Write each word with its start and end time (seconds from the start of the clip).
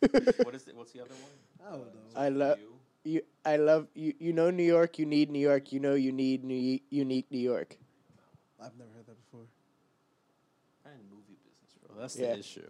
what 0.00 0.54
is 0.54 0.68
it? 0.68 0.76
What's 0.76 0.92
the 0.92 1.00
other 1.00 1.14
one? 1.14 1.66
I 1.66 1.70
don't 1.70 1.80
know. 1.80 2.00
I 2.16 2.28
love 2.28 2.58
You. 3.04 3.12
you. 3.12 3.20
I 3.44 3.56
love 3.56 3.88
you. 3.94 4.14
You 4.18 4.32
know 4.32 4.50
New 4.50 4.62
York. 4.64 4.98
You 4.98 5.06
need 5.06 5.30
New 5.30 5.40
York. 5.40 5.72
You 5.72 5.80
know 5.80 5.94
you 5.94 6.12
need 6.12 6.44
New 6.44 6.78
unique 6.90 7.26
New 7.30 7.38
York. 7.38 7.76
I've 8.62 8.76
never 8.78 8.90
heard 8.94 9.06
that 9.06 9.16
before. 9.24 9.46
I'm 10.86 10.92
in 10.92 11.08
movie 11.10 11.36
business, 11.44 11.74
bro. 11.80 11.90
Well, 11.96 12.00
that's 12.02 12.16
Yeah. 12.16 12.32
the 12.34 12.38
issue. 12.38 12.62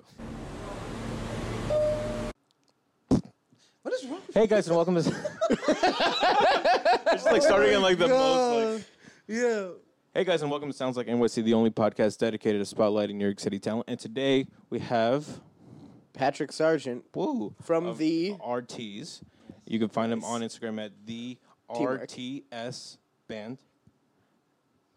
What 3.83 3.95
is 3.95 4.05
wrong? 4.07 4.21
Hey 4.35 4.47
guys, 4.47 4.67
and 4.69 4.77
welcome 4.77 4.95
to. 4.95 5.01
it's 7.13 7.25
like 7.25 7.43
starting 7.43 7.73
in 7.75 7.83
like 7.83 7.99
the 7.99 8.09
most. 8.09 8.17
Like, 8.19 8.19
oh, 8.21 8.81
Yeah. 9.27 9.69
hey 10.15 10.25
guys, 10.25 10.43
and 10.43 10.51
welcome 10.51 10.71
to 10.71 10.77
Sounds 10.77 10.97
Like 10.97 11.07
NYC, 11.07 11.43
the 11.45 11.55
only 11.55 11.71
podcast 11.71 12.19
dedicated 12.19 12.67
to 12.67 12.75
spotlighting 12.75 13.15
New 13.15 13.25
York 13.25 13.41
City 13.41 13.59
talent. 13.59 13.85
And 13.89 13.99
today 13.99 14.47
we 14.71 14.79
have 14.81 15.27
Patrick 16.19 16.51
Sargent. 16.53 17.05
woo 17.15 17.55
From 17.63 17.87
of 17.87 17.99
the- 17.99 18.35
RTs. 18.41 19.23
You 19.67 19.79
can 19.79 19.89
find 19.89 20.13
him 20.13 20.25
on 20.25 20.41
Instagram 20.41 20.85
at 20.85 20.93
the 21.07 21.39
Teamwork. 21.75 22.09
RTS 22.09 22.99
band. 23.29 23.59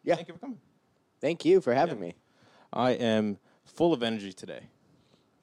Yeah. 0.03 0.15
Thank 0.15 0.27
you 0.29 0.33
for 0.33 0.39
coming. 0.39 0.59
Thank 1.19 1.45
you 1.45 1.61
for 1.61 1.73
having 1.73 1.97
Yeah. 1.97 2.01
me. 2.01 2.15
I 2.73 2.91
am 2.91 3.37
full 3.65 3.93
of 3.93 4.01
energy 4.01 4.33
today. 4.33 4.63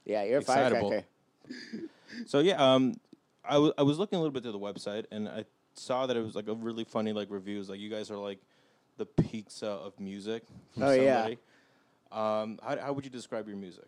Yeah, 0.05 0.25
you're 0.25 0.39
a 0.39 0.41
Excitable. 0.41 0.91
firecracker. 0.91 1.89
So 2.27 2.41
yeah, 2.41 2.57
um, 2.75 2.99
I 3.45 3.59
wa- 3.59 3.73
I 3.79 3.83
was 3.83 3.99
looking 3.99 4.17
a 4.17 4.21
little 4.21 4.33
bit 4.33 4.43
through 4.43 4.53
the 4.53 4.59
website 4.59 5.05
and 5.13 5.29
I 5.29 5.45
saw 5.75 6.07
that 6.07 6.17
it 6.17 6.23
was 6.23 6.35
like 6.35 6.49
a 6.49 6.55
really 6.55 6.85
funny 6.85 7.13
like 7.13 7.31
reviews. 7.31 7.69
Like 7.69 7.79
you 7.81 7.91
guys 7.91 8.11
are 8.11 8.17
like 8.17 8.41
the 8.97 9.07
pizza 9.07 9.69
of 9.69 10.01
music. 10.01 10.45
from 10.75 10.83
Oh, 10.83 10.91
yeah. 10.93 11.15
somebody. 11.17 11.39
Um, 12.11 12.59
how 12.63 12.79
how 12.87 12.93
would 12.95 13.05
you 13.05 13.11
describe 13.11 13.47
your 13.47 13.57
music? 13.59 13.85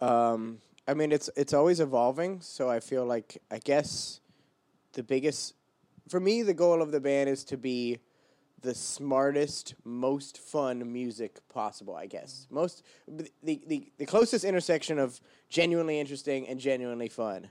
Um, 0.00 0.58
I 0.88 0.94
mean, 0.94 1.12
it's 1.12 1.30
it's 1.36 1.52
always 1.52 1.80
evolving. 1.80 2.40
So 2.40 2.68
I 2.70 2.80
feel 2.80 3.04
like 3.04 3.40
I 3.50 3.58
guess 3.58 4.20
the 4.92 5.02
biggest 5.02 5.54
for 6.08 6.20
me, 6.20 6.42
the 6.42 6.54
goal 6.54 6.82
of 6.82 6.92
the 6.92 7.00
band 7.00 7.28
is 7.28 7.44
to 7.44 7.56
be 7.56 7.98
the 8.62 8.74
smartest, 8.74 9.74
most 9.84 10.38
fun 10.38 10.92
music 10.92 11.38
possible. 11.48 11.94
I 11.94 12.06
guess 12.06 12.46
most 12.50 12.82
the 13.08 13.30
the, 13.42 13.92
the 13.98 14.06
closest 14.06 14.44
intersection 14.44 14.98
of 14.98 15.20
genuinely 15.48 15.98
interesting 16.00 16.46
and 16.48 16.58
genuinely 16.60 17.08
fun 17.08 17.48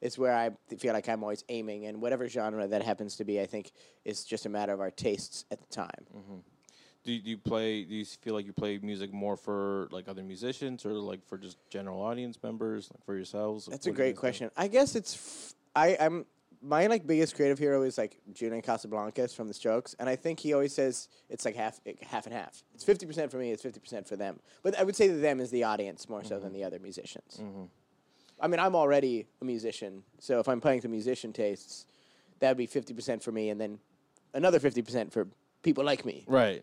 is 0.00 0.18
where 0.18 0.34
I 0.34 0.50
feel 0.78 0.92
like 0.92 1.08
I'm 1.08 1.22
always 1.22 1.44
aiming. 1.48 1.86
And 1.86 2.00
whatever 2.00 2.28
genre 2.28 2.66
that 2.66 2.82
happens 2.82 3.16
to 3.16 3.24
be, 3.24 3.40
I 3.40 3.46
think 3.46 3.72
is 4.04 4.24
just 4.24 4.46
a 4.46 4.48
matter 4.48 4.72
of 4.72 4.80
our 4.80 4.90
tastes 4.90 5.44
at 5.50 5.60
the 5.60 5.66
time. 5.66 6.42
Do 7.04 7.12
you, 7.12 7.20
do 7.20 7.30
you 7.30 7.38
play? 7.38 7.84
Do 7.84 7.94
you 7.94 8.04
feel 8.04 8.34
like 8.34 8.46
you 8.46 8.54
play 8.54 8.78
music 8.78 9.12
more 9.12 9.36
for 9.36 9.88
like 9.90 10.08
other 10.08 10.22
musicians 10.22 10.86
or 10.86 10.92
like 10.92 11.24
for 11.26 11.36
just 11.36 11.58
general 11.68 12.00
audience 12.00 12.38
members, 12.42 12.90
like 12.92 13.04
for 13.04 13.14
yourselves? 13.14 13.66
That's 13.66 13.86
a 13.86 13.90
what 13.90 13.92
you 13.92 13.96
great 13.96 14.16
question. 14.16 14.50
I 14.56 14.68
guess 14.68 14.94
it's 14.96 15.14
f- 15.14 15.54
I 15.76 15.96
I'm 16.00 16.24
my 16.62 16.86
like 16.86 17.06
biggest 17.06 17.36
creative 17.36 17.58
hero 17.58 17.82
is 17.82 17.98
like 17.98 18.18
Julian 18.32 18.62
Casablancas 18.62 19.34
from 19.34 19.48
The 19.48 19.54
Strokes, 19.54 19.94
and 19.98 20.08
I 20.08 20.16
think 20.16 20.40
he 20.40 20.54
always 20.54 20.74
says 20.74 21.08
it's 21.28 21.44
like 21.44 21.54
half 21.54 21.78
half 22.06 22.24
and 22.24 22.34
half. 22.34 22.62
It's 22.74 22.84
fifty 22.84 23.04
percent 23.04 23.30
for 23.30 23.36
me. 23.36 23.50
It's 23.50 23.62
fifty 23.62 23.80
percent 23.80 24.08
for 24.08 24.16
them. 24.16 24.40
But 24.62 24.78
I 24.78 24.82
would 24.82 24.96
say 24.96 25.08
that 25.08 25.18
them 25.18 25.40
is 25.40 25.50
the 25.50 25.64
audience 25.64 26.08
more 26.08 26.24
so 26.24 26.38
than 26.38 26.48
mm-hmm. 26.48 26.54
the 26.54 26.64
other 26.64 26.78
musicians. 26.78 27.38
Mm-hmm. 27.40 27.64
I 28.40 28.48
mean, 28.48 28.60
I'm 28.60 28.74
already 28.74 29.26
a 29.42 29.44
musician, 29.44 30.02
so 30.18 30.40
if 30.40 30.48
I'm 30.48 30.60
playing 30.60 30.80
to 30.80 30.88
musician 30.88 31.32
tastes, 31.32 31.86
that 32.40 32.48
would 32.48 32.56
be 32.56 32.66
fifty 32.66 32.94
percent 32.94 33.22
for 33.22 33.30
me, 33.30 33.50
and 33.50 33.60
then 33.60 33.78
another 34.32 34.58
fifty 34.58 34.80
percent 34.80 35.12
for 35.12 35.28
people 35.62 35.84
like 35.84 36.04
me, 36.04 36.24
Right. 36.26 36.62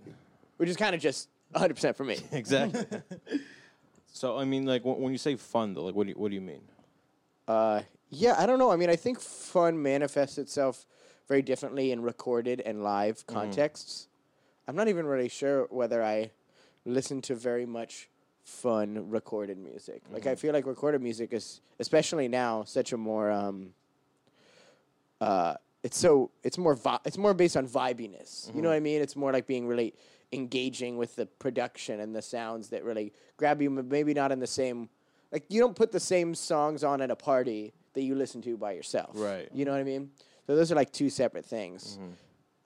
Which 0.62 0.70
is 0.70 0.78
kind 0.78 0.94
of 0.94 1.02
just 1.02 1.28
hundred 1.56 1.74
percent 1.74 1.98
for 1.98 2.04
me. 2.04 2.20
Exactly. 2.32 2.86
so 4.06 4.38
I 4.38 4.46
mean, 4.46 4.68
like 4.68 4.86
when, 4.86 5.02
when 5.02 5.12
you 5.12 5.18
say 5.18 5.36
fun, 5.36 5.74
though, 5.74 5.86
like 5.86 5.96
what 5.96 6.04
do 6.04 6.10
you, 6.10 6.16
what 6.16 6.30
do 6.30 6.36
you 6.36 6.42
mean? 6.42 6.62
Uh, 7.48 7.82
yeah, 8.12 8.36
I 8.38 8.46
don't 8.46 8.60
know. 8.60 8.70
I 8.70 8.76
mean, 8.76 8.92
I 8.92 8.96
think 8.96 9.20
fun 9.20 9.82
manifests 9.82 10.38
itself 10.38 10.86
very 11.28 11.42
differently 11.42 11.92
in 11.92 12.04
recorded 12.04 12.62
and 12.62 12.84
live 12.84 13.26
contexts. 13.26 14.08
I'm 14.68 14.76
not 14.76 14.88
even 14.88 15.08
really 15.08 15.30
sure 15.30 15.66
whether 15.72 16.04
I 16.04 16.30
listen 16.86 17.24
to 17.24 17.34
very 17.34 17.66
much 17.66 18.08
fun 18.44 19.10
recorded 19.10 19.58
music. 19.58 20.04
Like, 20.14 20.28
I 20.28 20.36
feel 20.36 20.54
like 20.54 20.68
recorded 20.68 21.02
music 21.02 21.34
is, 21.34 21.62
especially 21.80 22.28
now, 22.28 22.66
such 22.66 22.94
a 22.94 22.98
more. 22.98 23.32
Um, 23.32 23.74
uh, 25.20 25.56
it's 25.82 25.98
so 25.98 26.30
it's 26.44 26.60
more 26.60 26.76
vi- 26.76 27.00
it's 27.04 27.18
more 27.18 27.34
based 27.34 27.58
on 27.58 27.68
vibiness. 27.68 28.54
You 28.54 28.62
know 28.62 28.70
what 28.70 28.76
I 28.76 28.80
mean? 28.80 29.02
It's 29.02 29.16
more 29.16 29.34
like 29.34 29.48
being 29.48 29.66
really 29.66 29.96
engaging 30.34 30.98
with 30.98 31.16
the 31.16 31.26
production 31.26 32.00
and 32.00 32.16
the 32.16 32.22
sounds 32.22 32.70
that 32.70 32.84
really 32.84 33.14
grab 33.38 33.62
you. 33.62 33.70
Maybe 33.70 34.14
not 34.14 34.32
in 34.32 34.40
the 34.40 34.48
same 34.48 34.90
like 35.32 35.46
you 35.50 35.60
don't 35.60 35.76
put 35.76 35.92
the 35.92 36.00
same 36.00 36.36
songs 36.36 36.84
on 36.84 37.02
at 37.02 37.10
a 37.10 37.16
party 37.16 37.74
that 37.94 38.02
you 38.02 38.16
listen 38.16 38.42
to 38.44 38.58
by 38.58 38.74
yourself. 38.74 39.12
Right. 39.14 39.50
You 39.54 39.66
know 39.66 39.72
what 39.72 39.80
I 39.80 39.84
mean? 39.84 40.12
So 40.48 40.56
those 40.56 40.72
are 40.72 40.76
like 40.76 40.92
two 40.92 41.10
separate 41.10 41.46
things. 41.46 41.98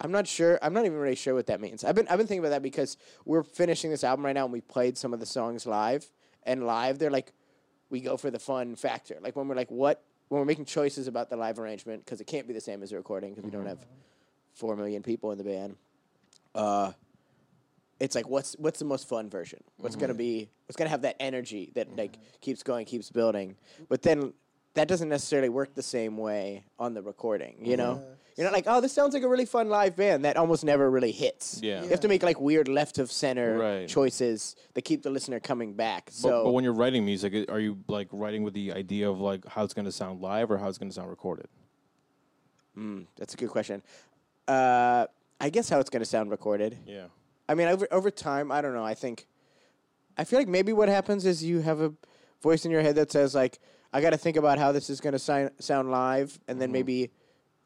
I'm 0.01 0.11
not 0.11 0.27
sure. 0.27 0.59
I'm 0.61 0.73
not 0.73 0.85
even 0.85 0.97
really 0.97 1.15
sure 1.15 1.33
what 1.33 1.47
that 1.47 1.61
means. 1.61 1.83
I've 1.83 1.95
been 1.95 2.07
I've 2.07 2.17
been 2.17 2.27
thinking 2.27 2.43
about 2.43 2.49
that 2.49 2.63
because 2.63 2.97
we're 3.23 3.43
finishing 3.43 3.91
this 3.91 4.03
album 4.03 4.25
right 4.25 4.33
now 4.33 4.43
and 4.43 4.53
we 4.53 4.61
played 4.61 4.97
some 4.97 5.13
of 5.13 5.19
the 5.19 5.25
songs 5.25 5.65
live. 5.65 6.09
And 6.47 6.67
live, 6.67 6.99
they're 6.99 7.09
like, 7.09 7.33
we 7.89 8.01
go 8.01 8.17
for 8.17 8.29
the 8.29 8.37
fun 8.37 8.75
factor. 8.75 9.17
Like 9.19 9.35
when 9.35 9.47
we're 9.47 9.55
like, 9.55 9.71
what 9.71 10.03
when 10.27 10.39
we're 10.39 10.45
making 10.45 10.65
choices 10.65 11.07
about 11.07 11.29
the 11.29 11.37
live 11.37 11.59
arrangement 11.59 12.05
because 12.05 12.21
it 12.21 12.27
can't 12.27 12.47
be 12.47 12.53
the 12.53 12.61
same 12.61 12.83
as 12.83 12.91
a 12.91 12.97
recording 12.97 13.31
because 13.31 13.43
we 13.43 13.51
don't 13.51 13.65
have 13.65 13.83
four 14.53 14.75
million 14.75 15.01
people 15.01 15.31
in 15.31 15.37
the 15.37 15.43
band. 15.43 15.75
Uh, 16.53 16.91
it's 17.99 18.15
like 18.15 18.27
what's 18.27 18.53
what's 18.59 18.79
the 18.79 18.85
most 18.85 19.07
fun 19.07 19.29
version? 19.29 19.63
What's 19.77 19.95
gonna 19.95 20.13
mm-hmm. 20.13 20.17
be 20.17 20.49
what's 20.65 20.75
gonna 20.75 20.89
have 20.89 21.03
that 21.03 21.15
energy 21.19 21.71
that 21.75 21.87
mm-hmm. 21.87 21.99
like 21.99 22.17
keeps 22.41 22.63
going, 22.63 22.85
keeps 22.85 23.09
building. 23.09 23.55
But 23.89 24.01
then 24.01 24.33
that 24.73 24.87
doesn't 24.87 25.07
necessarily 25.07 25.49
work 25.49 25.73
the 25.73 25.83
same 25.83 26.17
way 26.17 26.63
on 26.77 26.93
the 26.93 27.01
recording. 27.01 27.55
You 27.61 27.77
know, 27.77 27.95
mm-hmm. 27.95 28.13
you're 28.35 28.45
not 28.45 28.53
like, 28.53 28.65
oh, 28.67 28.81
this 28.81 28.91
sounds 28.91 29.13
like 29.13 29.23
a 29.23 29.29
really 29.29 29.45
fun 29.45 29.69
live 29.69 29.95
band. 29.95 30.25
That 30.25 30.35
almost 30.35 30.65
never 30.65 30.91
really 30.91 31.13
hits. 31.13 31.61
Yeah. 31.63 31.81
you 31.81 31.89
have 31.89 32.01
to 32.01 32.09
make 32.09 32.23
like 32.23 32.41
weird 32.41 32.67
left 32.67 32.97
of 32.97 33.09
center 33.09 33.57
Right. 33.57 33.87
choices 33.87 34.57
that 34.73 34.81
keep 34.81 35.01
the 35.03 35.09
listener 35.09 35.39
coming 35.39 35.73
back. 35.73 36.07
But, 36.07 36.13
So 36.13 36.43
but 36.43 36.51
when 36.51 36.65
you're 36.65 36.73
writing 36.73 37.05
music, 37.05 37.49
are 37.49 37.59
you 37.59 37.77
like 37.87 38.09
writing 38.11 38.43
with 38.43 38.53
the 38.53 38.73
idea 38.73 39.09
of 39.09 39.21
like 39.21 39.47
how 39.47 39.63
it's 39.63 39.73
going 39.73 39.85
to 39.85 39.93
sound 39.93 40.19
live 40.19 40.51
or 40.51 40.57
how 40.57 40.67
it's 40.67 40.77
going 40.77 40.89
to 40.89 40.95
sound 40.95 41.09
recorded? 41.09 41.47
Mm, 42.77 43.05
that's 43.15 43.33
a 43.33 43.37
good 43.37 43.49
question. 43.49 43.81
Uh, 44.47 45.07
I 45.39 45.49
guess 45.49 45.69
how 45.69 45.79
it's 45.79 45.89
gonna 45.89 46.05
sound 46.05 46.31
recorded. 46.31 46.77
Yeah. 46.85 47.05
I 47.47 47.55
mean, 47.55 47.67
over 47.67 47.87
over 47.91 48.11
time, 48.11 48.51
I 48.51 48.61
don't 48.61 48.73
know. 48.73 48.85
I 48.85 48.93
think, 48.93 49.27
I 50.17 50.23
feel 50.23 50.39
like 50.39 50.47
maybe 50.47 50.73
what 50.73 50.89
happens 50.89 51.25
is 51.25 51.43
you 51.43 51.59
have 51.61 51.81
a 51.81 51.93
voice 52.41 52.65
in 52.65 52.71
your 52.71 52.81
head 52.81 52.95
that 52.95 53.11
says 53.11 53.35
like, 53.35 53.59
I 53.93 54.01
got 54.01 54.11
to 54.11 54.17
think 54.17 54.37
about 54.37 54.57
how 54.57 54.71
this 54.71 54.89
is 54.89 54.99
going 54.99 55.13
to 55.13 55.19
sound 55.19 55.51
sound 55.59 55.91
live, 55.91 56.39
and 56.47 56.59
then 56.59 56.67
mm-hmm. 56.67 56.73
maybe 56.73 57.11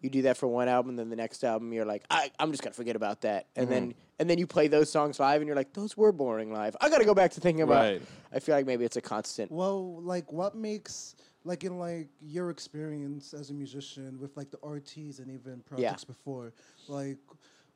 you 0.01 0.09
do 0.09 0.22
that 0.23 0.38
for 0.38 0.47
one 0.47 0.67
album, 0.67 0.95
then 0.95 1.09
the 1.09 1.16
next 1.16 1.44
album 1.44 1.73
you're 1.73 1.85
like, 1.85 2.03
I, 2.09 2.31
I'm 2.40 2.51
just 2.51 2.63
gonna 2.63 2.73
forget 2.73 2.95
about 2.95 3.22
that, 3.22 3.47
and 3.56 3.69
then 3.69 3.90
mm-hmm. 3.90 4.00
and 4.19 4.29
then 4.29 4.38
you 4.38 4.47
play 4.47 4.67
those 4.67 4.90
songs 4.90 5.19
live, 5.19 5.41
and 5.41 5.47
you're 5.47 5.57
like, 5.57 5.73
those 5.73 5.97
were 5.97 6.11
boring 6.11 6.53
live. 6.53 6.75
I 6.79 6.90
got 6.90 7.00
to 7.00 7.06
go 7.06 7.13
back 7.13 7.31
to 7.31 7.41
thinking 7.41 7.63
about. 7.63 7.84
Right. 7.84 8.01
I 8.31 8.40
feel 8.40 8.56
like 8.56 8.66
maybe 8.66 8.85
it's 8.85 8.97
a 8.97 9.01
constant. 9.01 9.51
Well, 9.51 10.01
like 10.01 10.31
what 10.31 10.56
makes 10.56 11.16
like 11.44 11.63
in 11.63 11.79
like 11.79 12.09
your 12.22 12.50
experience 12.50 13.34
as 13.34 13.50
a 13.50 13.53
musician 13.53 14.19
with 14.19 14.35
like 14.38 14.51
the 14.51 14.57
RTs 14.57 15.19
and 15.19 15.31
even 15.31 15.61
projects 15.61 16.03
before, 16.03 16.53
like 16.88 17.17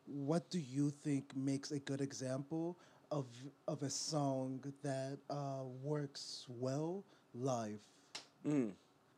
what 0.06 0.50
do 0.50 0.60
you 0.60 0.90
think 0.90 1.36
makes 1.36 1.72
a 1.72 1.80
good 1.80 2.02
example 2.02 2.78
of 3.12 3.26
of 3.68 3.82
a 3.84 3.90
song 3.90 4.64
that 4.82 5.18
uh, 5.30 5.64
works 5.82 6.46
well 6.50 7.04
live 7.34 7.80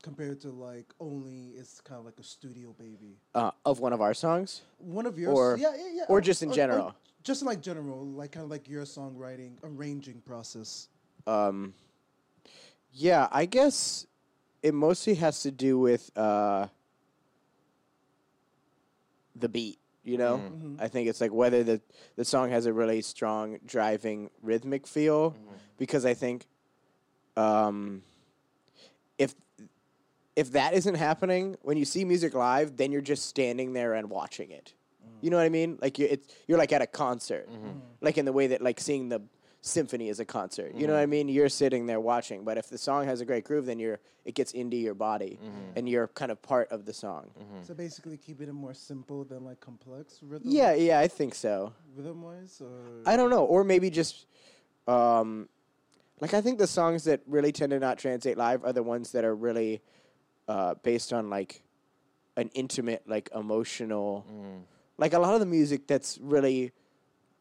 compared 0.02 0.40
to 0.42 0.50
like 0.50 0.86
only 1.00 1.50
it's 1.58 1.82
kind 1.82 1.98
of 2.00 2.06
like 2.06 2.20
a 2.20 2.24
studio 2.24 2.76
baby. 2.78 3.18
Uh, 3.34 3.50
of 3.66 3.80
one 3.80 3.92
of 3.92 4.02
our 4.02 4.14
songs. 4.14 4.62
One 4.78 5.06
of 5.08 5.18
yours, 5.18 5.36
Or- 5.36 5.58
yeah, 5.58 5.74
yeah, 5.76 5.90
yeah, 5.94 6.04
or 6.08 6.22
just 6.22 6.44
in 6.44 6.52
general? 6.54 6.94
just 7.24 7.42
in 7.42 7.48
like 7.48 7.62
general, 7.62 8.06
like 8.06 8.34
kind 8.34 8.44
of 8.44 8.52
like 8.52 8.70
your 8.70 8.84
songwriting 8.84 9.54
arranging 9.64 10.22
process. 10.22 10.90
um, 11.26 11.74
Yeah, 12.94 13.28
I 13.32 13.46
guess 13.48 14.06
it 14.62 14.74
mostly 14.76 15.16
has 15.16 15.42
to 15.42 15.50
do 15.52 15.80
with 15.80 16.16
uh, 16.16 16.68
the 19.36 19.50
beat. 19.50 19.80
You 20.06 20.20
know, 20.20 20.38
mm-hmm. 20.38 20.68
Mm-hmm. 20.68 20.82
I 20.82 20.88
think 20.88 21.10
it's 21.10 21.20
like 21.20 21.34
whether 21.34 21.64
the 21.64 21.82
the 22.16 22.24
song 22.24 22.52
has 22.52 22.68
a 22.68 22.74
really 22.74 23.02
strong 23.02 23.58
driving 23.66 24.30
rhythmic 24.44 24.86
feel, 24.86 25.32
mm-hmm. 25.32 25.56
because 25.80 26.06
I 26.06 26.14
think, 26.14 26.46
um, 27.36 28.04
if 29.18 29.34
if 30.36 30.52
that 30.52 30.76
isn't 30.76 30.96
happening 30.96 31.58
when 31.64 31.76
you 31.76 31.86
see 31.86 32.06
music 32.06 32.36
live, 32.36 32.78
then 32.78 32.92
you're 32.92 33.02
just 33.02 33.26
standing 33.26 33.74
there 33.74 33.96
and 33.96 34.12
watching 34.12 34.52
it. 34.52 34.74
You 35.22 35.30
mm. 35.30 35.32
know 35.32 35.38
what 35.38 35.46
I 35.46 35.50
mean? 35.50 35.80
Like 35.82 35.98
you, 35.98 36.08
it's 36.08 36.28
you're 36.48 36.60
like 36.60 36.72
at 36.72 36.84
a 36.84 36.88
concert, 36.88 37.50
like 38.00 38.20
in 38.20 38.26
the 38.26 38.34
way 38.34 38.48
that 38.48 38.62
like 38.62 38.80
seeing 38.80 39.10
the 39.10 39.24
symphony 39.66 40.10
is 40.10 40.20
a 40.20 40.26
concert. 40.26 40.76
You 40.76 40.86
know 40.86 40.94
what 40.94 41.02
I 41.02 41.08
mean? 41.08 41.28
You're 41.28 41.50
sitting 41.50 41.88
there 41.88 42.00
watching, 42.00 42.44
but 42.44 42.58
if 42.58 42.70
the 42.70 42.78
song 42.78 43.06
has 43.06 43.20
a 43.20 43.26
great 43.26 43.44
groove, 43.44 43.66
then 43.66 43.80
you're 43.80 44.00
it 44.24 44.34
gets 44.36 44.52
into 44.54 44.78
your 44.78 44.94
body, 44.96 45.40
and 45.76 45.88
you're 45.90 46.08
kind 46.08 46.32
of 46.32 46.42
part 46.42 46.70
of 46.72 46.86
the 46.86 46.94
song. 46.94 47.30
So 47.64 47.74
basically, 47.74 48.18
keeping 48.18 48.48
it 48.48 48.54
more 48.54 48.74
simple 48.74 49.24
than 49.24 49.44
like 49.44 49.60
complex 49.60 50.20
rhythm. 50.22 50.48
Yeah, 50.50 50.74
yeah, 50.76 51.00
I 51.00 51.08
think 51.08 51.36
so. 51.36 51.74
rhythm 51.96 52.22
wise, 52.22 52.62
or 52.62 53.02
I 53.06 53.18
don't 53.18 53.30
know, 53.30 53.44
or 53.46 53.64
maybe 53.64 53.90
just, 53.90 54.26
um, 54.88 55.48
like 56.22 56.34
I 56.34 56.42
think 56.42 56.58
the 56.60 56.68
songs 56.68 57.04
that 57.06 57.22
really 57.28 57.52
tend 57.52 57.72
to 57.72 57.80
not 57.80 57.98
translate 57.98 58.38
live 58.38 58.64
are 58.64 58.74
the 58.74 58.84
ones 58.84 59.12
that 59.14 59.26
are 59.26 59.36
really 59.36 59.82
uh, 60.48 60.76
based 60.84 61.12
on 61.14 61.30
like 61.30 61.62
an 62.38 62.50
intimate, 62.54 63.04
like 63.08 63.30
emotional, 63.34 64.26
Mm. 64.32 64.62
like 64.98 65.14
a 65.14 65.20
lot 65.20 65.34
of 65.34 65.40
the 65.40 65.46
music 65.46 65.88
that's 65.88 66.18
really 66.20 66.72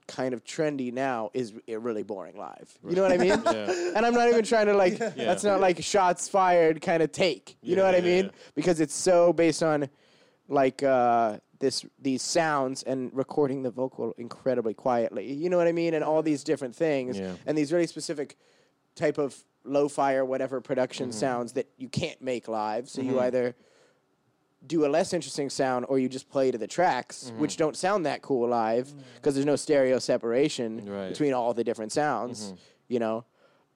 kind 0.06 0.35
of 0.35 0.45
trendy 0.45 0.93
now 0.93 1.31
is 1.35 1.53
really 1.67 2.03
boring 2.03 2.37
live. 2.37 2.73
You 2.89 2.95
know 2.97 3.03
what 3.03 3.12
I 3.12 3.17
mean? 3.17 3.31
Yeah. 3.45 3.93
And 3.97 4.05
I'm 4.06 4.15
not 4.15 4.29
even 4.29 4.45
trying 4.45 4.67
to 4.67 4.75
like. 4.75 4.99
Yeah. 5.01 5.11
That's 5.17 5.45
not 5.45 5.61
like 5.61 5.83
shots 5.83 6.29
fired 6.29 6.81
kind 6.83 7.03
of 7.03 7.12
take. 7.12 7.56
You 7.62 7.77
know 7.77 7.83
Yeah, 7.85 7.93
what 7.93 7.99
I 8.01 8.01
mean? 8.05 8.31
Because 8.55 8.81
it's 8.81 8.95
so 8.95 9.33
based 9.33 9.62
on 9.62 9.89
like 10.49 10.83
uh, 10.83 11.39
this 11.59 11.85
these 12.01 12.21
sounds 12.23 12.83
and 12.83 13.11
recording 13.15 13.62
the 13.62 13.71
vocal 13.71 14.12
incredibly 14.19 14.75
quietly. 14.75 15.33
You 15.33 15.49
know 15.51 15.56
what 15.56 15.67
I 15.69 15.73
mean? 15.73 15.95
And 15.95 16.05
all 16.05 16.23
these 16.23 16.45
different 16.45 16.75
things 16.77 17.19
and 17.47 17.57
these 17.57 17.73
really 17.73 17.87
specific 17.87 18.37
type 18.95 19.19
of 19.19 19.35
lo-fi 19.65 20.15
or 20.15 20.25
whatever 20.27 20.61
production 20.61 21.09
Mm-hmm. 21.09 21.19
sounds 21.19 21.53
that 21.55 21.67
you 21.79 21.89
can't 21.89 22.21
make 22.21 22.49
live. 22.49 22.89
So 22.91 23.00
you 23.00 23.19
either 23.21 23.55
do 24.66 24.87
a 24.87 24.88
less 24.88 25.12
interesting 25.12 25.50
sound 25.50 25.84
or 25.88 25.99
you 25.99 26.08
just 26.08 26.28
play 26.31 26.50
to 26.50 26.58
the 26.58 26.66
tracks 26.66 27.25
Mm-hmm. 27.26 27.40
which 27.40 27.56
don't 27.56 27.76
sound 27.76 28.06
that 28.06 28.22
cool 28.22 28.49
live 28.49 28.93
because 29.16 29.34
there's 29.34 29.46
no 29.46 29.56
stereo 29.56 29.99
separation 29.99 30.76
Right. 30.76 30.84
Mm-hmm. 30.87 31.08
between 31.11 31.32
all 31.34 31.52
the 31.55 31.64
different 31.64 31.93
sounds 31.93 32.55
you 32.88 32.99
know 32.99 33.25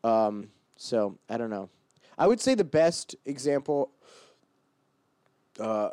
um, 0.05 0.49
so 0.77 1.19
i 1.29 1.37
don't 1.37 1.51
know 1.51 1.69
i 2.17 2.27
would 2.27 2.41
say 2.41 2.55
the 2.55 2.65
best 2.65 3.17
example 3.27 3.91
uh, 5.61 5.91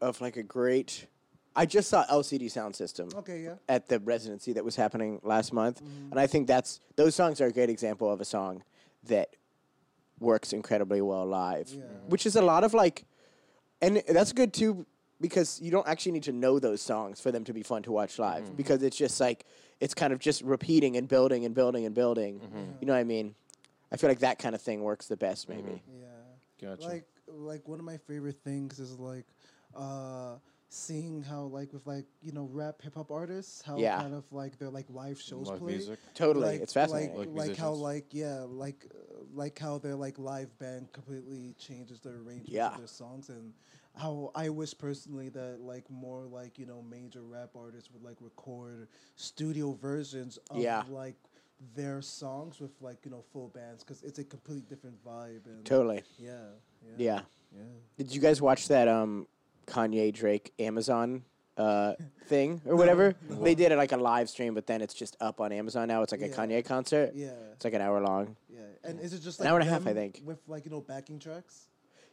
of 0.00 0.20
like 0.20 0.36
a 0.36 0.42
great 0.42 1.06
i 1.54 1.64
just 1.64 1.88
saw 1.88 2.04
LCD 2.06 2.44
Soundsystem 2.52 3.14
Okay, 3.16 3.42
yeah. 3.42 3.54
at 3.68 3.88
the 3.88 3.98
residency 4.00 4.52
that 4.52 4.64
was 4.64 4.76
happening 4.76 5.20
last 5.22 5.52
month, 5.52 5.82
Mm-hmm. 5.82 6.10
and 6.12 6.20
I 6.20 6.26
think 6.26 6.46
that's 6.46 6.80
those 6.96 7.14
songs 7.14 7.40
are 7.40 7.46
a 7.46 7.52
great 7.52 7.70
example 7.70 8.10
of 8.12 8.20
a 8.20 8.24
song 8.26 8.62
that 9.04 9.28
works 10.20 10.52
incredibly 10.52 11.00
well 11.00 11.24
live, 11.24 11.68
Yeah. 11.70 11.82
which 12.08 12.26
is 12.26 12.36
a 12.36 12.42
lot 12.42 12.62
of 12.64 12.74
like, 12.74 13.04
and 13.82 14.02
that's 14.08 14.32
good 14.32 14.52
too 14.52 14.86
because 15.20 15.60
you 15.62 15.70
don't 15.70 15.86
actually 15.88 16.12
need 16.12 16.24
to 16.24 16.32
know 16.32 16.58
those 16.58 16.82
songs 16.82 17.20
for 17.20 17.32
them 17.32 17.42
to 17.44 17.52
be 17.52 17.62
fun 17.62 17.82
to 17.82 17.92
watch 17.92 18.18
live 18.18 18.44
Mm-hmm. 18.44 18.54
because 18.56 18.82
it's 18.82 18.96
just 18.96 19.18
like 19.20 19.44
it's 19.80 19.94
kind 19.94 20.12
of 20.12 20.18
just 20.18 20.42
repeating 20.42 20.96
and 20.96 21.08
building 21.08 21.44
and 21.44 21.54
building 21.54 21.84
and 21.86 21.94
building. 21.94 22.40
Mm-hmm. 22.40 22.72
You 22.80 22.86
know 22.86 22.92
what 22.94 22.98
I 23.00 23.04
mean? 23.04 23.34
I 23.92 23.96
feel 23.96 24.08
like 24.10 24.18
that 24.20 24.38
kind 24.38 24.54
of 24.54 24.60
thing 24.60 24.82
works 24.82 25.06
the 25.06 25.16
best, 25.16 25.48
maybe. 25.48 25.82
Yeah. 26.00 26.06
Gotcha. 26.68 26.86
Like 26.88 27.04
like 27.28 27.68
one 27.68 27.78
of 27.78 27.84
my 27.84 27.96
favorite 27.98 28.36
things 28.44 28.78
is 28.78 28.98
like 28.98 29.26
uh 29.74 30.36
seeing 30.68 31.22
how 31.22 31.42
like 31.42 31.72
with 31.72 31.86
like, 31.86 32.06
you 32.22 32.32
know, 32.32 32.48
rap 32.52 32.82
hip 32.82 32.94
hop 32.94 33.10
artists, 33.10 33.62
how 33.62 33.78
Yeah. 33.78 34.00
kind 34.00 34.14
of 34.14 34.30
like 34.32 34.58
their 34.58 34.70
like 34.70 34.86
live 34.90 35.20
shows 35.20 35.48
Live 35.48 35.58
play. 35.60 35.72
music. 35.72 35.98
Totally, 36.14 36.46
Like, 36.48 36.60
it's 36.62 36.72
fascinating. 36.72 37.16
Like, 37.16 37.28
Like 37.28 37.48
like 37.48 37.56
how 37.56 37.72
like 37.72 38.06
yeah, 38.12 38.44
like 38.48 38.86
uh, 38.92 39.24
like 39.34 39.58
how 39.58 39.78
their 39.78 39.94
like 39.94 40.18
live 40.18 40.56
band 40.58 40.92
completely 40.92 41.54
changes 41.58 42.00
their 42.00 42.14
arrangement 42.16 42.48
Yeah. 42.48 42.68
of 42.72 42.78
their 42.78 42.86
songs 42.88 43.28
and 43.28 43.52
how 43.94 44.30
I 44.34 44.48
wish 44.50 44.76
personally 44.76 45.28
that 45.30 45.60
like 45.60 45.88
more 45.90 46.24
like, 46.26 46.58
you 46.58 46.66
know, 46.66 46.82
major 46.82 47.22
rap 47.22 47.50
artists 47.56 47.90
would 47.92 48.02
like 48.02 48.16
record 48.20 48.88
studio 49.14 49.72
versions 49.72 50.38
of 50.50 50.58
Yeah. 50.58 50.82
like 50.90 51.16
their 51.74 52.02
songs 52.02 52.60
with 52.60 52.72
like, 52.82 52.98
you 53.04 53.10
know, 53.10 53.22
full 53.32 53.48
bands 53.48 53.82
cuz 53.84 54.02
it's 54.02 54.18
a 54.18 54.24
completely 54.24 54.66
different 54.68 55.02
vibe 55.04 55.46
and 55.46 55.64
totally. 55.64 56.02
yeah. 56.18 56.48
Yeah. 56.84 56.92
Yeah. 56.98 57.20
Yeah. 57.56 57.62
Did 57.96 58.14
you 58.14 58.20
guys 58.20 58.42
watch 58.42 58.68
that 58.68 58.88
um 58.88 59.26
Kanye 59.66 60.12
Drake 60.12 60.52
Amazon 60.58 61.22
uh 61.56 61.94
thing 62.26 62.60
or 62.66 62.76
whatever? 62.76 63.14
They 63.28 63.54
did 63.54 63.72
it 63.72 63.76
like 63.76 63.92
a 63.92 63.96
live 63.96 64.28
stream, 64.28 64.54
but 64.54 64.66
then 64.66 64.82
it's 64.82 64.94
just 64.94 65.16
up 65.20 65.40
on 65.40 65.52
Amazon 65.52 65.88
now. 65.88 66.02
It's 66.02 66.12
like 66.12 66.20
a 66.22 66.28
Yeah. 66.28 66.34
Kanye 66.34 66.64
concert. 66.64 67.12
Yeah. 67.14 67.30
It's 67.54 67.64
like 67.64 67.74
an 67.74 67.80
hour 67.82 68.00
long. 68.00 68.36
Yeah. 68.48 68.60
And 68.84 69.00
is 69.00 69.12
it 69.14 69.20
just 69.22 69.40
An 69.40 69.44
like 69.46 69.52
hour 69.52 69.60
and 69.60 69.68
a 69.68 69.72
half, 69.72 69.86
I 69.86 69.94
think. 69.94 70.22
with 70.24 70.38
like, 70.46 70.64
you 70.64 70.70
know, 70.70 70.80
backing 70.80 71.18
tracks? 71.18 71.66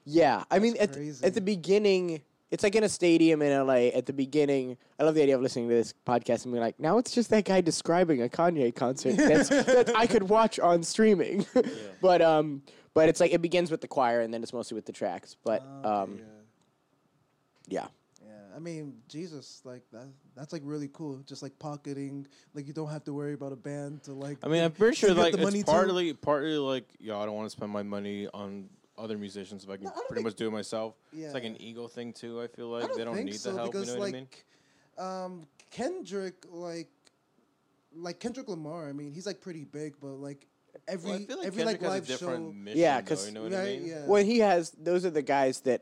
Yeah, 0.05 0.44
I 0.51 0.59
mean 0.59 0.73
at 0.79 0.88
th- 0.94 0.95
crazy. 0.97 1.25
at 1.25 1.33
the 1.33 1.41
beginning, 1.41 2.21
it's 2.51 2.61
like 2.63 2.75
in 2.75 2.83
a 2.83 2.89
stadium 2.89 3.41
in 3.41 3.65
LA. 3.65 3.89
At 3.95 4.05
the 4.05 4.13
beginning, 4.13 4.77
I 5.00 5.03
love 5.03 5.15
the 5.15 5.23
idea 5.23 5.35
of 5.35 5.41
listening 5.41 5.69
to 5.69 5.75
this 5.75 5.94
podcast 6.05 6.44
and 6.45 6.53
being 6.53 6.61
like, 6.63 6.79
now 6.79 6.97
it's 6.97 7.11
just 7.11 7.29
that 7.31 7.45
guy 7.45 7.61
describing 7.61 8.21
a 8.21 8.27
Kanye 8.27 8.75
concert 8.75 9.15
that's, 9.17 9.50
that 9.50 9.91
I 9.95 10.05
could 10.07 10.23
watch 10.23 10.59
on 10.59 10.83
streaming. 10.83 11.45
but 12.01 12.21
um, 12.21 12.63
but 12.94 13.07
it's 13.09 13.19
like 13.21 13.31
it 13.33 13.41
begins 13.41 13.71
with 13.71 13.81
the 13.81 13.88
choir 13.88 14.19
and 14.21 14.33
then 14.33 14.44
it's 14.44 14.53
mostly 14.53 14.75
with 14.75 14.85
the 14.85 14.91
tracks. 14.91 15.35
But 15.44 15.61
okay, 15.61 15.89
um, 15.89 16.15
yeah. 16.17 16.23
Yeah. 17.68 17.88
Yeah, 18.25 18.31
I 18.56 18.60
mean, 18.60 18.95
Jesus, 19.10 19.62
like 19.65 19.83
that. 19.92 20.07
That's 20.36 20.54
like 20.54 20.62
really 20.63 20.89
cool. 20.94 21.18
Just 21.27 21.44
like 21.44 21.57
pocketing, 21.60 22.25
like 22.54 22.68
you 22.68 22.74
don't 22.74 22.89
have 22.89 23.04
to 23.06 23.13
worry 23.13 23.33
about 23.33 23.51
a 23.51 23.57
band 23.57 24.04
to 24.04 24.13
like. 24.13 24.38
I 24.44 24.48
mean, 24.48 24.63
I'm 24.63 24.71
pretty 24.71 24.95
sure 24.95 25.13
like 25.13 25.33
the 25.33 25.39
money 25.42 25.60
it's 25.60 25.65
to. 25.68 25.71
partly 25.71 26.13
partly 26.13 26.57
like 26.57 26.86
yo, 27.00 27.19
I 27.19 27.25
don't 27.25 27.36
want 27.36 27.48
to 27.48 27.50
spend 27.50 27.71
my 27.71 27.83
money 27.83 28.27
on 28.33 28.69
other 28.98 29.18
musicians 29.18 29.63
if 29.65 29.69
I 29.69 29.75
can 29.75 29.86
No, 29.86 29.89
I 29.89 29.94
pretty 30.07 30.13
think- 30.15 30.25
much 30.25 30.36
do 30.36 30.48
it 30.48 30.51
myself. 30.51 30.94
It's 31.12 31.33
like 31.33 31.44
an 31.44 31.62
ego 31.62 31.88
thing 31.88 32.13
too. 32.13 32.42
I 32.42 32.48
feel 32.48 32.74
I 32.74 32.80
like 32.80 32.88
don't 32.89 32.98
they 32.98 33.04
don't 33.04 33.15
think 33.15 33.25
need 33.31 33.39
so 33.39 33.51
the 33.51 33.57
help. 33.57 33.74
You 33.74 33.80
because 33.81 33.94
know 33.94 34.00
what 34.00 34.07
I 34.07 34.12
like, 34.12 34.13
mean? 34.13 35.24
um, 35.33 35.48
Kendrick, 35.71 36.45
like, 36.50 36.88
like 37.95 38.19
Kendrick 38.19 38.48
Lamar. 38.48 38.88
I 38.88 38.94
mean, 38.94 39.12
he's 39.12 39.25
like 39.25 39.42
pretty 39.42 39.65
big, 39.65 39.95
but 40.00 40.13
like 40.19 40.48
every 40.88 41.10
Well, 41.12 41.19
I 41.19 41.25
feel 41.25 41.38
like 41.39 41.48
every 41.48 41.63
Kendrick 41.63 41.81
like 41.81 41.92
has 41.92 42.00
live 42.00 42.04
a 42.04 42.07
different 42.07 42.45
show. 42.45 42.54
mission. 42.54 42.80
Yeah, 42.80 43.01
because 43.01 43.25
you 43.27 43.33
know 43.33 43.44
what 43.44 43.54
I 43.54 43.65
mean. 43.65 43.86
yeah. 43.86 44.06
Well, 44.06 44.24
he 44.24 44.39
has 44.39 44.71
those 44.71 45.04
are 45.06 45.10
the 45.10 45.21
guys 45.21 45.60
that 45.62 45.81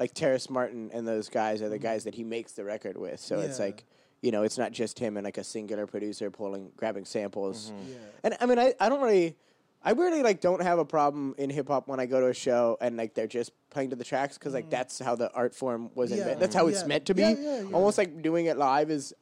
like 0.00 0.12
Terrace 0.14 0.50
Martin 0.50 0.90
and 0.92 1.06
those 1.06 1.28
guys 1.28 1.62
are 1.62 1.68
the 1.68 1.76
Mm-hmm. 1.76 1.84
guys 1.84 2.04
that 2.04 2.14
he 2.16 2.24
makes 2.24 2.52
the 2.52 2.64
record 2.64 2.96
with. 2.96 3.20
So 3.20 3.38
it's 3.38 3.60
like 3.60 3.84
you 4.22 4.32
know, 4.32 4.42
it's 4.42 4.58
not 4.58 4.72
just 4.72 4.98
him 4.98 5.16
and 5.16 5.24
like 5.24 5.38
a 5.38 5.44
singular 5.44 5.86
producer 5.86 6.30
pulling 6.30 6.72
grabbing 6.76 7.04
samples. 7.06 7.70
Mm-hmm. 7.70 7.88
Yeah. 7.90 7.96
And 8.24 8.36
I 8.40 8.44
mean, 8.46 8.58
I, 8.58 8.74
I 8.78 8.88
don't 8.90 9.00
really, 9.00 9.34
I 9.82 9.92
really 9.92 10.22
like 10.22 10.42
don't 10.42 10.60
have 10.62 10.78
a 10.78 10.84
problem 10.84 11.34
in 11.38 11.48
hip 11.48 11.68
hop 11.68 11.88
when 11.88 12.00
I 12.00 12.04
go 12.06 12.20
to 12.20 12.26
a 12.26 12.34
show 12.34 12.76
and 12.82 12.98
like 12.98 13.14
they're 13.14 13.26
just 13.26 13.52
playing 13.70 13.88
to 13.90 13.96
the 13.96 14.04
tracks 14.04 14.36
because 14.36 14.52
like 14.52 14.68
that's 14.68 14.98
how 14.98 15.14
the 15.16 15.32
art 15.32 15.54
form 15.54 15.90
was 15.94 16.10
Mm. 16.10 16.16
Yeah. 16.16 16.20
invented. 16.22 16.42
That's 16.42 16.54
how 16.54 16.66
it's 16.66 16.84
meant 16.84 17.06
to 17.06 17.14
be. 17.14 17.22
Yeah, 17.22 17.34
yeah, 17.38 17.60
yeah. 17.62 17.72
Almost 17.72 17.96
like 17.96 18.20
doing 18.20 18.44
it 18.46 18.58
live 18.58 18.90
is, 18.90 19.14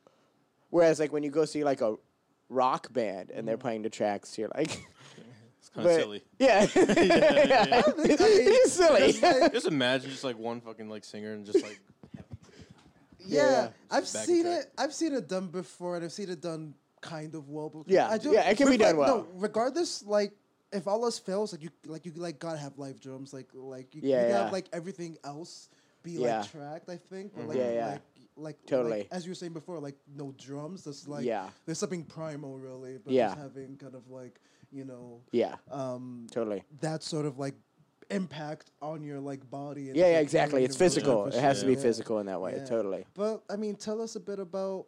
whereas 0.71 0.99
like 0.99 1.13
when 1.13 1.23
you 1.23 1.31
go 1.31 1.45
see 1.45 1.63
like 1.63 1.81
a 1.81 1.95
rock 2.49 2.93
band 2.93 3.31
and 3.31 3.47
they're 3.47 3.57
Mm. 3.57 3.61
playing 3.61 3.83
to 3.85 3.91
tracks, 3.91 4.37
you're 4.37 4.51
like, 4.55 4.85
It's 5.69 5.75
kind 5.75 5.87
of 5.87 5.95
silly. 5.95 6.23
yeah, 6.39 6.61
yeah. 6.61 7.83
think- 7.83 8.21
I 8.21 8.25
it 8.27 8.47
mean, 8.47 8.61
is 8.65 8.73
silly. 8.73 9.13
Just 9.53 9.67
imagine 9.67 10.11
just 10.11 10.25
like 10.25 10.39
one 10.39 10.61
fucking 10.61 10.89
like 10.89 11.05
singer 11.05 11.33
and 11.35 11.45
just 11.45 11.63
like 11.63 11.79
Yeah, 13.21 13.43
Yeah. 13.51 13.69
I've 13.91 14.11
back 14.13 14.25
seen 14.25 14.45
track. 14.45 14.61
it. 14.61 14.73
I've 14.79 14.95
seen 14.95 15.13
it 15.15 15.29
done 15.29 15.49
before, 15.49 15.97
and 15.97 16.05
I've 16.05 16.13
seen 16.13 16.31
it 16.31 16.41
done 16.41 16.75
kind 17.01 17.35
of 17.35 17.49
well. 17.51 17.69
But 17.69 17.89
Yeah, 17.89 18.09
I 18.09 18.19
do, 18.19 18.33
yeah, 18.33 18.49
it 18.49 18.57
can 18.57 18.71
be 18.71 18.77
done 18.79 18.97
well. 18.97 19.19
no, 19.19 19.27
regardless, 19.35 20.03
like 20.05 20.33
if 20.73 20.87
all 20.87 21.05
else 21.05 21.19
fails, 21.19 21.53
like 21.53 21.63
you, 21.63 21.71
like 21.87 22.07
you, 22.07 22.13
like 22.17 22.39
gotta 22.39 22.59
have 22.59 22.79
live 22.79 23.01
drums, 23.01 23.33
like, 23.35 23.49
like 23.55 23.95
you, 23.95 24.01
Yeah, 24.05 24.23
you 24.23 24.29
yeah. 24.29 24.43
have 24.45 24.53
like 24.53 24.69
everything 24.73 25.17
else 25.25 25.69
be 26.03 26.13
Yeah. 26.13 26.41
like 26.41 26.51
tracked. 26.51 26.89
I 26.89 26.97
think, 26.97 27.33
but 27.35 27.41
mm-hmm. 27.41 27.49
like, 27.51 27.59
Yeah, 27.59 27.73
yeah. 27.73 27.87
like, 27.89 28.01
like, 28.37 28.67
Totally. 28.67 28.99
like, 29.01 29.09
as 29.11 29.27
you 29.27 29.31
were 29.33 29.35
saying 29.35 29.53
before, 29.53 29.79
like 29.81 29.97
no 30.17 30.33
drums. 30.39 30.85
That's 30.85 31.07
like, 31.09 31.25
Yeah. 31.27 31.49
there's 31.67 31.79
something 31.79 32.05
primal, 32.05 32.57
really. 32.59 32.99
But 32.99 33.13
Yeah. 33.13 33.29
just 33.29 33.39
having 33.39 33.77
kind 33.77 33.95
of 33.95 34.09
like, 34.11 34.41
you 34.71 34.85
know, 34.85 35.21
yeah, 35.33 35.57
um, 35.71 36.27
totally. 36.31 36.63
that 36.81 37.03
sort 37.03 37.27
of 37.27 37.39
like 37.39 37.55
impact 38.11 38.71
on 38.81 39.03
your 39.03 39.21
like 39.21 39.49
body. 39.51 39.89
And 39.89 39.97
Yeah, 39.97 40.07
yeah, 40.13 40.21
exactly. 40.21 40.65
It's 40.65 40.77
physical. 40.77 41.27
It 41.27 41.35
has 41.35 41.61
to 41.61 41.67
be 41.67 41.75
Yeah. 41.75 41.81
physical 41.81 42.19
in 42.21 42.27
that 42.27 42.41
way. 42.41 42.55
Yeah. 42.57 42.65
Totally. 42.65 43.05
But 43.15 43.43
I 43.51 43.57
mean, 43.57 43.77
tell 43.77 44.01
us 44.01 44.17
a 44.17 44.21
bit 44.21 44.39
about. 44.39 44.87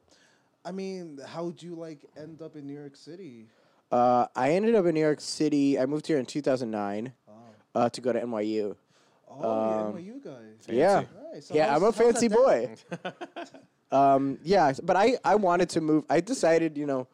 I 0.65 0.73
mean, 0.73 1.19
how'd 1.27 1.63
you 1.63 1.75
like 1.75 2.05
end 2.17 2.43
up 2.43 2.55
in 2.57 2.67
New 2.67 2.75
York 2.79 2.97
City? 2.97 3.47
Uh, 3.91 4.27
I 4.37 4.51
ended 4.53 4.75
up 4.75 4.85
in 4.87 4.95
New 4.95 5.01
York 5.01 5.21
City. 5.21 5.79
I 5.79 5.87
moved 5.87 6.07
here 6.07 6.19
in 6.19 6.27
2009 6.27 7.13
Oh, 7.29 7.33
uh, 7.75 7.89
to 7.89 8.01
go 8.01 8.13
to 8.13 8.21
NYU. 8.21 8.77
oh 9.29 9.51
Um, 9.51 9.99
yeah, 9.99 10.13
NYU 10.13 10.25
guys. 10.25 10.67
Yeah. 10.69 11.05
Nice. 11.33 11.47
So 11.47 11.55
yeah, 11.55 11.75
I'm 11.75 11.83
a 11.83 11.93
fancy 11.93 12.29
boy. 12.29 12.75
um, 13.93 14.39
yeah, 14.45 14.73
but 14.83 14.97
I, 14.97 15.17
I 15.25 15.35
wanted 15.35 15.69
to 15.71 15.81
move. 15.81 16.05
I 16.09 16.21
decided, 16.21 16.77
you 16.79 16.87
know, 16.87 17.09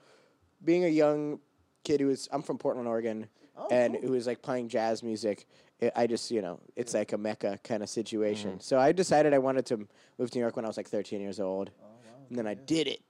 being 0.64 0.84
a 0.84 0.88
young 0.88 1.38
kid 1.86 2.00
who 2.00 2.08
was, 2.08 2.28
I'm 2.32 2.42
from 2.42 2.58
Portland, 2.58 2.88
Oregon, 2.88 3.28
Oh, 3.58 3.68
and 3.70 3.94
cool. 3.94 4.02
who 4.02 4.10
was 4.12 4.26
like 4.26 4.42
playing 4.42 4.68
jazz 4.68 5.02
music. 5.02 5.46
It, 5.80 5.90
I 5.96 6.06
just, 6.06 6.30
you 6.30 6.42
know, 6.42 6.60
it's 6.74 6.92
like 6.92 7.12
a 7.14 7.18
mecca 7.18 7.58
kind 7.64 7.82
of 7.82 7.88
situation. 7.88 8.50
Mm-hmm. 8.50 8.60
So 8.60 8.78
I 8.78 8.92
decided 8.92 9.32
I 9.32 9.38
wanted 9.38 9.64
to 9.66 9.76
move 10.18 10.30
to 10.30 10.38
New 10.38 10.42
York 10.42 10.56
when 10.56 10.64
I 10.66 10.68
was 10.68 10.76
like 10.76 10.88
13 10.88 11.20
years 11.22 11.40
old, 11.40 11.70
Oh, 11.82 11.86
wow, 11.86 12.14
and 12.28 12.38
then 12.38 12.46
I 12.46 12.52
did 12.54 12.86
it. 12.86 13.00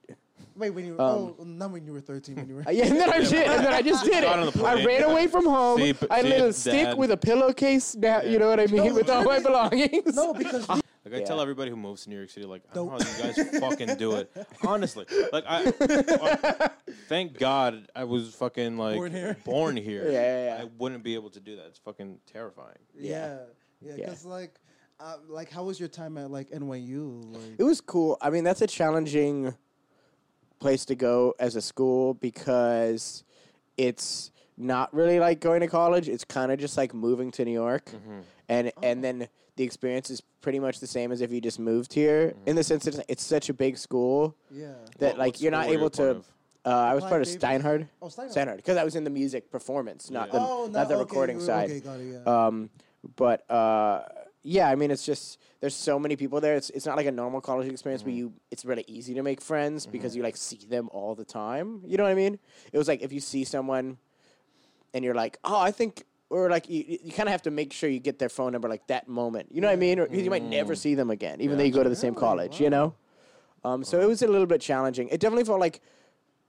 Wait, 0.55 0.69
when 0.69 0.85
you 0.85 0.93
were 0.95 1.01
um, 1.01 1.35
oh, 1.39 1.43
not 1.43 1.71
when 1.71 1.85
you 1.85 1.91
were 1.93 1.99
thirteen, 1.99 2.35
when 2.35 2.47
you 2.47 2.55
were 2.55 2.63
Uh, 2.67 2.71
yeah, 2.79 2.85
and 2.85 2.95
then 2.99 3.11
I 3.11 3.19
did, 3.33 3.47
and 3.47 3.65
then 3.65 3.73
I 3.73 3.81
just 3.81 4.05
did 4.05 4.23
it. 4.23 4.29
I 4.29 4.49
plane. 4.51 4.85
ran 4.85 5.03
away 5.03 5.27
from 5.27 5.45
home. 5.45 5.79
See, 5.79 5.93
p- 5.93 6.07
I 6.09 6.21
see 6.21 6.29
lit 6.29 6.41
a 6.41 6.53
stick 6.53 6.85
Dad. 6.89 6.97
with 6.97 7.11
a 7.11 7.17
pillowcase. 7.17 7.95
Now, 7.95 8.21
you 8.21 8.37
know 8.39 8.47
what 8.49 8.59
I 8.59 8.67
mean, 8.67 8.85
No, 8.87 8.93
with 8.93 9.09
all 9.09 9.23
my 9.23 9.39
belongings. 9.39 10.15
no 10.15 10.33
because 10.33 10.65
the- 10.67 10.81
Like 11.09 11.17
I 11.17 11.19
Yeah. 11.21 11.25
tell 11.25 11.41
everybody 11.41 11.69
who 11.71 11.77
moves 11.77 12.03
to 12.03 12.09
New 12.09 12.17
York 12.17 12.29
City, 12.29 12.45
like 12.45 12.63
I 12.71 12.73
don't 12.75 12.87
know 12.91 12.97
Don't- 12.97 13.07
how 13.07 13.27
you 13.27 13.33
guys 13.33 13.59
fucking 13.59 13.95
do 13.95 14.13
it. 14.15 14.31
Honestly, 14.65 15.05
like 15.31 15.43
I, 15.47 15.71
I- 15.79 16.69
thank 17.07 17.37
God 17.39 17.87
I 17.95 18.03
was 18.03 18.33
fucking 18.35 18.77
like 18.77 18.95
Born 18.97 19.11
here. 19.11 19.37
born 19.45 19.77
here. 19.77 20.05
Yeah, 20.05 20.11
yeah, 20.11 20.45
yeah. 20.57 20.63
I 20.63 20.69
wouldn't 20.77 21.03
be 21.03 21.15
able 21.15 21.29
to 21.31 21.39
do 21.39 21.55
that. 21.55 21.65
It's 21.67 21.79
fucking 21.79 22.19
terrifying. 22.31 22.77
yeah, 22.97 23.37
yeah, 23.81 23.91
Yeah. 23.91 23.95
because 24.05 24.25
like, 24.25 24.59
uh, 24.99 25.17
like 25.27 25.49
how 25.51 25.63
was 25.63 25.79
your 25.79 25.89
time 25.89 26.17
at 26.17 26.29
like 26.31 26.49
NYU? 26.51 27.33
Like, 27.33 27.41
It 27.59 27.63
was 27.63 27.81
cool. 27.81 28.17
I 28.21 28.29
mean, 28.29 28.43
that's 28.43 28.61
a 28.61 28.67
challenging 28.67 29.53
place 30.59 30.85
to 30.85 30.95
go 30.95 31.35
as 31.39 31.55
a 31.55 31.61
school 31.61 32.15
because 32.15 33.23
it's 33.77 34.31
not 34.57 34.91
really 34.93 35.19
like 35.19 35.39
going 35.39 35.61
to 35.61 35.67
college. 35.67 36.09
It's 36.09 36.23
kind 36.23 36.51
of 36.51 36.57
just 36.59 36.77
like 36.77 36.93
moving 36.95 37.29
to 37.31 37.45
New 37.45 37.51
York, 37.51 37.85
Mm-hmm. 37.91 38.19
and 38.49 38.71
and 38.81 39.03
then 39.03 39.27
the 39.57 39.63
experience 39.63 40.09
is 40.09 40.21
pretty 40.41 40.59
much 40.59 40.79
the 40.79 40.87
same 40.87 41.11
as 41.11 41.19
if 41.21 41.31
you 41.31 41.41
just 41.41 41.59
moved 41.59 41.91
here. 41.93 42.33
In 42.45 42.55
the 42.55 42.63
sense 42.63 42.85
that 42.85 42.95
it's, 42.95 43.03
it's 43.09 43.23
such 43.23 43.49
a 43.49 43.53
big 43.53 43.77
school 43.77 44.35
Yeah. 44.51 44.73
that 44.99 45.09
What- 45.13 45.17
like 45.19 45.41
you're 45.41 45.51
not 45.51 45.63
school 45.65 45.73
you 45.73 45.79
able 45.79 45.89
to. 45.91 46.23
Uh, 46.65 46.69
I 46.69 46.93
was 46.95 47.01
Clive 47.03 47.09
part 47.09 47.21
of 47.21 47.27
Davis. 47.27 47.43
Steinhardt. 47.43 47.87
Oh, 48.01 48.07
Steinhardt. 48.07 48.33
Steinhardt, 48.33 48.55
because 48.57 48.77
I 48.77 48.83
was 48.83 48.95
in 48.95 49.03
the 49.05 49.09
music 49.09 49.49
performance, 49.51 50.09
not 50.11 50.27
Yeah. 50.27 50.33
the 50.33 50.45
oh, 50.45 50.67
not 50.71 50.87
the 50.89 50.95
okay, 50.95 50.99
recording 51.03 51.39
you- 51.39 51.45
side. 51.45 51.69
Okay, 51.69 51.79
got 51.79 51.99
it. 51.99 52.21
Yeah. 52.25 52.45
Um, 52.47 52.69
but 53.15 53.49
uh, 53.49 54.03
yeah, 54.43 54.69
I 54.69 54.75
mean, 54.75 54.91
it's 54.91 55.05
just 55.05 55.39
there's 55.61 55.75
so 55.75 55.97
many 55.97 56.15
people 56.17 56.41
there. 56.41 56.55
It's 56.55 56.69
it's 56.71 56.85
not 56.85 56.97
like 56.97 57.05
a 57.05 57.11
normal 57.11 57.39
college 57.41 57.69
experience 57.69 58.03
where 58.03 58.13
you 58.13 58.33
it's 58.51 58.65
really 58.65 58.83
easy 58.87 59.13
to 59.13 59.23
make 59.23 59.39
friends 59.41 59.85
because 59.85 60.15
you 60.15 60.23
like 60.23 60.35
see 60.37 60.59
them 60.69 60.89
all 60.91 61.15
the 61.15 61.25
time. 61.25 61.81
You 61.85 61.95
know 61.97 62.03
what 62.03 62.11
I 62.11 62.15
mean? 62.15 62.37
It 62.73 62.77
was 62.77 62.87
like 62.89 63.01
if 63.01 63.11
you 63.13 63.21
see 63.21 63.43
someone 63.45 63.97
and 64.93 65.03
you're 65.05 65.15
like, 65.15 65.37
oh, 65.43 65.59
I 65.59 65.71
think. 65.71 66.03
Or 66.29 66.49
like 66.49 66.69
you, 66.69 66.99
you 67.03 67.11
kind 67.11 67.29
of 67.29 67.31
have 67.31 67.43
to 67.43 67.51
make 67.51 67.71
sure 67.71 67.89
you 67.89 67.99
get 67.99 68.19
their 68.19 68.29
phone 68.29 68.51
number 68.51 68.67
like 68.67 68.85
that 68.87 69.07
moment. 69.07 69.47
You 69.51 69.61
know 69.61 69.67
what 69.67 69.73
I 69.73 69.77
mean? 69.77 69.99
Or 69.99 70.07
'cause 70.07 70.17
you 70.17 70.29
might 70.29 70.43
never 70.43 70.75
see 70.75 70.93
them 70.93 71.09
again, 71.09 71.39
even 71.39 71.57
though 71.57 71.63
you 71.63 71.71
go 71.71 71.83
to 71.83 71.89
the 71.89 71.95
same 71.95 72.13
Really? 72.13 72.19
college. 72.27 72.59
You 72.59 72.69
know. 72.69 72.95
Um, 73.63 73.83
so 73.83 73.99
it 74.01 74.05
was 74.07 74.21
a 74.21 74.27
little 74.27 74.45
bit 74.45 74.61
challenging. 74.61 75.07
It 75.09 75.19
definitely 75.19 75.45
felt 75.45 75.59
like, 75.59 75.81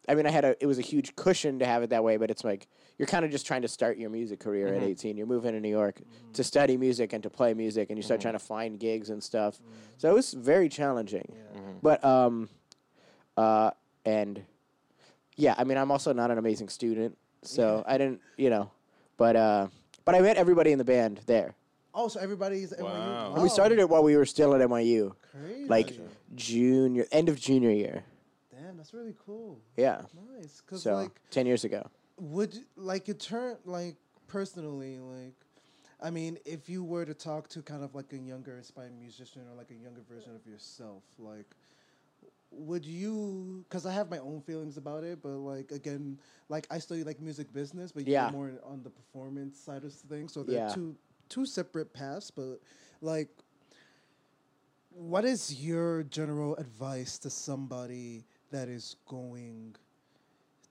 I 0.08 0.14
mean, 0.14 0.26
I 0.26 0.30
had 0.30 0.44
a 0.44 0.56
it 0.61 0.66
was 0.66 0.78
a 0.78 0.82
huge 0.82 1.14
cushion 1.16 1.58
to 1.61 1.66
have 1.66 1.82
it 1.82 1.90
that 1.90 2.02
way, 2.02 2.16
but 2.16 2.30
it's 2.30 2.42
like 2.44 2.66
you're 2.99 3.06
kind 3.06 3.25
of 3.25 3.30
just 3.30 3.47
trying 3.47 3.62
to 3.62 3.68
start 3.68 3.99
your 3.99 4.11
music 4.11 4.40
career 4.40 4.68
at 4.75 4.82
18. 4.82 5.16
You're 5.16 5.26
moving 5.26 5.52
to 5.52 5.61
New 5.61 5.68
York 5.70 6.00
to 6.32 6.42
study 6.42 6.76
music 6.76 7.12
and 7.12 7.23
to 7.23 7.30
play 7.30 7.54
music, 7.54 7.90
and 7.90 7.97
you 7.99 8.02
start 8.02 8.20
trying 8.20 8.35
to 8.35 8.38
find 8.40 8.80
gigs 8.80 9.11
and 9.11 9.23
stuff. 9.23 9.61
So 9.97 10.11
it 10.11 10.14
was 10.14 10.32
very 10.35 10.68
challenging. 10.68 11.32
But 11.82 12.04
um, 12.04 12.49
uh, 13.37 13.70
and 14.04 14.42
yeah, 15.37 15.54
I 15.56 15.62
mean, 15.64 15.78
I'm 15.78 15.92
also 15.92 16.12
not 16.12 16.30
an 16.32 16.38
amazing 16.38 16.68
student, 16.68 17.16
so 17.42 17.85
I 17.87 17.97
didn't, 17.99 18.20
you 18.37 18.50
know, 18.50 18.70
but 19.18 19.37
uh, 19.37 19.66
but 20.06 20.14
I 20.14 20.20
met 20.20 20.38
everybody 20.38 20.72
in 20.72 20.78
the 20.78 20.84
band 20.84 21.20
there. 21.26 21.54
oh, 21.94 22.08
so 22.08 22.18
everybody's 22.20 22.72
Wow. 22.78 22.87
NYU. 22.87 23.34
And 23.34 23.42
we 23.42 23.48
started 23.50 23.78
it 23.78 23.88
while 23.90 24.02
we 24.02 24.16
were 24.16 24.25
still 24.25 24.54
at 24.54 24.62
NYU, 24.62 25.12
Crazy. 25.32 25.66
like 25.68 25.98
junior, 26.34 27.04
end 27.12 27.28
of 27.28 27.38
junior 27.38 27.70
year. 27.70 28.04
Damn, 28.50 28.76
that's 28.78 28.94
really 28.94 29.14
cool. 29.26 29.58
Yeah. 29.76 30.02
Nice, 30.38 30.62
cause 30.62 30.82
So 30.82 30.94
like, 30.94 31.10
ten 31.30 31.44
years 31.46 31.64
ago. 31.64 31.87
would 32.18 32.54
you- 32.54 32.64
like 32.76 33.08
it 33.10 33.20
turn 33.20 33.58
like 33.66 33.96
personally 34.28 34.98
like. 34.98 35.34
I 36.00 36.10
mean, 36.10 36.38
if 36.44 36.68
you 36.68 36.84
were 36.84 37.04
to 37.04 37.12
talk 37.12 37.48
to 37.48 37.60
kind 37.60 37.82
of 37.82 37.92
like 37.96 38.12
a 38.12 38.16
younger 38.18 38.56
aspiring 38.56 39.00
musician 39.00 39.42
or 39.50 39.56
like 39.56 39.72
a 39.72 39.75
younger 39.75 40.02
version 40.08 40.32
of 40.37 40.46
yourself, 40.46 41.02
like, 41.18 41.50
would 42.50 42.85
you? 42.85 43.64
Because 43.69 43.85
I 43.87 43.93
have 43.93 44.11
my 44.11 44.19
own 44.19 44.40
feelings 44.40 44.76
about 44.76 45.05
it, 45.05 45.21
but 45.23 45.31
like 45.31 45.71
again, 45.73 46.19
like 46.49 46.67
I 46.71 46.78
study 46.78 47.05
like 47.05 47.21
music 47.21 47.52
business, 47.52 47.93
but 47.93 48.07
Yeah. 48.07 48.25
you're 48.25 48.33
more 48.33 48.52
on 48.64 48.83
the 48.83 48.90
performance 48.90 49.59
side 49.59 49.85
of 49.85 49.93
things, 49.93 50.33
so 50.33 50.43
they're 50.43 50.67
Yeah. 50.69 50.75
two 50.75 50.97
two 51.28 51.45
separate 51.45 51.93
paths. 51.93 52.31
But 52.31 52.61
like, 53.02 53.28
what 54.95 55.25
is 55.25 55.62
your 55.62 56.02
general 56.05 56.57
advice 56.57 57.19
to 57.19 57.31
somebody 57.31 58.25
that 58.50 58.69
is 58.69 58.97
going 59.07 59.76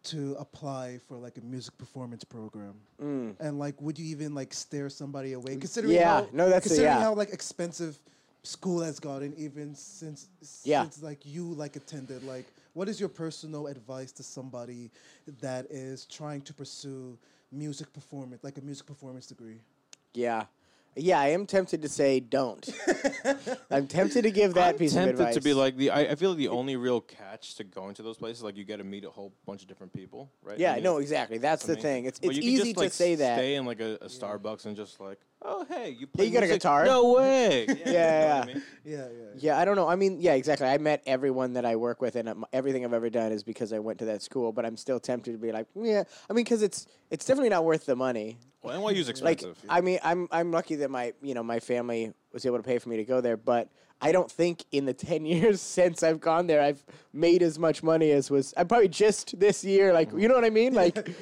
to 0.03 0.36
apply 0.39 1.00
for 1.07 1.17
like 1.17 1.38
a 1.38 1.41
music 1.41 1.77
performance 1.77 2.24
program? 2.24 2.74
Mm. 3.01 3.36
And 3.39 3.60
like, 3.60 3.79
would 3.81 4.00
you 4.00 4.05
even 4.07 4.34
like 4.34 4.53
stare 4.53 4.89
somebody 4.89 5.34
away? 5.34 5.57
Considering 5.57 5.93
Yeah, 5.93 6.22
how, 6.22 6.29
no, 6.34 6.50
that's 6.50 6.65
a- 6.65 6.69
considering 6.69 6.96
yeah. 6.96 7.01
how 7.01 7.13
like 7.13 7.29
expensive 7.29 8.00
school 8.47 8.81
has 8.81 8.99
gotten, 8.99 9.33
even 9.37 9.75
since 9.75 10.27
Yeah. 10.63 10.83
since 10.83 11.03
like 11.03 11.25
you 11.25 11.45
like 11.53 11.75
attended. 11.75 12.23
Like, 12.23 12.45
what 12.73 12.87
is 12.89 12.99
your 12.99 13.09
personal 13.09 13.67
advice 13.67 14.11
to 14.13 14.23
somebody 14.23 14.91
that 15.41 15.65
is 15.69 16.05
trying 16.05 16.41
to 16.41 16.53
pursue 16.53 17.17
music 17.51 17.91
performance, 17.93 18.43
like 18.43 18.57
a 18.57 18.61
music 18.61 18.85
performance 18.85 19.27
degree? 19.27 19.59
Yeah. 20.13 20.45
Yeah, 20.99 21.19
I 21.19 21.27
am 21.27 21.45
tempted 21.45 21.83
to 21.83 21.89
say 21.89 22.19
don't. 22.19 22.67
I'm 23.69 23.85
tempted 23.85 24.23
to 24.23 24.31
give 24.31 24.55
that 24.55 24.69
I'm 24.73 24.77
piece 24.79 24.93
tempted 24.93 25.13
of 25.13 25.19
advice. 25.19 25.35
to 25.35 25.41
be 25.41 25.53
like 25.53 25.77
the. 25.77 25.91
I, 25.91 25.99
I 26.11 26.15
feel 26.15 26.31
like 26.31 26.39
the 26.39 26.47
only 26.47 26.75
real 26.75 27.01
catch 27.01 27.53
to 27.55 27.63
going 27.63 27.93
to 27.95 28.01
those 28.01 28.17
places, 28.17 28.41
like 28.41 28.57
you 28.57 28.63
get 28.63 28.77
to 28.77 28.83
meet 28.83 29.05
a 29.05 29.09
whole 29.11 29.31
bunch 29.45 29.61
of 29.61 29.67
different 29.67 29.93
people, 29.93 30.31
right? 30.41 30.57
yeah, 30.57 30.73
And 30.73 30.83
no, 30.83 30.97
exactly. 30.97 31.37
That's 31.37 31.63
the 31.67 31.73
amazing. 31.73 31.81
thing. 31.83 32.05
It's 32.05 32.19
it's 32.23 32.37
you 32.37 32.41
easy 32.41 32.63
just, 32.63 32.73
to 32.75 32.79
like, 32.79 32.91
say 32.93 33.13
that. 33.13 33.37
Stay 33.37 33.55
in 33.55 33.65
like 33.67 33.79
a, 33.79 33.95
a 34.01 34.07
Starbucks 34.07 34.65
and 34.65 34.75
just 34.75 34.99
like, 34.99 35.19
oh 35.41 35.65
hey, 35.70 35.96
you 36.00 36.08
play 36.08 36.25
you 36.25 36.32
got 36.32 36.39
a 36.44 36.48
music? 36.48 36.62
guitar? 36.62 36.86
No 36.86 37.13
way. 37.13 37.65
yeah, 37.67 37.75
you 37.75 37.84
know 37.86 37.91
I 37.91 37.94
yeah. 37.94 38.46
mean? 38.46 38.63
Yeah, 38.84 38.98
yeah. 38.98 39.25
Yeah, 39.39 39.58
I 39.60 39.65
don't 39.65 39.75
know. 39.75 39.88
I 39.88 39.96
mean, 39.96 40.20
yeah, 40.20 40.34
exactly. 40.34 40.67
I 40.67 40.77
met 40.77 41.03
everyone 41.06 41.53
that 41.53 41.65
I 41.65 41.75
work 41.75 42.01
with, 42.01 42.15
and 42.15 42.29
um, 42.29 42.46
everything 42.53 42.84
I've 42.86 42.94
ever 42.94 43.10
done 43.10 43.32
is 43.32 43.44
because 43.44 43.74
I 43.74 43.79
went 43.79 44.00
to 44.00 44.06
that 44.06 44.22
school. 44.22 44.51
But 44.51 44.65
I'm 44.65 44.77
still 44.77 45.00
tempted 45.00 45.32
to 45.32 45.38
be 45.38 45.51
like, 45.51 45.67
yeah. 45.75 46.03
I 46.29 46.34
mean, 46.34 46.44
because 46.44 46.62
it's 46.62 46.88
it's 47.12 47.25
definitely 47.25 47.50
not 47.50 47.65
worth 47.65 47.86
the 47.86 47.96
money. 47.96 48.38
Well, 48.63 48.82
NYU's 48.82 49.22
Like, 49.22 49.38
expensive. 49.39 49.63
I 49.70 49.82
mean, 49.82 50.00
I'm 50.03 50.27
I'm 50.32 50.51
lucky 50.51 50.75
that 50.75 50.89
my 50.89 51.13
you 51.22 51.34
know 51.34 51.44
my 51.44 51.60
family 51.60 52.13
was 52.34 52.46
able 52.46 52.58
to 52.58 52.63
pay 52.63 52.79
for 52.79 52.89
me 52.89 52.98
to 52.98 53.06
go 53.06 53.22
there, 53.22 53.38
but 53.38 53.70
I 54.01 54.11
don't 54.11 54.29
think 54.29 54.63
in 54.71 54.85
the 54.85 54.93
ten 55.07 55.25
years 55.25 55.61
since 55.61 56.03
I've 56.03 56.19
gone 56.19 56.47
there, 56.47 56.61
I've 56.61 56.83
made 57.13 57.41
as 57.41 57.57
much 57.57 57.83
money 57.83 58.11
as 58.11 58.29
was. 58.29 58.53
I 58.55 58.63
probably 58.63 58.89
just 58.89 59.39
this 59.39 59.63
year, 59.63 59.93
like 59.93 60.11
you 60.13 60.27
know 60.27 60.35
what 60.35 60.45
I 60.45 60.49
mean, 60.49 60.73
like. 60.73 61.09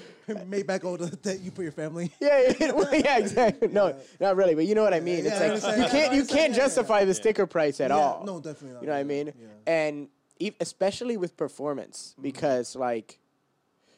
Made 0.48 0.66
back 0.66 0.84
all 0.84 0.98
the 0.98 1.16
that 1.22 1.42
you 1.42 1.52
put 1.52 1.62
your 1.62 1.72
family. 1.72 2.12
Yeah, 2.20 2.52
yeah, 2.60 2.72
well, 2.76 2.92
yeah, 2.92 3.20
exactly. 3.20 3.68
No, 3.68 3.96
not 4.20 4.36
really, 4.36 4.56
but 4.56 4.66
you 4.66 4.74
know 4.74 4.82
what 4.82 4.92
I 4.92 5.00
mean. 5.00 5.24
yeah, 5.24 5.54
it's 5.54 5.64
like 5.64 5.78
you 5.78 5.86
can't 5.86 6.14
you 6.16 6.26
can't 6.26 6.32
Yeah, 6.32 6.48
yeah, 6.48 6.64
justify 6.64 7.06
the 7.06 7.14
sticker 7.14 7.46
price 7.46 7.80
at 7.80 7.92
Yeah, 7.92 7.98
all. 7.98 8.24
No, 8.26 8.40
definitely 8.40 8.74
not. 8.74 8.82
You 8.82 8.88
know 8.88 8.94
what 8.94 9.00
I 9.02 9.04
mean? 9.04 9.28
Yeah. 9.28 9.72
And 9.72 10.08
especially 10.60 11.18
with 11.18 11.38
performance, 11.38 12.14
mm-hmm. 12.14 12.24
because 12.24 12.76
like, 12.76 13.20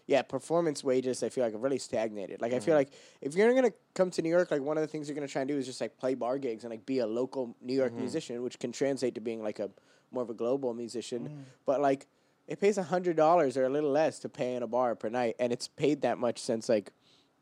yeah, 0.07 0.21
performance 0.21 0.83
wages 0.83 1.21
I 1.21 1.29
feel 1.29 1.43
like 1.43 1.53
have 1.53 1.61
really 1.61 1.77
stagnated. 1.77 2.41
Like 2.41 2.53
I 2.53 2.59
feel 2.59 2.73
mm-hmm. 2.73 2.77
like 2.77 2.93
if 3.21 3.35
you're 3.35 3.53
gonna 3.53 3.73
come 3.93 4.09
to 4.11 4.21
New 4.21 4.29
York, 4.29 4.49
like 4.49 4.61
one 4.61 4.77
of 4.77 4.81
the 4.81 4.87
things 4.87 5.07
you're 5.07 5.15
gonna 5.15 5.27
try 5.27 5.41
and 5.41 5.49
do 5.49 5.57
is 5.57 5.65
just 5.65 5.81
like 5.81 5.97
play 5.97 6.15
bar 6.15 6.37
gigs 6.37 6.63
and 6.63 6.71
like 6.71 6.85
be 6.85 6.99
a 6.99 7.07
local 7.07 7.55
New 7.61 7.73
York 7.73 7.91
mm-hmm. 7.91 8.01
musician, 8.01 8.41
which 8.41 8.57
can 8.57 8.71
translate 8.71 9.15
to 9.15 9.21
being 9.21 9.43
like 9.43 9.59
a 9.59 9.69
more 10.11 10.23
of 10.23 10.29
a 10.29 10.33
global 10.33 10.73
musician. 10.73 11.27
Mm. 11.27 11.43
But 11.65 11.81
like, 11.81 12.07
it 12.47 12.61
pays 12.61 12.77
a 12.77 12.83
hundred 12.83 13.17
dollars 13.17 13.57
or 13.57 13.65
a 13.65 13.69
little 13.69 13.91
less 13.91 14.19
to 14.19 14.29
pay 14.29 14.55
in 14.55 14.63
a 14.63 14.67
bar 14.67 14.95
per 14.95 15.09
night, 15.09 15.35
and 15.39 15.51
it's 15.51 15.67
paid 15.67 16.01
that 16.01 16.17
much 16.17 16.39
since 16.39 16.69
like 16.69 16.91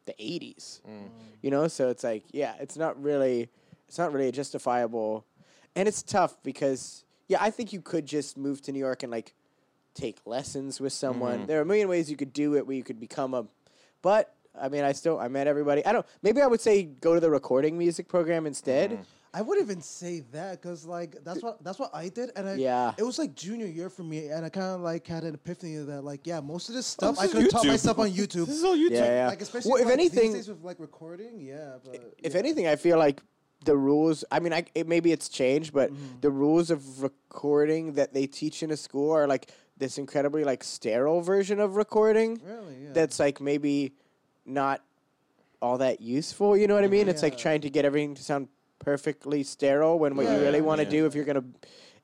the 0.06 0.14
'80s. 0.14 0.82
Mm. 0.82 1.10
You 1.42 1.52
know, 1.52 1.68
so 1.68 1.90
it's 1.90 2.04
like, 2.04 2.24
yeah, 2.32 2.56
it's 2.60 2.78
not 2.78 3.02
really, 3.02 3.50
it's 3.88 4.00
not 4.00 4.12
really 4.12 4.32
justifiable, 4.32 5.26
and 5.76 5.88
it's 5.88 6.02
tough 6.02 6.42
because, 6.42 7.06
yeah, 7.28 7.38
I 7.40 7.52
think 7.52 7.72
you 7.72 7.82
could 7.82 8.08
just 8.08 8.38
move 8.38 8.62
to 8.64 8.72
New 8.72 8.80
York 8.80 9.04
and 9.04 9.12
like 9.12 9.36
take 9.96 10.18
lessons 10.26 10.80
with 10.80 10.94
someone. 10.94 11.48
There 11.48 11.58
are 11.58 11.64
a 11.64 11.66
million 11.66 11.88
ways 11.88 12.12
you 12.12 12.18
could 12.18 12.34
do 12.34 12.56
it 12.56 12.68
where 12.68 12.76
you 12.76 12.84
could 12.84 13.00
become 13.00 13.34
a, 13.34 13.46
but 14.04 14.34
I 14.60 14.70
mean, 14.70 14.84
I 14.84 14.92
still 14.92 15.20
I 15.20 15.28
met 15.28 15.48
everybody. 15.48 15.84
I 15.86 15.92
don't. 15.92 16.06
Maybe 16.22 16.42
I 16.42 16.48
would 16.48 16.62
say 16.62 16.84
go 16.84 17.14
to 17.16 17.20
the 17.20 17.30
recording 17.32 17.78
music 17.78 18.08
program 18.08 18.46
instead. 18.46 19.00
I 19.34 19.42
would 19.42 19.60
even 19.60 19.82
say 19.82 20.22
that 20.32 20.62
because 20.62 20.86
like 20.86 21.18
that's 21.26 21.44
what 21.44 21.62
that's 21.62 21.78
what 21.78 21.92
I 21.94 22.08
did, 22.08 22.32
and 22.38 22.48
I, 22.48 22.56
Yeah. 22.56 22.94
it 22.98 23.04
was 23.04 23.20
like 23.20 23.36
junior 23.36 23.66
year 23.68 23.90
for 23.90 24.04
me, 24.04 24.28
and 24.30 24.46
I 24.46 24.50
kind 24.50 24.68
of 24.76 24.80
like 24.80 25.06
had 25.06 25.24
an 25.26 25.34
epiphany 25.34 25.76
that 25.76 26.04
like 26.06 26.26
yeah, 26.26 26.40
most 26.40 26.70
of 26.70 26.76
this 26.76 26.86
stuff 26.86 27.16
this 27.16 27.22
I 27.22 27.26
is 27.26 27.32
could 27.34 27.50
taught 27.50 27.66
myself 27.68 28.00
on 28.00 28.10
YouTube. 28.12 28.46
this 28.48 28.56
is 28.60 28.64
all 28.64 28.78
YouTube. 28.78 28.92
Yeah, 28.92 29.06
yeah. 29.24 29.28
Like 29.28 29.42
especially 29.42 29.72
Well, 29.72 29.82
if 29.82 29.86
like, 29.88 29.94
anything- 29.94 30.32
these 30.32 30.46
days 30.46 30.48
with 30.48 30.64
like 30.64 30.80
recording, 30.80 31.42
yeah. 31.42 31.74
But 31.84 32.14
if 32.24 32.34
yeah. 32.34 32.40
anything, 32.40 32.68
I 32.68 32.78
feel 32.78 32.98
like 32.98 33.22
the 33.66 33.76
rules. 33.76 34.24
I 34.32 34.40
mean, 34.40 34.54
I 34.54 34.64
it, 34.74 34.88
maybe 34.88 35.12
it's 35.12 35.28
changed, 35.28 35.74
but 35.74 35.92
Mm-hmm. 35.92 36.20
the 36.22 36.30
rules 36.30 36.72
of 36.72 37.02
recording 37.04 37.94
that 37.94 38.14
they 38.14 38.28
teach 38.28 38.64
in 38.64 38.72
a 38.72 38.78
school 38.78 39.12
are 39.12 39.28
like 39.28 39.52
this 39.78 39.98
incredibly 39.98 40.44
like 40.44 40.64
sterile 40.64 41.22
version 41.22 41.60
of 41.60 41.76
recording. 41.76 42.40
really, 42.46 42.76
yeah. 42.84 42.90
That's 42.94 43.20
like 43.20 43.42
maybe 43.42 43.94
not 44.46 44.82
all 45.62 45.78
that 45.80 46.02
useful. 46.02 46.56
You 46.56 46.68
know 46.68 46.76
what 46.76 46.84
I 46.84 46.88
mean? 46.88 47.08
It's 47.10 47.22
like 47.24 47.38
trying 47.38 47.62
to 47.62 47.70
get 47.70 47.86
everything 47.86 48.16
to 48.16 48.24
sound 48.24 48.48
perfectly 48.80 49.44
sterile 49.44 49.98
when 50.00 50.16
what 50.16 50.26
Yeah, 50.26 50.36
you 50.38 50.42
really 50.42 50.58
yeah, 50.60 50.64
want 50.64 50.80
to 50.80 50.86
yeah. 50.86 50.92
do 50.92 51.06
if 51.06 51.16
you're 51.16 51.26
gonna 51.26 51.44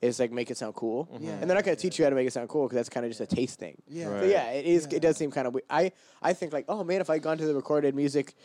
is 0.02 0.20
like 0.20 0.32
make 0.32 0.50
it 0.50 0.58
sound 0.58 0.74
cool. 0.74 1.08
Yeah, 1.20 1.30
And 1.34 1.48
they're 1.50 1.56
not 1.56 1.64
gonna 1.64 1.76
yeah. 1.76 1.82
teach 1.82 2.00
you 2.00 2.06
how 2.06 2.10
to 2.10 2.16
make 2.16 2.26
it 2.28 2.34
sound 2.34 2.50
cool 2.50 2.64
because 2.68 2.76
that's 2.78 2.90
kind 2.90 3.06
of 3.06 3.12
just 3.12 3.22
a 3.22 3.28
taste 3.28 3.60
thing. 3.60 3.80
yeah. 3.88 4.06
So 4.06 4.24
yeah, 4.26 4.50
it 4.52 4.66
is. 4.66 4.88
Yeah. 4.90 4.98
It 4.98 5.02
does 5.02 5.18
seem 5.18 5.30
kind 5.32 5.48
of. 5.48 5.56
I 5.70 5.92
I 6.22 6.34
think 6.34 6.54
like, 6.54 6.66
oh 6.68 6.84
man, 6.84 7.02
if 7.02 7.10
I'd 7.10 7.22
gone 7.22 7.38
to 7.38 7.46
the 7.46 7.54
recorded 7.54 7.94
music 7.96 8.36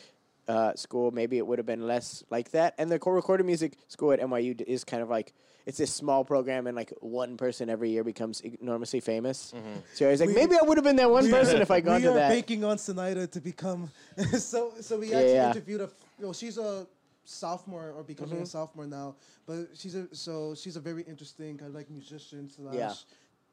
uh, 0.48 0.74
school, 0.74 1.10
maybe 1.10 1.38
it 1.38 1.46
would 1.46 1.58
have 1.58 1.66
been 1.66 1.86
less 1.86 2.22
like 2.30 2.50
that. 2.52 2.74
And 2.78 2.90
the 2.90 2.98
co- 2.98 3.10
recorded 3.10 3.44
music 3.44 3.76
school 3.88 4.12
at 4.12 4.20
NYU 4.20 4.60
is 4.62 4.84
kind 4.84 5.02
of 5.02 5.08
like 5.08 5.32
it's 5.66 5.78
this 5.78 5.92
small 5.92 6.24
program, 6.24 6.66
and 6.68 6.76
like 6.76 6.92
one 7.00 7.36
person 7.36 7.68
every 7.68 7.90
year 7.90 8.04
becomes 8.04 8.40
enormously 8.40 9.00
famous. 9.00 9.52
So 9.94 10.06
I 10.06 10.10
was 10.12 10.20
like, 10.20 10.28
We- 10.28 10.34
maybe 10.36 10.56
I 10.56 10.62
would 10.64 10.76
have 10.78 10.84
been 10.84 10.96
that 10.96 11.10
one 11.10 11.24
We- 11.24 11.30
person 11.30 11.60
if 11.60 11.70
I'd 11.70 11.84
gone 11.84 11.96
we 11.96 12.02
to 12.02 12.10
are 12.12 12.14
that. 12.14 12.28
banking 12.28 12.62
on 12.64 12.76
Sinida 12.76 13.28
to 13.32 13.40
become 13.40 13.90
so. 14.38 14.72
So 14.80 14.98
we 14.98 15.12
actually 15.12 15.32
yeah. 15.34 15.48
interviewed 15.48 15.80
a. 15.80 15.90
Well, 16.20 16.32
she's 16.32 16.58
a 16.58 16.86
sophomore 17.24 17.90
or 17.96 18.04
becoming 18.04 18.34
Mm-hmm. 18.34 18.42
a 18.44 18.46
sophomore 18.46 18.86
now, 18.86 19.16
but 19.46 19.70
she's 19.74 19.96
a 19.96 20.06
so 20.14 20.54
she's 20.54 20.76
a 20.76 20.80
very 20.80 21.02
interesting 21.02 21.58
kind 21.58 21.70
of 21.70 21.74
like 21.74 21.90
musician 21.90 22.48
slash 22.48 22.74
Yeah. 22.74 22.92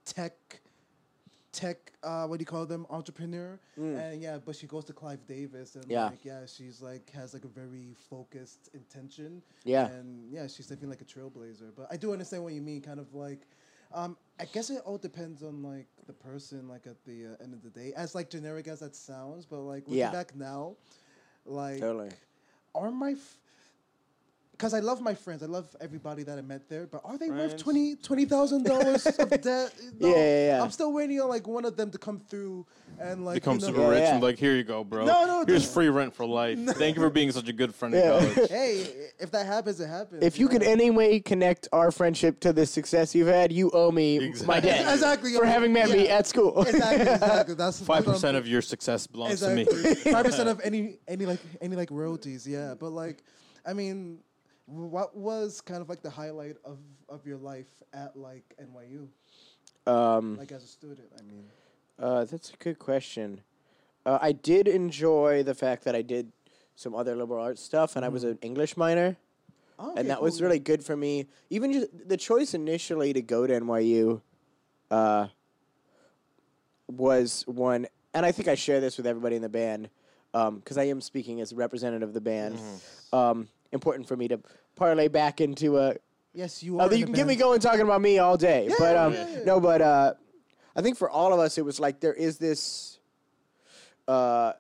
tech. 0.05 0.59
Tech, 1.53 1.93
uh, 2.03 2.25
what 2.25 2.39
do 2.39 2.41
you 2.41 2.45
call 2.47 2.65
them? 2.65 2.85
Entrepreneur, 2.89 3.59
and 3.77 4.19
yeah, 4.21 4.39
but 4.43 4.55
she 4.55 4.65
goes 4.67 4.83
to 4.85 4.93
Clive 4.93 5.25
Davis, 5.27 5.75
and 5.75 5.85
Mm. 5.85 5.91
Yeah. 5.91 6.09
like, 6.09 6.25
yeah, 6.25 6.45
she's 6.47 6.81
like 6.81 7.11
has 7.11 7.33
like 7.33 7.45
a 7.45 7.47
very 7.47 7.93
focused 8.09 8.69
intention, 8.73 9.41
Yeah. 9.63 9.87
and 9.87 10.29
yeah, 10.31 10.47
she's 10.47 10.65
definitely 10.67 10.89
like 10.89 11.01
a 11.01 11.05
trailblazer. 11.05 11.71
But 11.75 11.87
I 11.91 11.97
do 11.97 12.11
understand 12.11 12.43
what 12.43 12.53
you 12.53 12.61
mean, 12.61 12.81
kind 12.81 12.99
of 12.99 13.13
like, 13.13 13.47
um, 13.93 14.17
I 14.39 14.45
guess 14.45 14.71
it 14.71 14.81
all 14.83 14.97
depends 14.97 15.43
on 15.43 15.61
like 15.61 15.87
the 16.07 16.13
person, 16.13 16.67
like 16.67 16.87
at 16.87 17.03
the 17.05 17.27
uh, 17.39 17.43
end 17.43 17.53
of 17.53 17.61
the 17.61 17.69
day. 17.69 17.93
As 17.95 18.15
like 18.15 18.31
generic 18.31 18.67
as 18.67 18.79
that 18.79 18.95
sounds, 18.95 19.45
but 19.45 19.59
like 19.61 19.83
looking 19.87 19.97
Yeah. 19.99 20.11
back 20.11 20.35
now, 20.35 20.75
like 21.45 21.79
Totally. 21.81 22.09
are 22.73 22.89
my 22.91 23.15
because 24.63 24.73
I 24.73 24.79
love 24.79 25.01
my 25.01 25.13
friends, 25.13 25.43
I 25.43 25.47
love 25.47 25.75
everybody 25.81 26.23
that 26.23 26.37
I 26.37 26.41
met 26.41 26.69
there, 26.69 26.87
but 26.87 27.01
are 27.03 27.17
they 27.17 27.29
worth 27.29 27.57
twenty 27.57 27.97
twenty 27.97 28.23
thousand 28.23 28.63
dollars 28.63 29.05
of 29.05 29.29
debt? 29.41 29.73
Yeah, 29.99 30.09
yeah, 30.09 30.45
yeah. 30.47 30.63
I'm 30.63 30.71
still 30.71 30.93
waiting 30.93 31.19
on 31.19 31.27
like 31.27 31.45
one 31.49 31.65
of 31.65 31.75
them 31.75 31.91
to 31.91 31.97
come 31.97 32.21
through 32.21 32.65
and 32.97 33.25
like 33.25 33.33
Become 33.35 33.55
you 33.55 33.59
know, 33.61 33.67
super 33.67 33.81
Yeah, 33.81 33.87
rich 33.89 33.99
yeah. 34.03 34.13
and 34.13 34.23
like, 34.23 34.37
here 34.39 34.55
you 34.55 34.63
go, 34.63 34.85
bro. 34.85 35.03
No, 35.03 35.25
no, 35.25 35.43
Here's 35.45 35.67
the- 35.67 35.73
free 35.73 35.89
rent 35.89 36.15
for 36.15 36.25
life. 36.25 36.57
Thank 36.77 36.95
you 36.95 37.01
for 37.01 37.09
being 37.09 37.29
such 37.33 37.49
a 37.49 37.53
good 37.53 37.75
friend 37.75 37.93
in 37.93 38.03
Yeah. 38.05 38.19
college. 38.33 38.49
Hey, 38.49 39.09
if 39.19 39.31
that 39.31 39.45
happens, 39.45 39.81
it 39.81 39.89
happens. 39.89 40.23
If 40.23 40.39
you 40.39 40.47
could 40.47 40.61
know? 40.61 40.71
any 40.71 40.89
way 40.91 41.19
connect 41.19 41.67
our 41.73 41.91
friendship 41.91 42.39
to 42.41 42.53
the 42.53 42.65
success 42.65 43.13
you've 43.13 43.27
had, 43.27 43.51
you 43.51 43.69
owe 43.71 43.91
me 43.91 44.31
my 44.45 44.61
debt 44.61 44.89
Exactly, 44.93 45.33
for 45.33 45.45
having 45.45 45.73
met 45.73 45.89
me 45.89 46.07
at 46.07 46.25
school. 46.25 46.61
exactly, 46.63 47.01
exactly. 47.13 47.55
That's 47.55 47.81
Five 47.81 48.05
percent 48.05 48.37
of 48.37 48.47
your 48.47 48.61
success 48.61 49.07
belongs 49.07 49.41
to 49.41 49.49
me. 49.49 49.65
Five 49.65 50.23
percent 50.23 50.47
of 50.47 50.61
any 50.63 50.99
any 51.05 51.25
like 51.25 51.39
any 51.59 51.75
like 51.75 51.91
royalties, 51.91 52.47
yeah. 52.47 52.75
But 52.79 52.91
like, 52.91 53.23
I 53.65 53.73
mean, 53.73 54.19
what 54.65 55.15
was 55.15 55.61
kind 55.61 55.81
of 55.81 55.89
like 55.89 56.01
the 56.01 56.09
highlight 56.09 56.55
of 56.63 56.77
of 57.09 57.25
your 57.25 57.37
life 57.37 57.81
at 57.93 58.15
like 58.15 58.55
NYU, 58.61 59.07
um, 59.91 60.37
like 60.37 60.51
as 60.51 60.63
a 60.63 60.67
student? 60.67 61.07
I 61.17 61.21
mean, 61.23 61.45
uh, 61.99 62.25
that's 62.25 62.51
a 62.51 62.57
good 62.57 62.79
question. 62.79 63.41
Uh, 64.05 64.19
I 64.21 64.31
did 64.31 64.67
enjoy 64.67 65.43
the 65.43 65.53
fact 65.53 65.83
that 65.85 65.95
I 65.95 66.01
did 66.01 66.31
some 66.75 66.95
other 66.95 67.15
liberal 67.15 67.43
arts 67.43 67.61
stuff, 67.61 67.95
and 67.95 68.03
I 68.05 68.09
was 68.09 68.23
an 68.23 68.39
English 68.41 68.77
minor, 68.77 69.17
oh, 69.79 69.89
and 69.89 69.99
okay, 69.99 70.07
that 70.07 70.21
was 70.21 70.41
really 70.41 70.59
good 70.59 70.83
for 70.83 70.95
me. 70.95 71.27
Even 71.49 71.71
just 71.73 72.07
the 72.07 72.17
choice 72.17 72.53
initially 72.53 73.13
to 73.13 73.21
go 73.21 73.45
to 73.45 73.59
NYU, 73.59 74.21
uh, 74.91 75.27
was 76.87 77.43
one, 77.47 77.87
and 78.13 78.25
I 78.25 78.31
think 78.31 78.47
I 78.47 78.55
share 78.55 78.79
this 78.79 78.97
with 78.97 79.07
everybody 79.07 79.35
in 79.35 79.41
the 79.41 79.49
band, 79.49 79.89
because 80.31 80.77
I 80.77 80.85
am 80.85 81.01
speaking 81.01 81.41
as 81.41 81.51
a 81.51 81.55
representative 81.55 82.09
of 82.09 82.13
the 82.13 82.21
band. 82.21 82.59
Um, 83.11 83.47
important 83.73 84.07
for 84.07 84.15
me 84.15 84.27
to 84.29 84.39
parlay 84.75 85.07
back 85.07 85.41
into 85.41 85.77
a 85.77 85.95
yes, 86.33 86.63
you 86.63 86.79
are. 86.79 86.83
Although 86.83 86.95
you 86.95 87.05
can 87.05 87.13
get 87.13 87.27
me 87.27 87.35
going 87.35 87.59
talking 87.59 87.81
about 87.81 88.01
me 88.01 88.19
all 88.19 88.37
day, 88.37 88.67
Yeah, 88.69 88.75
but 88.79 88.95
um, 88.95 89.13
yeah, 89.13 89.27
yeah. 89.29 89.43
no, 89.43 89.59
but 89.59 89.81
uh, 89.81 90.13
I 90.75 90.81
think 90.81 90.97
for 90.97 91.09
all 91.09 91.33
of 91.33 91.39
us, 91.39 91.57
it 91.57 91.65
was 91.65 91.79
like 91.79 91.99
there 91.99 92.13
is 92.13 92.37
this 92.37 92.99
uh, 94.07 94.53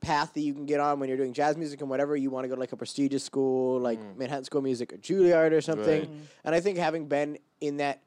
path 0.00 0.34
that 0.34 0.40
you 0.40 0.54
can 0.54 0.66
get 0.66 0.80
on 0.80 0.98
when 1.00 1.08
you're 1.08 1.18
doing 1.18 1.32
jazz 1.32 1.56
music 1.56 1.80
and 1.80 1.90
whatever. 1.90 2.16
You 2.16 2.30
want 2.30 2.44
to 2.44 2.48
go 2.48 2.54
to 2.54 2.60
like 2.60 2.72
a 2.72 2.76
prestigious 2.76 3.24
school, 3.24 3.80
like 3.80 4.00
Manhattan 4.16 4.44
School 4.44 4.58
of 4.58 4.64
Music 4.64 4.92
or 4.92 4.96
Juilliard 4.96 5.52
or 5.52 5.60
something. 5.60 6.00
Right. 6.00 6.10
And 6.44 6.54
I 6.54 6.60
think 6.60 6.78
having 6.78 7.06
been 7.06 7.38
in 7.60 7.78
that, 7.78 8.02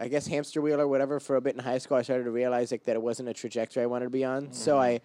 I 0.00 0.08
guess 0.08 0.26
hamster 0.26 0.60
wheel 0.60 0.80
or 0.80 0.88
whatever 0.88 1.20
for 1.20 1.36
a 1.36 1.40
bit 1.40 1.54
in 1.54 1.60
high 1.62 1.78
school, 1.78 1.96
I 1.96 2.02
started 2.02 2.24
to 2.24 2.30
realize 2.30 2.72
like 2.72 2.84
that 2.84 2.96
it 2.96 3.02
wasn't 3.02 3.28
a 3.28 3.34
trajectory 3.34 3.82
I 3.82 3.86
wanted 3.86 4.06
to 4.06 4.10
be 4.10 4.24
on. 4.24 4.52
So 4.52 4.78
I. 4.78 5.00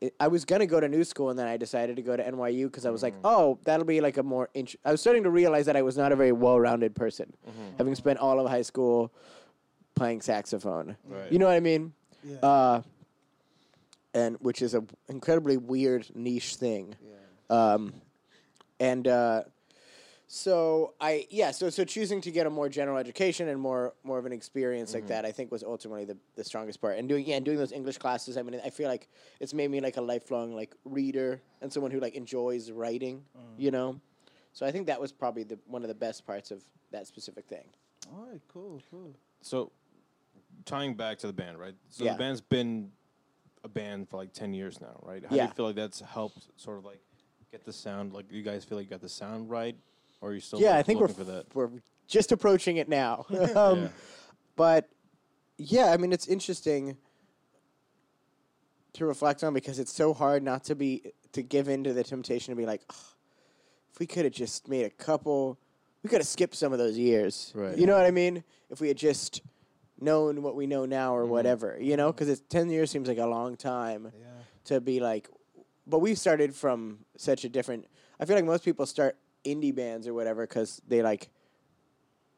it- 0.00 0.14
I 0.20 0.28
was 0.28 0.44
gonna 0.44 0.66
go 0.66 0.80
to 0.80 0.88
new 0.88 1.04
school, 1.04 1.30
and 1.30 1.38
then 1.38 1.46
I 1.46 1.56
decided 1.56 1.96
to 1.96 2.02
go 2.02 2.16
to 2.16 2.22
NYU 2.26 2.66
because 2.66 2.84
I 2.86 2.90
was 2.90 3.02
like, 3.02 3.14
"Oh, 3.24 3.58
that'll 3.64 3.86
be 3.86 4.00
like 4.00 4.16
a 4.16 4.22
more." 4.22 4.48
Int-. 4.54 4.76
I 4.84 4.90
was 4.90 5.00
starting 5.00 5.22
to 5.24 5.30
realize 5.30 5.66
that 5.66 5.76
I 5.76 5.82
was 5.82 5.96
not 5.96 6.12
a 6.12 6.16
very 6.16 6.32
well-rounded 6.32 6.94
person, 6.94 7.32
having 7.78 7.94
spent 7.94 8.18
all 8.18 8.38
of 8.40 8.48
high 8.50 8.62
school 8.62 9.12
playing 9.94 10.20
saxophone. 10.20 10.96
Right. 11.04 11.30
You 11.32 11.38
know 11.38 11.46
what 11.46 11.54
I 11.54 11.60
mean? 11.60 11.92
Yeah. 12.24 12.36
Uh, 12.42 12.82
and 14.12 14.36
which 14.40 14.62
is 14.62 14.74
a 14.74 14.84
incredibly 15.08 15.56
weird 15.56 16.06
niche 16.14 16.56
thing. 16.56 16.94
yeah. 17.02 17.72
Um, 17.74 17.94
and 18.80 19.06
uh, 19.06 19.44
so 20.34 20.94
I 21.00 21.28
yeah 21.30 21.52
so 21.52 21.70
so 21.70 21.84
choosing 21.84 22.20
to 22.22 22.32
get 22.32 22.44
a 22.44 22.50
more 22.50 22.68
general 22.68 22.98
education 22.98 23.46
and 23.48 23.60
more 23.60 23.94
more 24.02 24.18
of 24.18 24.26
an 24.26 24.32
experience 24.32 24.92
like 24.92 25.04
mm-hmm. 25.04 25.10
that 25.10 25.24
I 25.24 25.30
think 25.30 25.52
was 25.52 25.62
ultimately 25.62 26.04
the, 26.04 26.16
the 26.34 26.42
strongest 26.42 26.80
part 26.80 26.98
and 26.98 27.08
doing 27.08 27.24
yeah 27.24 27.36
and 27.36 27.44
doing 27.44 27.56
those 27.56 27.70
English 27.70 27.98
classes 27.98 28.36
I 28.36 28.42
mean 28.42 28.60
I 28.64 28.70
feel 28.70 28.88
like 28.88 29.08
it's 29.38 29.54
made 29.54 29.70
me 29.70 29.80
like 29.80 29.96
a 29.96 30.00
lifelong 30.00 30.52
like 30.52 30.74
reader 30.84 31.40
and 31.62 31.72
someone 31.72 31.92
who 31.92 32.00
like 32.00 32.16
enjoys 32.16 32.72
writing 32.72 33.22
mm. 33.38 33.42
you 33.56 33.70
know 33.70 34.00
so 34.52 34.66
I 34.66 34.72
think 34.72 34.88
that 34.88 35.00
was 35.00 35.12
probably 35.12 35.44
the 35.44 35.56
one 35.66 35.82
of 35.82 35.88
the 35.88 35.94
best 35.94 36.26
parts 36.26 36.50
of 36.50 36.64
that 36.90 37.06
specific 37.06 37.46
thing 37.46 37.66
All 38.12 38.26
right, 38.28 38.40
cool, 38.48 38.82
cool. 38.90 39.14
So, 39.40 39.70
tying 40.64 40.94
back 40.94 41.18
to 41.18 41.26
the 41.28 41.32
band, 41.32 41.58
right? 41.58 41.74
So 41.90 42.04
Yeah. 42.04 42.12
the 42.12 42.18
band's 42.18 42.40
been 42.40 42.90
a 43.62 43.68
band 43.68 44.08
for 44.08 44.16
like 44.16 44.32
ten 44.32 44.52
years 44.52 44.80
now, 44.80 44.98
right? 45.02 45.22
How 45.24 45.36
do 45.36 45.42
you 45.42 45.48
feel 45.48 45.66
like 45.66 45.76
that's 45.76 46.00
helped 46.00 46.48
sort 46.56 46.78
of 46.78 46.84
like 46.84 47.00
get 47.52 47.64
the 47.64 47.72
sound? 47.72 48.12
Like, 48.12 48.26
you 48.30 48.42
guys 48.42 48.64
feel 48.64 48.78
like 48.78 48.86
you 48.86 48.90
got 48.90 49.00
the 49.00 49.08
sound 49.08 49.48
right, 49.48 49.76
or 50.20 50.30
are 50.30 50.34
you 50.34 50.40
still 50.40 50.60
yeah 50.60 50.76
I 50.76 50.82
think 50.82 51.00
we're 51.00 51.08
for 51.08 51.24
that? 51.24 51.46
we're 51.54 51.70
just 52.06 52.32
approaching 52.32 52.76
it 52.76 52.88
now 52.88 53.26
um, 53.56 53.82
Yeah. 53.82 53.88
but 54.56 54.88
yeah 55.58 55.86
I 55.92 55.96
mean 55.96 56.12
it's 56.12 56.26
interesting 56.26 56.96
to 58.94 59.06
reflect 59.06 59.42
on 59.42 59.52
because 59.54 59.78
it's 59.78 59.92
so 59.92 60.14
hard 60.14 60.42
not 60.42 60.64
to 60.64 60.74
be 60.74 61.12
to 61.32 61.42
give 61.42 61.68
in 61.68 61.82
to 61.84 61.92
the 61.92 62.04
temptation 62.04 62.52
to 62.52 62.56
be 62.56 62.66
like 62.66 62.82
"Ugh, 62.90 62.96
if 63.92 63.98
we 63.98 64.06
could 64.06 64.24
have 64.24 64.34
just 64.34 64.68
made 64.68 64.84
a 64.86 64.90
couple 64.90 65.58
we 66.02 66.08
could 66.10 66.20
have 66.20 66.26
skipped 66.28 66.54
some 66.54 66.72
of 66.72 66.78
those 66.78 66.96
years 66.96 67.52
Right. 67.54 67.76
you 67.76 67.86
know 67.86 67.96
what 67.96 68.06
i 68.06 68.10
mean 68.10 68.44
if 68.70 68.80
we 68.80 68.88
had 68.88 68.96
just 68.96 69.42
known 70.00 70.42
what 70.42 70.54
we 70.54 70.66
know 70.66 70.84
now 70.84 71.14
or 71.14 71.22
Mm-hmm. 71.22 71.30
whatever 71.30 71.78
you 71.80 71.96
know 71.96 72.12
because 72.12 72.40
10 72.40 72.68
years 72.70 72.90
seems 72.90 73.08
like 73.08 73.18
a 73.18 73.26
long 73.26 73.56
time 73.56 74.12
Yeah. 74.18 74.26
to 74.66 74.80
be 74.80 75.00
like 75.00 75.28
but 75.86 75.98
we 75.98 76.14
started 76.14 76.54
from 76.54 77.00
such 77.16 77.44
a 77.44 77.48
different 77.48 77.86
i 78.20 78.24
feel 78.24 78.36
like 78.36 78.44
most 78.44 78.64
people 78.64 78.86
start 78.86 79.16
indie 79.44 79.74
bands 79.74 80.06
or 80.06 80.14
whatever 80.14 80.46
because 80.46 80.80
they 80.88 81.02
like 81.02 81.30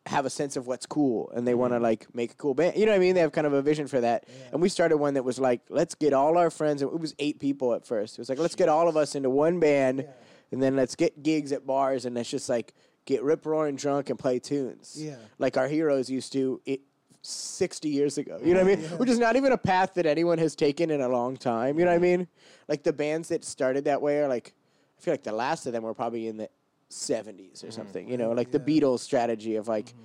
have 0.06 0.24
a 0.24 0.30
sense 0.30 0.56
of 0.56 0.66
what's 0.66 0.86
cool 0.86 1.30
and 1.34 1.46
they 1.46 1.54
want 1.54 1.72
to 1.72 1.76
mm-hmm. 1.76 1.84
like 1.84 2.06
make 2.14 2.32
a 2.32 2.34
cool 2.36 2.54
band. 2.54 2.76
You 2.76 2.86
know 2.86 2.92
what 2.92 2.96
i 2.96 3.00
mean? 3.00 3.14
They 3.14 3.20
have 3.20 3.32
kind 3.32 3.46
of 3.46 3.52
a 3.52 3.62
vision 3.62 3.88
for 3.88 4.00
that. 4.00 4.24
Yeah. 4.28 4.34
and 4.52 4.62
we 4.62 4.68
started 4.68 4.96
one 4.98 5.14
that 5.14 5.24
was 5.24 5.38
like 5.38 5.62
let's 5.68 5.94
get 5.94 6.12
all 6.12 6.38
our 6.38 6.50
friends 6.50 6.82
and 6.82 6.92
it 6.92 7.00
was 7.00 7.14
eight 7.18 7.40
people 7.40 7.74
at 7.74 7.84
first. 7.84 8.14
It 8.14 8.20
was 8.20 8.28
like 8.28 8.38
let's 8.38 8.54
get 8.54 8.68
all 8.68 8.88
of 8.88 8.96
us 8.96 9.14
into 9.14 9.30
one 9.30 9.58
band 9.58 10.00
Yeah. 10.00 10.12
and 10.52 10.62
then 10.62 10.76
let's 10.76 10.94
get 10.94 11.22
gigs 11.22 11.52
at 11.52 11.66
bars 11.66 12.04
and 12.04 12.14
let's 12.14 12.30
just 12.30 12.48
like 12.48 12.72
get 13.04 13.22
rip 13.22 13.44
roaring 13.44 13.76
drunk 13.76 14.10
and 14.10 14.18
play 14.18 14.38
tunes. 14.38 14.94
Yeah. 14.96 15.16
like 15.38 15.56
our 15.56 15.68
heroes 15.68 16.08
used 16.08 16.32
to 16.34 16.60
it 16.64 16.80
60 17.22 17.88
years 17.88 18.18
ago. 18.18 18.38
You 18.44 18.54
know 18.54 18.62
what 18.62 18.72
i 18.72 18.76
mean? 18.76 18.84
Yeah. 18.84 18.96
which 18.96 19.10
is 19.10 19.18
not 19.18 19.34
even 19.34 19.50
a 19.50 19.58
path 19.58 19.94
that 19.94 20.06
anyone 20.06 20.38
has 20.38 20.54
taken 20.54 20.90
in 20.90 21.00
a 21.00 21.08
long 21.08 21.36
time. 21.36 21.78
You 21.80 21.84
know 21.84 21.90
what 21.90 21.96
i 21.96 22.00
mean? 22.00 22.28
Like 22.68 22.84
the 22.84 22.92
bands 22.92 23.28
that 23.28 23.44
started 23.44 23.84
that 23.86 24.00
way 24.00 24.20
are 24.20 24.28
like 24.28 24.54
i 24.98 25.02
feel 25.02 25.12
like 25.12 25.24
the 25.24 25.32
last 25.32 25.66
of 25.66 25.72
them 25.72 25.82
were 25.82 25.94
probably 25.94 26.28
in 26.28 26.36
the 26.36 26.48
70s 26.90 27.62
or 27.62 27.66
mm-hmm. 27.66 27.70
something 27.70 28.08
you 28.08 28.16
know 28.16 28.32
like 28.32 28.50
the 28.50 28.58
Yeah. 28.58 28.80
beatles 28.80 29.00
strategy 29.00 29.56
of 29.56 29.68
like 29.68 29.86
mm-hmm. 29.86 30.00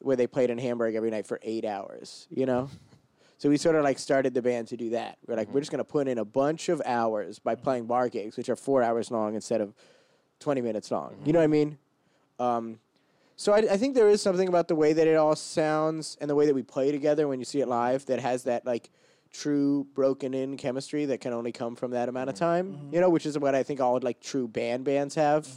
where 0.00 0.16
they 0.16 0.26
played 0.26 0.50
in 0.50 0.58
hamburg 0.58 0.94
every 0.94 1.10
night 1.10 1.26
for 1.26 1.40
eight 1.42 1.64
hours 1.64 2.26
you 2.30 2.46
know? 2.46 2.68
So 3.38 3.48
we 3.48 3.56
sort 3.56 3.74
of 3.74 3.84
like 3.84 3.98
started 3.98 4.34
the 4.34 4.42
band 4.42 4.68
to 4.68 4.76
do 4.76 4.90
that. 4.90 5.16
We're 5.26 5.34
like 5.34 5.48
we're 5.48 5.52
mm-hmm. 5.52 5.60
just 5.60 5.70
going 5.70 5.78
to 5.78 5.84
put 5.84 6.08
in 6.08 6.18
a 6.18 6.26
bunch 6.26 6.68
of 6.68 6.82
hours 6.84 7.38
by 7.38 7.54
playing 7.54 7.86
bar 7.86 8.10
gigs 8.10 8.36
which 8.36 8.50
are 8.50 8.56
four 8.56 8.82
hours 8.82 9.10
long 9.10 9.34
instead 9.34 9.62
of 9.62 9.74
20 10.40 10.60
minutes 10.60 10.90
long 10.90 11.16
you 11.24 11.32
know 11.32 11.38
what 11.38 11.44
i 11.44 11.48
mean? 11.48 11.78
Um, 12.38 12.80
so 13.36 13.54
I, 13.54 13.58
I 13.58 13.76
think 13.78 13.94
there 13.94 14.10
is 14.10 14.20
something 14.20 14.48
about 14.48 14.68
the 14.68 14.74
way 14.74 14.92
that 14.92 15.06
it 15.06 15.16
all 15.16 15.34
sounds 15.34 16.18
and 16.20 16.28
the 16.28 16.34
way 16.34 16.44
that 16.44 16.54
we 16.54 16.62
play 16.62 16.92
together 16.92 17.26
when 17.26 17.38
you 17.38 17.46
see 17.46 17.60
it 17.60 17.68
live 17.68 18.04
that 18.06 18.20
has 18.20 18.42
that 18.44 18.66
like 18.66 18.90
true 19.32 19.86
broken 19.94 20.34
in 20.34 20.56
chemistry 20.56 21.06
that 21.06 21.20
can 21.20 21.32
only 21.32 21.52
come 21.52 21.76
from 21.76 21.92
that 21.92 22.08
amount 22.08 22.28
of 22.28 22.34
time. 22.34 22.90
You 22.92 23.00
know, 23.00 23.08
which 23.08 23.26
is 23.26 23.38
what 23.38 23.54
I 23.54 23.62
think 23.62 23.80
all 23.80 23.98
like 24.02 24.20
true 24.20 24.48
band 24.48 24.84
bands 24.84 25.14
have. 25.14 25.48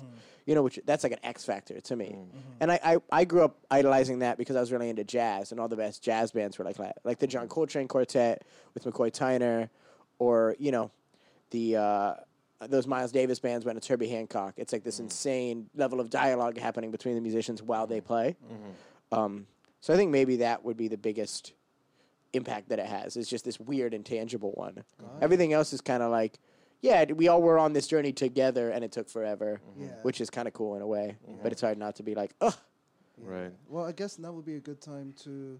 You 0.45 0.55
know, 0.55 0.61
which 0.61 0.79
that's 0.85 1.03
like 1.03 1.13
an 1.13 1.19
X 1.23 1.45
factor 1.45 1.79
to 1.79 1.95
me. 1.95 2.05
Mm-hmm. 2.05 2.37
Mm-hmm. 2.37 2.57
And 2.59 2.71
I, 2.71 2.79
I 2.83 2.97
I 3.11 3.23
grew 3.25 3.43
up 3.43 3.57
idolizing 3.71 4.19
that 4.19 4.37
because 4.37 4.55
I 4.55 4.59
was 4.59 4.71
really 4.71 4.89
into 4.89 5.03
jazz 5.03 5.51
and 5.51 5.59
all 5.59 5.69
the 5.69 5.77
best 5.77 6.03
jazz 6.03 6.31
bands 6.33 6.57
were 6.57 6.65
like 6.65 6.77
that. 6.77 6.97
Like 7.03 7.19
the 7.19 7.27
John 7.27 7.43
mm-hmm. 7.43 7.53
Coltrane 7.53 7.87
Quartet 7.87 8.43
with 8.73 8.83
McCoy 8.83 9.09
Tyner 9.09 9.69
or, 10.19 10.55
you 10.59 10.71
know, 10.71 10.91
the 11.51 11.77
uh, 11.77 12.13
those 12.67 12.87
Miles 12.87 13.11
Davis 13.11 13.39
bands 13.39 13.65
went 13.65 13.81
to 13.81 13.93
Herbie 13.93 14.09
Hancock. 14.09 14.55
It's 14.57 14.73
like 14.73 14.83
this 14.83 14.99
insane 14.99 15.69
level 15.75 15.99
of 15.99 16.09
dialogue 16.09 16.57
happening 16.57 16.91
between 16.91 17.15
the 17.15 17.21
musicians 17.21 17.63
while 17.63 17.87
they 17.87 18.01
play. 18.01 18.35
Um, 19.11 19.47
so 19.79 19.93
I 19.93 19.97
think 19.97 20.11
maybe 20.11 20.37
that 20.37 20.65
would 20.65 20.77
be 20.77 20.87
the 20.87 20.97
biggest 20.97 21.53
impact 22.33 22.69
that 22.69 22.79
it 22.79 22.85
has. 22.85 23.15
It's 23.15 23.29
just 23.29 23.45
this 23.45 23.59
weird 23.59 23.93
intangible 23.93 24.51
one. 24.51 24.83
Everything 25.21 25.53
else 25.53 25.71
is 25.71 25.81
kind 25.81 26.01
of 26.01 26.11
like, 26.11 26.39
yeah, 26.83 27.05
we 27.13 27.29
all 27.29 27.41
were 27.41 27.57
on 27.57 27.71
this 27.73 27.87
journey 27.87 28.11
together, 28.11 28.69
and 28.69 28.83
it 28.83 28.91
took 28.91 29.09
forever, 29.09 29.59
Yeah. 29.79 29.87
which 30.03 30.19
is 30.21 30.29
kind 30.29 30.47
of 30.47 30.53
cool 30.53 30.75
in 30.75 30.81
a 30.83 30.87
way. 30.87 31.17
But 31.41 31.51
it's 31.53 31.61
hard 31.61 31.77
not 31.79 31.95
to 31.95 32.03
be 32.03 32.13
like, 32.13 32.35
ugh. 32.41 32.53
Right. 33.17 33.51
Well, 33.69 33.85
I 33.85 33.93
guess 33.93 34.19
now 34.19 34.31
would 34.33 34.45
be 34.45 34.55
a 34.55 34.59
good 34.59 34.81
time 34.81 35.13
to 35.23 35.59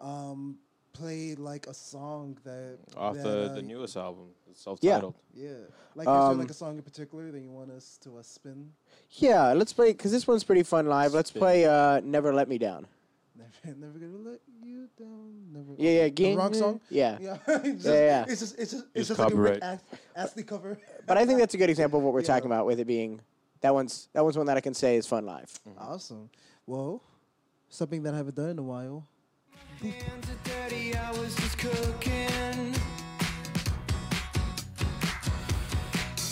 um, 0.00 0.58
play 0.92 1.34
like 1.36 1.66
a 1.68 1.74
song 1.74 2.36
that 2.44 2.78
Off 2.96 3.14
that, 3.16 3.22
the, 3.22 3.50
uh, 3.50 3.54
the 3.54 3.62
newest 3.62 3.96
album, 3.96 4.28
it's 4.50 4.62
self-titled. 4.62 5.14
Yeah, 5.32 5.44
yeah. 5.50 5.56
like 5.94 6.08
is 6.08 6.12
there 6.12 6.22
Um, 6.32 6.38
like 6.38 6.50
a 6.50 6.54
song 6.54 6.76
in 6.76 6.82
particular 6.82 7.30
that 7.30 7.40
you 7.40 7.50
want 7.50 7.70
us 7.70 7.98
to 8.02 8.18
uh, 8.18 8.22
spin? 8.22 8.72
Yeah, 9.10 9.52
let's 9.52 9.72
play 9.72 9.92
because 9.92 10.10
this 10.12 10.26
one's 10.26 10.44
pretty 10.44 10.62
fun 10.64 10.86
live. 10.86 11.12
Let's 11.14 11.30
Spin. 11.30 11.40
play 11.40 11.66
uh, 11.66 12.00
"Never 12.00 12.32
Let 12.34 12.48
Me 12.48 12.58
Down." 12.58 12.86
Never, 13.36 13.78
never 13.78 13.98
gonna 13.98 14.30
let 14.30 14.40
you 14.62 14.88
down. 14.98 15.32
Never. 15.52 15.72
Yeah, 15.76 16.04
yeah, 16.04 16.08
The 16.08 16.36
wrong 16.36 16.54
song. 16.54 16.80
Yeah. 16.88 17.18
Yeah, 17.20 17.38
it's 17.48 17.82
just, 17.82 17.86
Yeah, 17.86 17.92
yeah. 17.94 18.24
It's 18.28 18.40
just, 18.40 18.58
it's 18.58 18.70
just, 18.70 18.70
Just 18.72 18.86
it's 18.94 19.08
just 19.08 19.18
like 19.20 19.32
a 19.32 19.36
Rick 19.36 19.60
copyright. 19.60 19.80
Astley 20.16 20.42
cover. 20.44 20.78
But 21.06 21.18
I 21.18 21.26
think 21.26 21.38
that's 21.40 21.54
a 21.54 21.58
good 21.58 21.68
example 21.70 21.98
of 21.98 22.04
what 22.04 22.14
we're 22.14 22.20
Yeah. 22.22 22.26
talking 22.28 22.46
about 22.46 22.64
with 22.66 22.78
it 22.80 22.86
being 22.86 23.20
that 23.60 23.74
one's 23.74 24.08
that 24.12 24.22
one's 24.22 24.36
one 24.36 24.46
that 24.46 24.56
I 24.56 24.60
can 24.60 24.74
say 24.74 24.96
is 24.96 25.06
fun 25.06 25.26
live. 25.26 25.50
Mm-hmm. 25.68 25.78
Awesome. 25.78 26.30
Well, 26.66 27.02
something 27.68 28.02
that 28.04 28.14
I 28.14 28.18
haven't 28.18 28.36
done 28.36 28.50
in 28.50 28.58
a 28.58 28.62
while. 28.62 29.06
Hands 29.80 30.28
are 30.30 30.48
dirty, 30.48 30.94
I 30.96 31.10
was 31.12 31.34
just 31.34 31.58
cooking. 31.58 32.74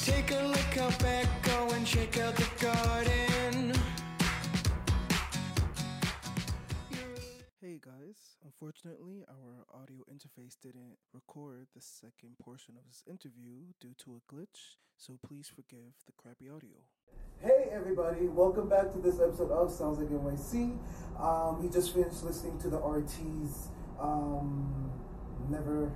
Take 0.05 0.31
a 0.31 0.43
look 0.47 0.79
out 0.79 0.99
back, 1.01 1.27
go 1.43 1.71
and 1.71 1.85
check 1.87 2.19
out 2.19 2.35
the 2.37 2.49
garden. 2.61 3.73
Guys, 8.63 8.73
unfortunately, 8.75 9.25
our 9.29 9.81
audio 9.83 10.05
interface 10.13 10.57
didn't 10.63 10.97
record 11.13 11.67
the 11.75 11.81
second 11.81 12.37
portion 12.43 12.75
of 12.77 12.85
this 12.87 13.03
interview 13.09 13.73
due 13.81 13.95
to 13.99 14.15
a 14.17 14.33
glitch, 14.33 14.77
so 14.97 15.19
please 15.27 15.49
forgive 15.49 15.95
the 16.07 16.13
crappy 16.17 16.49
audio. 16.49 16.79
Hey 17.41 17.71
everybody, 17.73 18.27
welcome 18.27 18.69
back 18.69 18.93
to 18.93 18.99
this 18.99 19.19
episode 19.21 19.51
of 19.51 19.71
Sounds 19.71 19.99
Like 19.99 20.09
NYC. 20.09 20.79
Um, 21.21 21.63
we 21.63 21.69
just 21.71 21.93
finished 21.93 22.23
listening 22.23 22.59
to 22.61 22.69
the 22.69 22.79
RT's 22.79 23.69
um, 24.01 24.93
Never, 25.51 25.93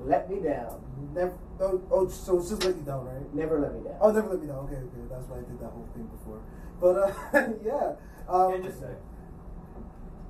Let 0.00 0.30
me 0.30 0.40
down. 0.40 0.80
Never, 1.12 1.36
oh, 1.60 1.82
oh, 1.90 2.08
so 2.08 2.38
it's 2.38 2.48
just 2.48 2.64
Let 2.64 2.76
You 2.76 2.82
Down, 2.82 3.04
right? 3.04 3.34
Never 3.34 3.60
let 3.60 3.74
me 3.74 3.84
down. 3.84 3.98
Oh, 4.00 4.10
Never 4.10 4.30
Let 4.30 4.40
Me 4.40 4.46
Down, 4.46 4.58
okay, 4.64 4.76
okay, 4.76 5.04
that's 5.10 5.28
why 5.28 5.36
I 5.36 5.40
did 5.40 5.60
that 5.60 5.70
whole 5.70 5.88
thing 5.92 6.06
before. 6.06 6.40
But 6.80 6.96
uh, 6.96 7.52
yeah. 7.64 7.96
Um, 8.26 8.52
Can 8.52 8.62
just 8.62 8.80
say, 8.80 8.94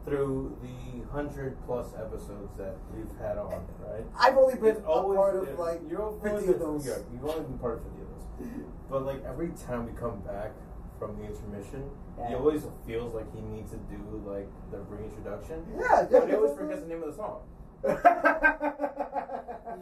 through 0.04 0.56
the 0.62 1.06
hundred 1.12 1.56
plus 1.66 1.94
episodes 1.94 2.56
that 2.58 2.76
we've 2.94 3.08
had 3.18 3.38
on, 3.38 3.64
right? 3.80 4.04
I've 4.18 4.36
only 4.36 4.54
been 4.56 4.76
It's 4.76 4.80
a 4.80 4.86
always 4.86 5.16
part 5.16 5.36
of 5.36 5.58
like 5.58 5.80
you're 5.88 6.02
always 6.02 6.22
50 6.22 6.40
been- 6.46 6.54
of 6.54 6.60
those. 6.60 6.86
Yeah, 6.86 6.98
you've 7.12 7.24
only 7.24 7.42
been 7.44 7.58
part 7.58 7.78
of 7.78 7.82
fifty 7.84 8.02
of 8.02 8.08
those. 8.10 8.66
But 8.90 9.06
like 9.06 9.24
every 9.24 9.50
time 9.66 9.86
we 9.86 9.92
come 9.92 10.20
back 10.20 10.52
from 10.98 11.16
the 11.18 11.24
intermission, 11.24 11.90
he 12.28 12.34
always 12.34 12.66
feels 12.86 13.14
like 13.14 13.32
he 13.34 13.40
needs 13.40 13.70
to 13.72 13.78
do 13.78 13.98
like 14.26 14.48
the 14.70 14.78
reintroduction. 14.78 15.64
Yeah, 15.78 16.06
But 16.10 16.28
he 16.28 16.34
always 16.34 16.56
forgets 16.56 16.82
the 16.82 16.88
name 16.88 17.02
of 17.02 17.10
the 17.10 17.16
song. 17.16 17.40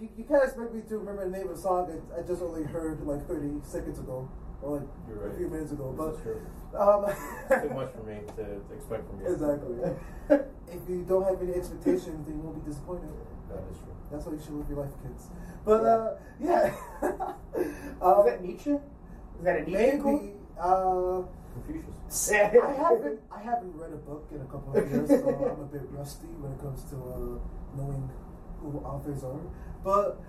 You, 0.01 0.09
you 0.17 0.25
can't 0.25 0.43
expect 0.43 0.75
me 0.75 0.81
to 0.89 0.99
remember 0.99 1.25
the 1.29 1.37
name 1.37 1.49
of 1.49 1.55
the 1.57 1.63
song 1.63 1.87
I 2.19 2.23
just 2.27 2.43
only 2.43 2.65
heard 2.65 3.07
like 3.07 3.29
30 3.29 3.61
seconds 3.63 3.99
ago 3.99 4.29
or 4.63 4.79
like 4.79 4.89
You're 5.09 5.19
right. 5.27 5.35
a 5.35 5.37
few 5.37 5.49
minutes 5.49 5.73
ago. 5.73 5.91
This 5.93 5.99
But 5.99 6.23
true. 6.23 6.41
um, 6.79 7.05
Too 7.69 7.75
much 7.75 7.91
for 7.93 8.03
me 8.07 8.17
to, 8.37 8.45
to 8.63 8.75
expect 8.75 9.09
from 9.09 9.21
you. 9.21 9.33
exactly. 9.33 9.77
if 10.73 10.83
you 10.89 11.05
don't 11.09 11.25
have 11.25 11.41
any 11.43 11.55
expectations, 11.55 12.27
then 12.27 12.37
you 12.37 12.43
won't 12.43 12.65
be 12.65 12.71
disappointed. 12.71 13.11
That 13.49 13.63
is 13.71 13.79
true. 13.79 13.93
That's 14.11 14.25
how 14.25 14.33
you 14.33 14.39
should 14.39 14.55
live 14.55 14.69
your 14.69 14.79
life, 14.85 14.93
kids. 15.03 15.29
But 15.65 15.85
uh, 15.85 16.15
yeah, 16.41 16.75
um, 18.01 18.19
Is 18.21 18.25
that 18.27 18.43
Nietzsche? 18.43 18.71
Is 18.71 19.45
that 19.45 19.57
a 19.59 19.63
Nietzsche 19.71 19.99
quote? 19.99 20.23
maybe. 20.23 20.35
Uh, 20.59 21.23
Confucius. 21.53 22.33
I 22.33 22.73
haven't 22.73 23.21
I 23.31 23.41
haven't 23.41 23.75
read 23.77 23.93
a 23.93 23.97
book 23.97 24.29
in 24.33 24.41
a 24.41 24.45
couple 24.45 24.77
of 24.77 24.91
years, 24.91 25.09
so 25.09 25.29
I'm 25.29 25.61
a 25.61 25.67
bit 25.67 25.83
rusty 25.91 26.29
when 26.41 26.53
it 26.53 26.61
comes 26.61 26.85
to 26.91 26.97
uh, 26.97 27.39
knowing 27.77 28.09
who 28.61 28.79
authors 28.81 29.25
are. 29.25 29.41
But 29.85 30.21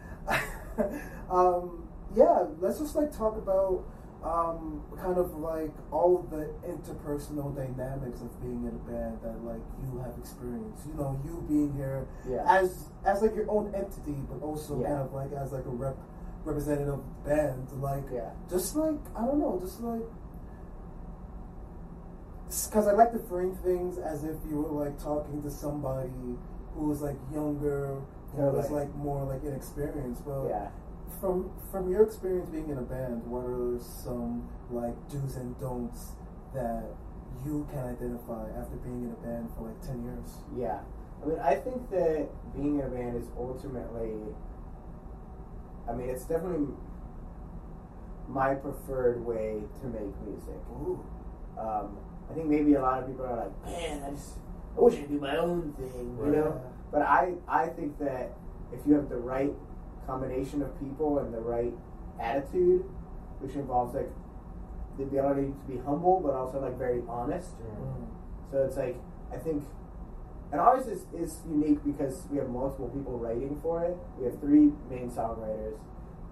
um, 1.29 1.87
yeah, 2.15 2.45
let's 2.59 2.79
just 2.79 2.95
like 2.95 3.15
talk 3.15 3.37
about 3.37 3.83
um, 4.23 4.81
kind 4.95 5.17
of 5.17 5.35
like 5.37 5.71
all 5.91 6.25
the 6.31 6.49
interpersonal 6.67 7.53
dynamics 7.55 8.21
of 8.21 8.31
being 8.41 8.63
in 8.63 8.69
a 8.75 8.91
band 8.91 9.19
that 9.21 9.43
like 9.43 9.61
you 9.83 9.99
have 9.99 10.17
experienced. 10.17 10.85
You 10.87 10.93
know, 10.95 11.19
you 11.25 11.43
being 11.47 11.73
here 11.75 12.07
Yeah. 12.27 12.43
as 12.47 12.89
as 13.05 13.21
like 13.21 13.35
your 13.35 13.49
own 13.51 13.73
entity, 13.75 14.15
but 14.29 14.41
also 14.45 14.79
Yeah. 14.81 14.87
kind 14.87 15.01
of 15.01 15.13
like 15.13 15.31
as 15.33 15.51
like 15.51 15.65
a 15.65 15.69
rep 15.69 15.97
representative 16.45 16.93
of 16.95 17.03
the 17.23 17.29
band. 17.29 17.67
Like 17.81 18.05
Yeah. 18.11 18.29
just 18.49 18.75
like 18.75 18.95
I 19.15 19.25
don't 19.25 19.39
know, 19.39 19.59
just 19.61 19.81
like 19.81 20.03
because 22.69 22.87
I 22.87 22.91
like 22.93 23.11
to 23.13 23.19
frame 23.19 23.55
things 23.63 23.97
as 23.97 24.23
if 24.23 24.35
you 24.47 24.61
were 24.61 24.85
like 24.85 24.97
talking 25.01 25.41
to 25.41 25.49
somebody 25.49 26.09
who 26.75 26.87
was 26.87 27.01
like 27.01 27.17
younger, 27.33 27.99
who 28.35 28.41
was 28.43 28.65
Totally. 28.67 28.81
like 28.85 28.95
more 28.95 29.23
like 29.25 29.43
inexperienced. 29.43 30.23
But 30.25 30.47
Yeah. 30.47 30.69
From 31.19 31.51
from 31.71 31.89
your 31.89 32.03
experience 32.03 32.49
being 32.49 32.69
in 32.69 32.77
a 32.77 32.81
band, 32.81 33.25
what 33.25 33.45
are 33.45 33.79
some 33.79 34.47
like 34.69 34.95
do's 35.09 35.35
and 35.35 35.59
don'ts 35.59 36.13
that 36.53 36.85
you 37.45 37.67
can 37.71 37.79
identify 37.79 38.47
after 38.59 38.75
being 38.77 39.03
in 39.05 39.11
a 39.11 39.25
band 39.25 39.49
for 39.57 39.67
like 39.67 39.81
ten 39.81 40.03
years? 40.03 40.37
Yeah. 40.55 40.79
I 41.23 41.25
mean, 41.25 41.39
I 41.39 41.55
think 41.55 41.89
that 41.91 42.27
being 42.55 42.79
in 42.79 42.85
a 42.85 42.89
band 42.89 43.15
is 43.17 43.27
ultimately, 43.37 44.11
I 45.89 45.93
mean, 45.93 46.09
it's 46.09 46.25
definitely 46.25 46.67
my 48.27 48.55
preferred 48.55 49.23
way 49.25 49.61
to 49.81 49.87
make 49.87 50.13
music. 50.25 50.59
Ooh. 50.71 50.99
Um, 51.57 51.97
I 52.29 52.33
think 52.33 52.47
maybe 52.47 52.73
a 52.73 52.81
lot 52.81 52.99
of 53.03 53.07
people 53.07 53.25
are 53.25 53.35
like, 53.37 53.65
man, 53.65 54.03
I 54.03 54.09
just, 54.11 54.33
I 54.77 54.81
wish 54.81 54.95
I 54.95 55.01
could 55.01 55.09
do 55.11 55.19
my 55.19 55.37
own 55.37 55.73
thing, 55.77 56.15
you 56.17 56.23
Right. 56.23 56.31
know? 56.37 56.61
But 56.91 57.03
I, 57.03 57.33
I 57.47 57.67
think 57.67 57.97
that 57.99 58.33
if 58.71 58.79
you 58.87 58.93
have 58.95 59.09
the 59.09 59.17
right 59.17 59.53
combination 60.05 60.61
of 60.61 60.77
people 60.79 61.19
and 61.19 61.33
the 61.33 61.39
right 61.39 61.73
attitude, 62.19 62.83
which 63.39 63.55
involves 63.55 63.95
like 63.95 64.09
the 64.97 65.03
ability 65.03 65.47
to 65.47 65.73
be 65.73 65.77
humble, 65.85 66.19
but 66.19 66.33
also 66.33 66.59
like 66.61 66.77
very 66.77 67.01
honest, 67.09 67.51
Mm. 67.59 68.05
so 68.51 68.63
it's 68.63 68.77
like 68.77 68.97
I 69.31 69.37
think, 69.37 69.63
and 70.51 70.61
ours 70.61 70.85
is, 70.87 71.05
is 71.17 71.41
unique 71.49 71.83
because 71.83 72.27
we 72.29 72.37
have 72.37 72.49
multiple 72.49 72.89
people 72.89 73.17
writing 73.17 73.59
for 73.63 73.83
it. 73.83 73.97
We 74.19 74.25
have 74.25 74.39
three 74.39 74.71
main 74.89 75.09
songwriters, 75.09 75.77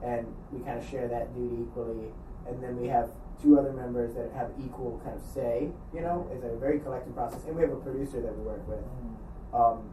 and 0.03 0.27
we 0.51 0.59
kind 0.63 0.77
of 0.77 0.87
share 0.87 1.07
that 1.07 1.33
duty 1.33 1.63
equally. 1.63 2.11
And 2.47 2.61
then 2.61 2.79
we 2.79 2.87
have 2.89 3.09
two 3.41 3.57
other 3.57 3.71
members 3.73 4.13
that 4.15 4.31
have 4.33 4.51
equal 4.63 5.01
kind 5.03 5.15
of 5.17 5.23
say. 5.33 5.71
You 5.93 6.01
know, 6.01 6.29
it's 6.31 6.43
a 6.45 6.55
very 6.57 6.79
collective 6.79 7.15
process, 7.15 7.43
and 7.47 7.55
we 7.55 7.63
have 7.63 7.71
a 7.71 7.77
producer 7.77 8.21
that 8.21 8.37
we 8.37 8.43
work 8.43 8.67
with. 8.67 8.83
Mm. 8.85 9.57
Um, 9.59 9.89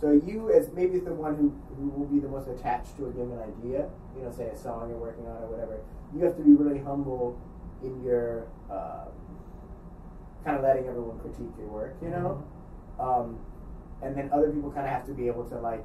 so 0.00 0.12
you, 0.12 0.50
as 0.50 0.72
maybe 0.72 0.98
the 0.98 1.12
one 1.12 1.36
who, 1.36 1.52
who 1.76 1.90
will 1.90 2.06
be 2.06 2.20
the 2.20 2.28
most 2.28 2.48
attached 2.48 2.96
to 2.96 3.06
a 3.06 3.10
given 3.10 3.38
idea, 3.38 3.90
you 4.16 4.22
know, 4.22 4.32
say 4.32 4.46
a 4.46 4.56
song 4.56 4.88
you're 4.88 4.98
working 4.98 5.26
on 5.26 5.42
or 5.42 5.48
whatever, 5.52 5.78
you 6.16 6.24
have 6.24 6.36
to 6.36 6.42
be 6.42 6.54
really 6.54 6.80
humble 6.80 7.38
in 7.84 8.02
your 8.02 8.48
uh, 8.70 9.04
kind 10.42 10.56
of 10.56 10.62
letting 10.62 10.88
everyone 10.88 11.18
critique 11.20 11.52
your 11.58 11.68
work, 11.68 11.96
you 12.00 12.08
know. 12.08 12.42
Um, 12.98 13.38
and 14.02 14.16
then 14.16 14.30
other 14.32 14.50
people 14.50 14.72
kind 14.72 14.86
of 14.86 14.92
have 14.92 15.04
to 15.06 15.12
be 15.12 15.26
able 15.26 15.44
to 15.50 15.60
like, 15.60 15.84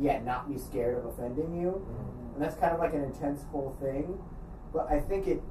yeah, 0.00 0.22
not 0.22 0.48
be 0.48 0.56
scared 0.56 0.98
of 0.98 1.06
offending 1.06 1.60
you, 1.60 1.84
and 2.34 2.40
that's 2.40 2.54
kind 2.54 2.72
of 2.72 2.78
like 2.78 2.94
an 2.94 3.02
intense 3.02 3.42
whole 3.50 3.76
thing. 3.80 4.22
But 4.72 4.86
I 4.88 5.00
think 5.00 5.26
it, 5.26 5.42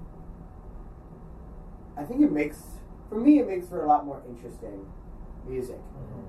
I 1.97 2.03
think 2.03 2.21
it 2.21 2.31
makes, 2.31 2.79
for 3.09 3.19
me, 3.19 3.39
it 3.39 3.47
makes 3.47 3.67
for 3.67 3.83
a 3.83 3.87
lot 3.87 4.05
more 4.05 4.23
interesting 4.29 4.85
music. 5.47 5.79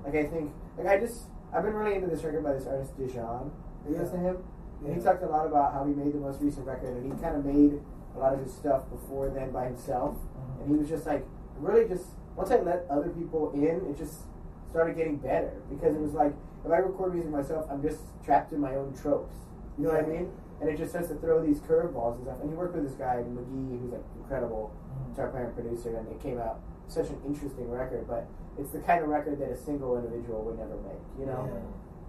Like 0.05 0.15
I 0.15 0.25
think, 0.25 0.51
like 0.77 0.87
I 0.87 0.97
just, 0.99 1.23
I've 1.53 1.63
been 1.63 1.73
really 1.73 1.95
into 1.95 2.07
this 2.07 2.23
record 2.23 2.43
by 2.43 2.53
this 2.53 2.65
artist 2.67 2.97
Dijon. 2.97 3.51
Have 3.83 3.91
you 3.91 3.95
Yeah. 3.95 4.01
listened 4.03 4.23
to 4.23 4.29
him? 4.29 4.37
And 4.85 4.95
he 4.95 5.01
talked 5.01 5.23
a 5.23 5.27
lot 5.27 5.45
about 5.45 5.73
how 5.73 5.83
he 5.85 5.93
made 5.93 6.13
the 6.13 6.19
most 6.19 6.41
recent 6.41 6.65
record, 6.65 6.89
and 6.95 7.03
he 7.11 7.19
kind 7.21 7.35
of 7.35 7.43
made 7.45 7.81
a 8.15 8.19
lot 8.19 8.33
of 8.33 8.39
his 8.39 8.53
stuff 8.53 8.89
before 8.89 9.29
then 9.29 9.51
by 9.51 9.65
himself. 9.65 10.15
Mhm. 10.15 10.61
And 10.61 10.69
he 10.71 10.75
was 10.77 10.87
just 10.87 11.05
like, 11.05 11.25
really 11.59 11.87
just 11.87 12.05
once 12.35 12.51
I 12.51 12.59
let 12.61 12.85
other 12.89 13.09
people 13.09 13.51
in, 13.51 13.85
it 13.89 13.97
just 13.97 14.21
started 14.69 14.95
getting 14.95 15.17
better 15.17 15.51
because 15.69 15.95
it 15.95 16.01
was 16.01 16.13
like 16.13 16.33
if 16.65 16.71
I 16.71 16.77
record 16.77 17.13
music 17.13 17.31
myself, 17.31 17.65
I'm 17.69 17.81
just 17.81 18.01
trapped 18.23 18.53
in 18.53 18.59
my 18.59 18.75
own 18.75 18.93
tropes. 18.93 19.35
You 19.77 19.85
know 19.85 19.91
what 19.93 20.03
I 20.03 20.07
mean? 20.07 20.31
And 20.61 20.69
it 20.69 20.77
just 20.77 20.91
starts 20.91 21.07
to 21.09 21.15
throw 21.15 21.41
these 21.41 21.59
curveballs 21.61 22.15
and 22.15 22.23
stuff. 22.25 22.39
And 22.41 22.49
he 22.49 22.55
worked 22.55 22.75
with 22.75 22.83
this 22.83 22.95
guy 22.95 23.23
Mk.gee, 23.23 23.77
who's 23.77 23.91
like 23.91 24.03
incredible 24.17 24.71
Mhm. 24.71 25.09
guitar 25.15 25.29
player 25.29 25.45
and 25.45 25.55
producer, 25.55 25.95
and 25.95 26.07
it 26.09 26.19
came 26.19 26.37
out 26.39 26.59
such 26.89 27.09
an 27.09 27.21
interesting 27.25 27.69
record. 27.69 28.07
But 28.07 28.27
it's 28.57 28.71
the 28.71 28.79
kind 28.79 29.01
of 29.03 29.09
record 29.09 29.39
that 29.39 29.49
a 29.49 29.57
single 29.57 29.95
individual 29.97 30.43
would 30.43 30.59
never 30.59 30.75
make. 30.83 30.99
You 31.19 31.25
know? 31.27 31.47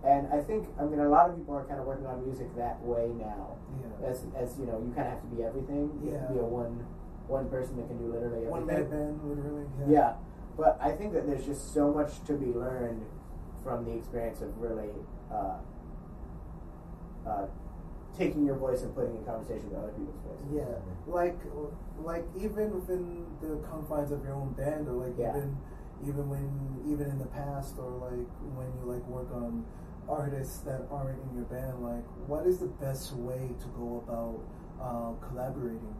And 0.03 0.27
I 0.33 0.40
think, 0.40 0.66
I 0.81 0.85
mean, 0.85 0.99
a 0.99 1.09
lot 1.09 1.29
of 1.29 1.37
people 1.37 1.55
are 1.55 1.64
kind 1.64 1.79
of 1.79 1.87
working 1.87 2.07
on 2.07 2.25
music 2.25 2.49
that 2.57 2.81
way 2.81 3.12
now. 3.21 3.57
Yeah. 4.01 4.09
As, 4.09 4.25
as 4.35 4.59
you 4.59 4.64
know, 4.64 4.81
you 4.81 4.93
kind 4.97 5.07
of 5.07 5.14
have 5.14 5.23
to 5.23 5.29
be 5.29 5.45
everything. 5.45 5.93
You 6.03 6.12
have 6.12 6.29
to 6.29 6.35
be 6.35 6.40
a 6.40 6.45
one 6.45 6.87
one 7.29 7.49
person 7.49 7.77
that 7.77 7.87
can 7.87 7.97
do 7.97 8.12
literally 8.12 8.45
everything. 8.47 8.51
One 8.51 8.66
man 8.66 8.90
band, 8.90 9.21
literally. 9.23 9.66
Yeah, 9.88 10.14
but 10.59 10.77
I 10.83 10.90
think 10.90 11.12
that 11.12 11.27
there's 11.27 11.47
just 11.47 11.73
so 11.73 11.93
much 11.93 12.25
to 12.27 12.33
be 12.33 12.47
learned 12.47 13.07
from 13.62 13.85
the 13.85 13.93
experience 13.93 14.40
of 14.40 14.57
really 14.59 14.90
uh, 15.33 15.59
uh, 17.27 17.47
taking 18.16 18.44
your 18.44 18.57
voice 18.57 18.83
and 18.83 18.94
putting 18.94 19.16
in 19.16 19.25
conversation 19.25 19.70
with 19.70 19.79
other 19.79 19.92
people's 19.92 20.20
voices. 20.27 20.46
Yeah, 20.53 20.77
like 21.07 21.38
like 22.03 22.25
even 22.37 22.75
within 22.75 23.27
the 23.40 23.57
confines 23.68 24.12
of 24.12 24.25
your 24.25 24.35
own 24.35 24.53
band, 24.53 24.88
or 24.88 24.92
like 25.07 25.14
Yeah. 25.18 25.31
even 25.31 25.57
even 26.07 26.29
when 26.29 26.83
even 26.87 27.11
in 27.11 27.18
the 27.18 27.27
past, 27.27 27.77
or 27.79 27.90
like 27.90 28.27
when 28.57 28.68
you 28.81 28.85
like 28.92 29.07
work 29.07 29.29
on 29.35 29.64
artists 30.09 30.59
that 30.61 30.83
aren't 30.90 31.20
in 31.31 31.37
your 31.37 31.44
band, 31.44 31.83
like 31.83 32.05
what 32.27 32.46
is 32.46 32.59
the 32.59 32.66
best 32.66 33.14
way 33.14 33.51
to 33.61 33.66
go 33.79 34.03
about 34.07 34.40
uh, 34.83 35.27
collaborating? 35.29 35.94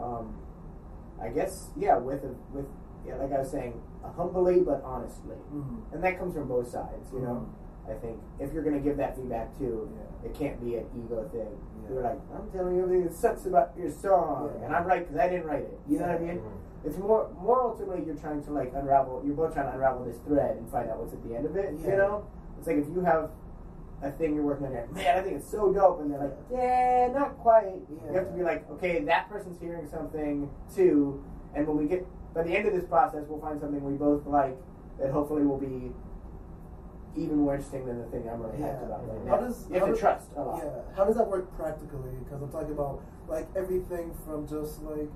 Um, 0.00 0.34
I 1.20 1.28
guess 1.28 1.70
yeah, 1.76 1.96
with 1.98 2.22
a, 2.24 2.34
with 2.52 2.66
yeah, 3.06 3.16
like 3.16 3.32
I 3.32 3.38
was 3.40 3.50
saying, 3.50 3.80
humbly 4.16 4.60
but 4.60 4.82
honestly, 4.84 5.36
Mm. 5.52 5.92
and 5.92 6.02
that 6.04 6.18
comes 6.18 6.34
from 6.34 6.46
both 6.48 6.68
sides. 6.68 7.10
You 7.12 7.20
know, 7.20 7.48
I 7.90 7.94
think 7.94 8.18
if 8.38 8.52
you're 8.52 8.62
gonna 8.62 8.80
give 8.80 8.96
that 8.98 9.16
feedback 9.16 9.56
too, 9.58 9.88
Yeah. 10.22 10.28
it 10.28 10.34
can't 10.34 10.60
be 10.60 10.76
an 10.76 10.86
ego 10.96 11.28
thing. 11.32 11.48
Yeah. 11.84 11.94
You're 11.94 12.02
like, 12.02 12.20
I'm 12.34 12.50
telling 12.50 12.76
you 12.76 12.82
everything 12.82 13.04
that 13.06 13.14
sucks 13.14 13.46
about 13.46 13.70
your 13.78 13.90
song, 13.90 14.50
Yeah. 14.58 14.66
and 14.66 14.76
I'm 14.76 14.86
right 14.86 15.00
because 15.06 15.18
I 15.20 15.28
didn't 15.28 15.46
write 15.46 15.62
it. 15.62 15.78
You 15.88 15.98
know 15.98 16.06
what 16.06 16.16
I 16.16 16.18
mean? 16.18 16.42
It's 16.84 16.98
more 16.98 17.28
more 17.40 17.62
ultimately 17.62 18.04
you're 18.04 18.14
trying 18.16 18.42
to 18.44 18.52
like 18.52 18.72
unravel. 18.74 19.22
You're 19.24 19.34
both 19.34 19.54
trying 19.54 19.66
to 19.66 19.72
unravel 19.72 20.04
this 20.04 20.18
thread 20.26 20.56
and 20.56 20.68
find 20.70 20.88
out 20.90 20.98
what's 21.00 21.12
at 21.12 21.22
the 21.28 21.34
end 21.34 21.46
of 21.46 21.56
it. 21.56 21.72
You 21.72 21.96
know, 21.96 22.24
it's 22.58 22.66
like 22.66 22.76
if 22.76 22.86
you 22.88 23.00
have 23.00 23.30
a 24.02 24.12
thing 24.12 24.34
you're 24.34 24.44
working 24.44 24.66
on, 24.66 24.72
you're 24.72 24.82
like, 24.82 24.92
man, 24.94 25.18
I 25.18 25.22
think 25.22 25.36
it's 25.38 25.50
so 25.50 25.72
dope, 25.72 26.00
and 26.00 26.12
they're 26.12 26.20
like, 26.20 26.36
yeah, 26.52 27.08
not 27.12 27.36
quite. 27.38 27.82
You 27.90 28.14
have 28.14 28.28
to 28.28 28.32
be 28.32 28.42
like, 28.44 28.70
okay, 28.72 29.00
that 29.00 29.28
person's 29.28 29.58
hearing 29.60 29.88
something 29.88 30.48
too, 30.74 31.20
and 31.54 31.66
when 31.66 31.76
we 31.76 31.86
get 31.86 32.06
by 32.32 32.42
the 32.44 32.56
end 32.56 32.68
of 32.68 32.74
this 32.74 32.84
process, 32.84 33.24
we'll 33.28 33.40
find 33.40 33.60
something 33.60 33.82
we 33.82 33.94
both 33.94 34.24
like 34.26 34.56
that 35.00 35.10
hopefully 35.10 35.44
will 35.44 35.58
be 35.58 35.92
even 37.18 37.36
more 37.38 37.54
interesting 37.54 37.84
than 37.86 37.98
the 37.98 38.04
thing 38.06 38.28
I'm 38.28 38.40
really 38.42 38.58
hyped 38.58 38.80
Yeah. 38.80 38.86
about 38.86 39.08
right 39.08 39.28
How 39.28 39.36
now. 39.36 39.40
does- 39.42 39.66
you 39.68 39.74
have 39.74 39.80
how 39.82 39.86
to 39.86 39.92
does- 39.92 40.00
trust 40.00 40.28
a 40.36 40.42
lot. 40.42 40.62
Yeah. 40.64 40.70
How 40.94 41.04
does 41.04 41.16
that 41.16 41.28
work 41.28 41.52
practically? 41.56 42.12
Because 42.24 42.42
I'm 42.42 42.50
talking 42.50 42.72
about 42.72 43.00
like 43.28 43.46
everything 43.56 44.12
from 44.24 44.46
just 44.46 44.82
like, 44.82 45.10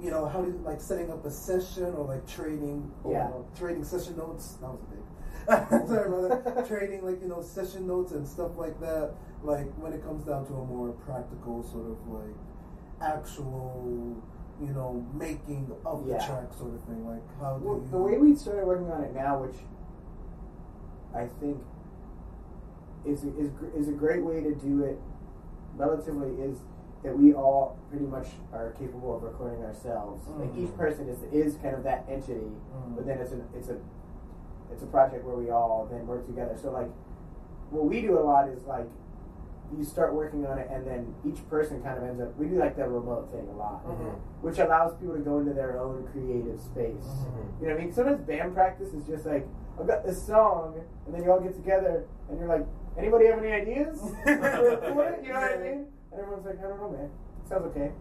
you 0.00 0.10
know, 0.10 0.26
how 0.26 0.40
do 0.42 0.50
you 0.50 0.58
like 0.64 0.80
setting 0.80 1.10
up 1.10 1.24
a 1.24 1.30
session 1.30 1.94
or 1.94 2.04
like 2.06 2.26
trading, 2.26 2.90
or, 3.04 3.12
Yeah. 3.12 3.28
you 3.28 3.34
know, 3.34 3.44
trading 3.54 3.84
session 3.84 4.16
notes. 4.16 4.54
That 4.56 4.70
was 4.70 4.80
a 4.82 4.86
big. 4.86 4.98
Sorry 5.88 6.06
about 6.08 6.44
that. 6.54 6.66
trading 6.72 7.04
like 7.04 7.20
you 7.20 7.28
know 7.28 7.40
session 7.42 7.86
notes 7.86 8.12
and 8.12 8.26
stuff 8.26 8.56
like 8.56 8.78
that. 8.80 9.12
Like 9.42 9.72
when 9.74 9.92
it 9.92 10.02
comes 10.04 10.24
down 10.24 10.46
to 10.46 10.54
a 10.54 10.64
more 10.64 10.90
practical 10.92 11.62
sort 11.64 11.86
of 11.90 11.98
like 12.08 12.36
actual, 13.00 14.16
you 14.60 14.72
know, 14.72 15.04
making 15.14 15.70
of 15.84 16.06
Yeah. 16.06 16.18
the 16.18 16.24
track 16.24 16.52
sort 16.54 16.74
of 16.74 16.80
thing. 16.84 17.06
Like 17.06 17.22
how 17.40 17.58
do 17.58 17.64
Well, 17.68 17.78
you? 17.78 17.88
the 17.90 17.98
way 17.98 18.18
we 18.18 18.34
started 18.36 18.66
working 18.66 18.90
on 18.90 19.02
it 19.02 19.14
now, 19.14 19.40
which 19.40 19.56
I 21.14 21.26
think 21.40 21.58
is 23.04 23.24
is 23.24 23.50
is 23.76 23.88
a 23.88 23.92
great 23.92 24.22
way 24.24 24.42
to 24.42 24.54
do 24.54 24.84
it, 24.84 24.98
relatively, 25.76 26.30
is 26.42 26.58
that 27.02 27.18
we 27.18 27.34
all 27.34 27.76
pretty 27.90 28.06
much 28.06 28.28
are 28.52 28.70
capable 28.78 29.16
of 29.16 29.22
recording 29.22 29.64
ourselves. 29.64 30.26
Like 30.38 30.50
each 30.56 30.70
Mhm. 30.70 30.76
person 30.76 31.08
is 31.08 31.22
is 31.32 31.56
kind 31.56 31.74
of 31.74 31.82
that 31.84 32.04
entity, 32.08 32.52
Mhm. 32.74 32.96
but 32.96 33.06
then 33.06 33.18
it's 33.18 33.32
a 33.32 33.40
it's 33.56 33.68
a 33.70 33.76
it's 34.72 34.82
a 34.82 34.86
project 34.86 35.24
where 35.26 35.36
we 35.36 35.50
all 35.50 35.86
then 35.90 36.06
work 36.06 36.26
together. 36.26 36.56
So 36.56 36.70
like, 36.70 36.90
what 37.70 37.84
we 37.86 38.00
do 38.02 38.18
a 38.18 38.24
lot 38.24 38.48
is 38.48 38.64
like. 38.66 38.88
You 39.74 39.84
start 39.84 40.12
working 40.14 40.44
on 40.46 40.58
it, 40.58 40.68
and 40.70 40.86
then 40.86 41.14
each 41.24 41.48
person 41.48 41.80
kind 41.82 41.96
of 41.96 42.04
ends 42.04 42.20
up. 42.20 42.36
We 42.38 42.46
do 42.46 42.56
like 42.56 42.76
the 42.76 42.86
remote 42.86 43.30
thing 43.32 43.48
a 43.48 43.56
lot, 43.56 43.82
Mhm. 43.86 44.16
which 44.42 44.58
allows 44.58 44.94
people 44.96 45.14
to 45.14 45.22
go 45.22 45.38
into 45.38 45.54
their 45.54 45.80
own 45.80 46.06
creative 46.12 46.60
space. 46.60 47.08
Mhm. 47.24 47.58
You 47.62 47.68
know 47.68 47.72
what 47.72 47.80
I 47.80 47.84
mean? 47.86 47.90
Sometimes 47.94 48.20
band 48.20 48.52
practice 48.52 48.92
is 48.92 49.06
just 49.06 49.24
like, 49.24 49.48
I've 49.78 49.86
got 49.86 50.04
this 50.04 50.26
song, 50.26 50.80
and 51.06 51.14
then 51.14 51.24
you 51.24 51.32
all 51.32 51.40
get 51.40 51.54
together, 51.54 52.04
and 52.28 52.38
you're 52.38 52.48
like, 52.48 52.66
anybody 52.98 53.26
have 53.26 53.38
any 53.38 53.52
ideas? 53.52 54.00
You 54.26 54.36
know 54.36 55.40
what 55.40 55.52
I 55.52 55.58
mean? 55.58 55.86
And 56.12 56.20
everyone's 56.20 56.46
like, 56.46 56.58
I 56.58 56.68
don't 56.68 56.80
know, 56.80 56.90
man. 56.90 57.10
Sounds 57.48 57.66
okay. 57.66 57.92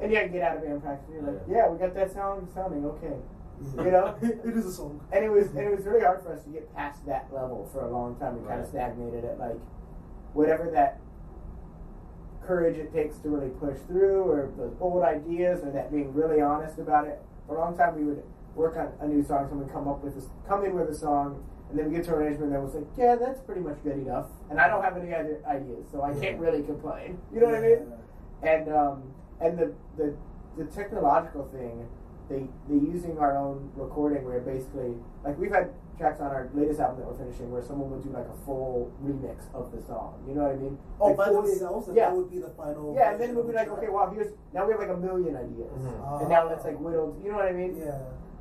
And 0.00 0.12
yeah, 0.12 0.22
you 0.22 0.28
get 0.28 0.42
out 0.42 0.56
of 0.56 0.62
band 0.62 0.82
practice, 0.82 1.08
and 1.14 1.24
you're 1.24 1.32
like, 1.32 1.42
yeah, 1.48 1.68
we 1.68 1.78
got 1.78 1.94
that 1.94 2.12
sound 2.12 2.48
sounding 2.54 2.84
okay. 2.84 3.16
You 3.78 3.90
know? 3.90 4.14
it 4.22 4.54
is 4.54 4.66
a 4.66 4.72
song. 4.72 5.00
And 5.12 5.24
it 5.24 5.30
was 5.30 5.48
and 5.48 5.60
it 5.60 5.74
was 5.74 5.86
really 5.86 6.04
hard 6.04 6.22
for 6.22 6.32
us 6.32 6.44
to 6.44 6.50
get 6.50 6.74
past 6.76 7.06
that 7.06 7.28
level 7.32 7.68
for 7.72 7.86
a 7.86 7.90
long 7.90 8.16
time. 8.16 8.40
We 8.40 8.46
kind 8.46 8.60
of 8.60 8.68
stagnated 8.68 9.24
at 9.24 9.38
like 9.38 9.56
whatever 10.34 10.70
that 10.72 11.00
courage 12.42 12.76
it 12.76 12.92
takes 12.92 13.16
to 13.18 13.30
really 13.30 13.48
push 13.48 13.78
through, 13.88 14.22
or 14.24 14.52
the 14.58 14.66
bold 14.66 15.02
ideas, 15.02 15.64
or 15.64 15.70
that 15.70 15.90
being 15.90 16.12
really 16.12 16.40
honest 16.42 16.78
about 16.78 17.06
it. 17.06 17.18
For 17.46 17.56
a 17.56 17.60
long 17.60 17.76
time, 17.76 17.96
we 17.96 18.04
would 18.04 18.22
work 18.56 18.76
on 18.76 18.88
a 19.00 19.06
new 19.06 19.22
song, 19.22 19.46
someone 19.48 19.68
come 19.68 19.86
up 19.86 20.02
with 20.02 20.14
this, 20.14 20.26
come 20.48 20.64
in 20.64 20.74
with 20.74 20.88
a 20.88 20.94
song, 20.94 21.44
and 21.70 21.78
then 21.78 21.90
we 21.90 21.96
get 21.96 22.04
to 22.06 22.14
an 22.14 22.22
arrangement 22.22 22.50
that 22.52 22.60
was 22.62 22.74
like, 22.74 22.86
yeah, 22.96 23.14
that's 23.14 23.40
pretty 23.40 23.60
much 23.60 23.76
good 23.84 23.98
enough, 23.98 24.26
and 24.50 24.58
I 24.58 24.66
don't 24.68 24.82
have 24.82 24.96
any 24.96 25.12
other 25.14 25.40
ideas, 25.46 25.84
so 25.92 26.02
I 26.02 26.12
can't 26.14 26.38
really 26.40 26.62
complain. 26.62 27.18
You 27.32 27.40
know 27.40 27.46
what 27.46 27.56
I 27.56 27.60
mean? 27.60 27.92
and 28.42 28.68
um, 28.72 29.02
and 29.40 29.58
the, 29.58 29.72
the 29.96 30.14
the 30.58 30.64
technological 30.66 31.44
thing, 31.52 31.86
they 32.28 32.48
they 32.68 32.74
using 32.80 33.18
our 33.18 33.36
own 33.36 33.70
recording 33.76 34.24
where 34.24 34.40
basically 34.40 34.94
like 35.24 35.38
we've 35.38 35.52
had 35.52 35.70
tracks 35.98 36.20
on 36.20 36.26
our 36.26 36.50
latest 36.54 36.78
album 36.78 36.98
that 37.00 37.06
we're 37.08 37.16
finishing 37.16 37.50
where 37.50 37.62
someone 37.62 37.90
would 37.90 38.02
do 38.04 38.10
like 38.10 38.28
a 38.28 38.44
full 38.44 38.92
remix 39.02 39.40
of 39.54 39.72
the 39.72 39.80
song. 39.88 40.22
You 40.28 40.34
know 40.34 40.42
what 40.42 40.52
I 40.52 40.56
mean? 40.56 40.78
Oh, 41.00 41.06
Like 41.08 41.16
by 41.16 41.26
fully- 41.28 41.48
themselves, 41.50 41.88
and 41.88 41.96
yeah. 41.96 42.10
that 42.10 42.16
would 42.16 42.30
be 42.30 42.38
the 42.38 42.50
final. 42.50 42.94
Yeah, 42.94 43.12
and 43.12 43.20
then 43.20 43.34
of 43.36 43.46
be 43.48 43.54
like, 43.54 43.68
okay, 43.68 43.88
well, 43.88 44.10
here's 44.10 44.32
now 44.52 44.66
we 44.66 44.72
have 44.72 44.80
like 44.80 44.90
a 44.90 44.96
million 44.96 45.34
ideas, 45.36 45.72
Mhm. 45.80 46.20
and 46.20 46.28
now 46.28 46.46
let's 46.48 46.64
like 46.64 46.78
whittled. 46.78 47.16
You 47.24 47.30
know 47.32 47.36
what 47.38 47.48
I 47.48 47.52
mean? 47.52 47.76
Yeah. 47.80 47.98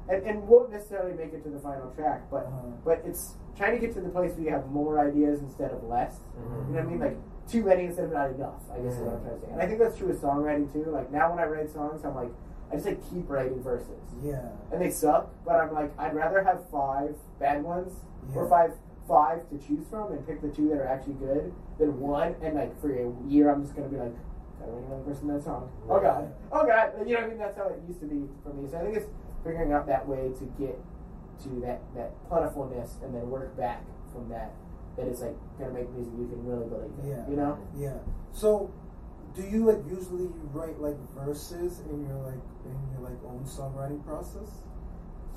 And, 0.08 0.22
and 0.24 0.48
won't 0.48 0.72
necessarily 0.72 1.14
make 1.14 1.34
it 1.34 1.44
to 1.44 1.50
the 1.50 1.60
final 1.60 1.90
track, 1.92 2.30
but 2.30 2.46
Uh-huh. 2.46 2.68
but 2.84 3.02
it's 3.06 3.36
trying 3.58 3.74
to 3.74 3.80
get 3.80 3.94
to 3.96 4.02
the 4.02 4.10
place 4.10 4.34
where 4.36 4.44
you 4.46 4.52
have 4.52 4.70
more 4.70 5.00
ideas 5.00 5.40
instead 5.42 5.72
of 5.72 5.84
less. 5.86 6.20
Mhm. 6.38 6.44
You 6.68 6.74
know 6.76 6.80
what 6.80 6.80
I 6.80 6.90
mean? 6.90 7.00
Like 7.00 7.18
too 7.48 7.64
many 7.64 7.86
instead 7.86 8.06
of 8.06 8.12
not 8.12 8.30
enough. 8.32 8.62
I 8.72 8.80
guess 8.80 8.94
is 8.94 9.00
what 9.00 9.14
I'm 9.16 9.22
trying 9.24 9.36
to 9.36 9.42
say. 9.42 9.52
And 9.52 9.62
I 9.62 9.66
think 9.68 9.80
that's 9.80 9.98
true 9.98 10.08
with 10.08 10.22
songwriting 10.22 10.72
too. 10.72 10.86
Like 10.92 11.12
now 11.12 11.30
when 11.32 11.40
I 11.40 11.46
write 11.46 11.70
songs, 11.72 12.04
I'm 12.06 12.14
like, 12.16 12.30
I 12.72 12.76
just 12.76 12.86
like 12.86 13.02
keep 13.10 13.30
writing 13.30 13.62
verses, 13.64 14.04
Yeah. 14.22 14.50
and 14.72 14.80
they 14.82 14.92
suck. 14.92 15.30
But 15.46 15.56
I'm 15.62 15.74
like, 15.74 15.92
I'd 15.98 16.14
rather 16.16 16.44
have 16.44 16.68
five 16.70 17.16
bad 17.40 17.64
ones 17.64 17.94
or 18.36 18.48
five 18.48 18.74
five 19.08 19.48
to 19.50 19.58
choose 19.60 19.86
from 19.88 20.12
and 20.12 20.26
pick 20.26 20.42
the 20.42 20.50
two 20.50 20.70
that 20.70 20.78
are 20.80 20.88
actually 20.88 21.14
good 21.16 21.52
than 21.80 22.00
one. 22.00 22.36
And 22.42 22.56
like 22.56 22.80
for 22.82 22.92
a 22.94 23.12
year, 23.28 23.50
I'm 23.52 23.62
just 23.64 23.76
gonna 23.76 23.88
be 23.90 23.98
like, 23.98 24.14
gotta 24.60 24.72
write 24.72 24.84
another 24.86 25.04
verse 25.04 25.22
in 25.22 25.28
that 25.30 25.44
song. 25.44 25.70
Oh 25.90 26.00
god, 26.00 26.32
oh 26.52 26.66
god. 26.66 26.92
You 27.06 27.14
know 27.14 27.22
what 27.22 27.26
I 27.26 27.28
mean? 27.30 27.38
That's 27.40 27.58
how 27.58 27.70
it 27.70 27.80
used 27.88 28.00
to 28.02 28.08
be 28.08 28.28
for 28.44 28.50
me. 28.54 28.68
So 28.70 28.78
I 28.78 28.82
think 28.82 28.98
it's 28.98 29.10
figuring 29.46 29.72
out 29.72 29.86
that 29.88 30.06
way 30.08 30.32
to 30.40 30.46
get 30.60 30.78
to 31.44 31.50
that 31.62 31.82
that 31.96 32.12
plentifulness 32.28 32.98
and 33.04 33.14
then 33.14 33.30
work 33.30 33.56
back 33.56 33.84
from 34.12 34.28
that. 34.30 34.52
That 34.98 35.08
it's 35.08 35.22
like 35.22 35.36
gonna 35.60 35.72
make 35.74 35.90
music 35.92 36.14
you 36.18 36.28
can 36.28 36.44
really 36.46 36.68
believe 36.68 36.92
in. 37.04 37.10
Yeah. 37.10 37.30
You 37.30 37.36
know? 37.36 37.60
Yeah. 37.78 37.98
So, 38.34 38.72
do 39.36 39.44
you 39.44 39.66
like 39.66 39.80
usually 39.88 40.30
write 40.54 40.80
like 40.82 40.98
verses 41.14 41.82
in 41.90 42.08
your 42.08 42.18
like 42.20 42.42
in 42.66 42.76
your 42.92 43.02
like 43.10 43.20
own 43.26 43.44
songwriting 43.46 44.04
process? 44.06 44.50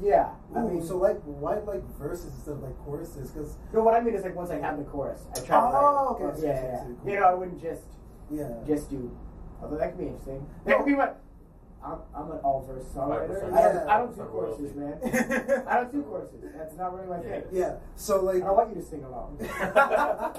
Yeah. 0.00 0.30
I 0.54 0.60
Ooh, 0.60 0.68
mean, 0.70 0.86
so 0.86 0.96
like 0.96 1.20
why 1.24 1.58
like 1.58 1.82
verses 1.98 2.32
instead 2.32 2.52
of 2.52 2.62
like 2.62 2.78
choruses? 2.84 3.30
Because 3.32 3.56
no, 3.74 3.82
what 3.82 3.94
I 3.94 4.00
mean 4.00 4.14
is 4.14 4.22
like 4.22 4.36
once 4.36 4.50
I 4.50 4.58
have 4.60 4.78
the 4.78 4.84
chorus, 4.84 5.20
I 5.32 5.40
try 5.40 5.58
to 5.60 5.76
Oh, 5.76 6.16
write. 6.20 6.34
okay. 6.34 6.46
Yeah, 6.46 6.52
I 6.52 6.54
yeah, 6.54 6.62
yeah. 6.62 6.84
Cool. 7.02 7.10
You 7.12 7.20
know, 7.20 7.26
I 7.26 7.34
wouldn't 7.34 7.60
just 7.60 7.82
yeah. 8.30 8.48
just 8.66 8.88
do. 8.90 9.10
Although 9.60 9.76
that 9.78 9.90
could 9.90 9.98
be 9.98 10.06
interesting. 10.06 10.46
That 10.66 10.76
could 10.76 10.86
be 10.86 10.94
what. 10.94 11.20
I'm, 11.84 11.98
I'm 12.14 12.30
an 12.32 12.38
all 12.38 12.64
verse 12.66 12.84
songwriter. 12.94 13.40
5%. 13.40 13.52
I 13.52 13.62
don't, 13.62 13.74
Yeah. 13.74 13.94
I 13.94 13.98
don't 13.98 14.14
do 14.14 14.20
Not 14.22 14.30
choruses, 14.30 14.74
man. 14.74 15.64
I 15.68 15.74
don't 15.76 15.92
do 15.92 16.02
choruses. 16.02 16.40
That's 16.56 16.76
not 16.76 16.94
really 16.94 17.06
my 17.08 17.20
thing. 17.22 17.44
yeah. 17.52 17.76
So 17.96 18.20
like 18.24 18.42
I 18.42 18.50
want 18.50 18.70
you 18.70 18.82
to 18.82 18.86
sing 18.88 19.04
along. 19.04 19.38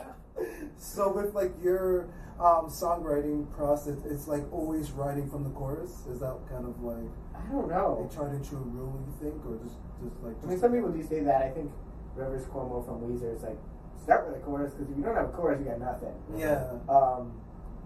so 0.77 1.11
with 1.13 1.33
like 1.33 1.51
your 1.63 2.09
um, 2.39 2.67
songwriting 2.67 3.51
process, 3.55 3.97
it's 4.05 4.27
like 4.27 4.43
always 4.51 4.91
writing 4.91 5.29
from 5.29 5.43
the 5.43 5.49
chorus. 5.51 5.91
Is 6.11 6.19
that 6.19 6.35
kind 6.49 6.65
of 6.65 6.81
like 6.81 7.09
I 7.35 7.51
don't 7.51 7.69
know. 7.69 8.03
know. 8.03 8.09
tried 8.13 8.33
into 8.33 8.55
a 8.55 8.59
rule 8.59 8.99
you 9.07 9.13
think, 9.29 9.45
or 9.45 9.57
just 9.63 9.75
just 10.03 10.21
like? 10.23 10.35
I 10.43 10.47
mean, 10.47 10.59
some 10.59 10.71
people 10.73 10.89
do 10.89 11.03
say 11.03 11.21
that. 11.21 11.41
I 11.41 11.49
think 11.51 11.71
Rivers 12.15 12.45
Cuomo 12.45 12.85
from 12.85 13.01
Weezer 13.01 13.35
is 13.35 13.43
like 13.43 13.57
start 14.03 14.27
with 14.27 14.35
a 14.35 14.39
chorus 14.45 14.73
because 14.73 14.89
if 14.91 14.97
you 14.97 15.03
don't 15.03 15.15
have 15.15 15.29
a 15.29 15.31
chorus, 15.31 15.59
you 15.59 15.65
got 15.71 15.79
nothing. 15.79 16.13
Yeah. 16.37 16.67
Um, 16.89 17.31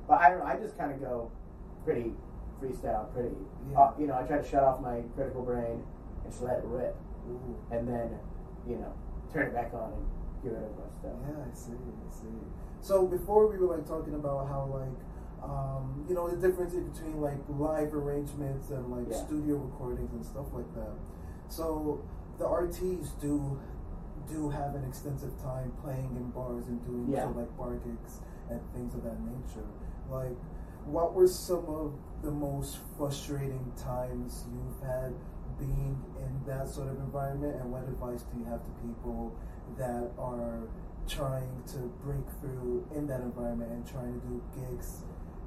but 0.07 0.19
I 0.19 0.29
don't 0.29 0.39
know. 0.39 0.45
I 0.45 0.57
just 0.57 0.77
kind 0.77 0.91
of 0.91 0.99
go 1.01 1.31
pretty 1.85 2.13
freestyle, 2.63 3.11
pretty. 3.13 3.35
Yeah. 3.71 3.79
Uh, 3.79 3.93
you 3.99 4.07
know, 4.07 4.15
I 4.15 4.23
try 4.23 4.37
to 4.37 4.47
shut 4.47 4.63
off 4.63 4.79
my 4.81 5.01
critical 5.15 5.43
brain 5.43 5.83
and 6.23 6.31
just 6.31 6.41
let 6.41 6.57
it 6.59 6.63
rip, 6.65 6.95
Ooh. 7.29 7.55
and 7.71 7.87
then 7.87 8.17
you 8.67 8.77
know 8.77 8.93
turn 9.33 9.47
it 9.47 9.53
back 9.53 9.73
on 9.73 9.91
and 9.93 10.05
get 10.43 10.53
rid 10.53 10.63
of 10.63 10.71
my 10.77 10.87
stuff. 10.99 11.13
Yeah, 11.27 11.43
I 11.43 11.53
see. 11.55 11.71
I 11.73 12.13
see. 12.13 12.27
So 12.81 13.07
before 13.07 13.47
we 13.47 13.57
were 13.57 13.75
like 13.75 13.87
talking 13.87 14.15
about 14.15 14.47
how 14.47 14.65
like 14.71 14.97
um, 15.43 16.05
you 16.07 16.15
know 16.15 16.29
the 16.29 16.37
difference 16.47 16.73
between 16.73 17.19
like 17.21 17.37
live 17.49 17.93
arrangements 17.93 18.69
and 18.69 18.87
like 18.89 19.07
Yeah. 19.09 19.25
studio 19.25 19.57
recordings 19.57 20.11
and 20.13 20.25
stuff 20.25 20.47
like 20.53 20.73
that. 20.75 20.93
So 21.49 22.03
the 22.39 22.45
RTs 22.45 23.19
do 23.21 23.59
do 24.31 24.49
have 24.49 24.75
an 24.75 24.85
extensive 24.85 25.31
time 25.41 25.73
playing 25.83 26.15
in 26.15 26.29
bars 26.31 26.67
and 26.67 26.79
doing 26.85 27.09
Yeah. 27.11 27.25
like 27.25 27.55
bar 27.57 27.75
gigs 27.75 28.21
and 28.49 28.59
things 28.73 28.95
of 28.95 29.03
that 29.03 29.19
nature. 29.19 29.67
Like, 30.09 30.37
what 30.85 31.13
were 31.13 31.27
some 31.27 31.65
of 31.67 31.93
the 32.23 32.31
most 32.31 32.77
frustrating 32.97 33.71
times 33.77 34.45
you've 34.51 34.81
had 34.87 35.13
being 35.59 35.97
in 36.19 36.41
that 36.47 36.67
sort 36.67 36.89
of 36.89 36.97
environment, 36.97 37.55
and 37.61 37.71
what 37.71 37.83
advice 37.83 38.23
do 38.23 38.39
you 38.39 38.45
have 38.45 38.63
to 38.63 38.71
people 38.81 39.35
that 39.77 40.11
are 40.17 40.67
trying 41.07 41.63
to 41.67 41.77
break 42.03 42.25
through 42.39 42.87
in 42.95 43.07
that 43.07 43.19
environment 43.19 43.71
and 43.71 43.85
trying 43.85 44.19
to 44.21 44.27
do 44.27 44.41
gigs 44.55 45.03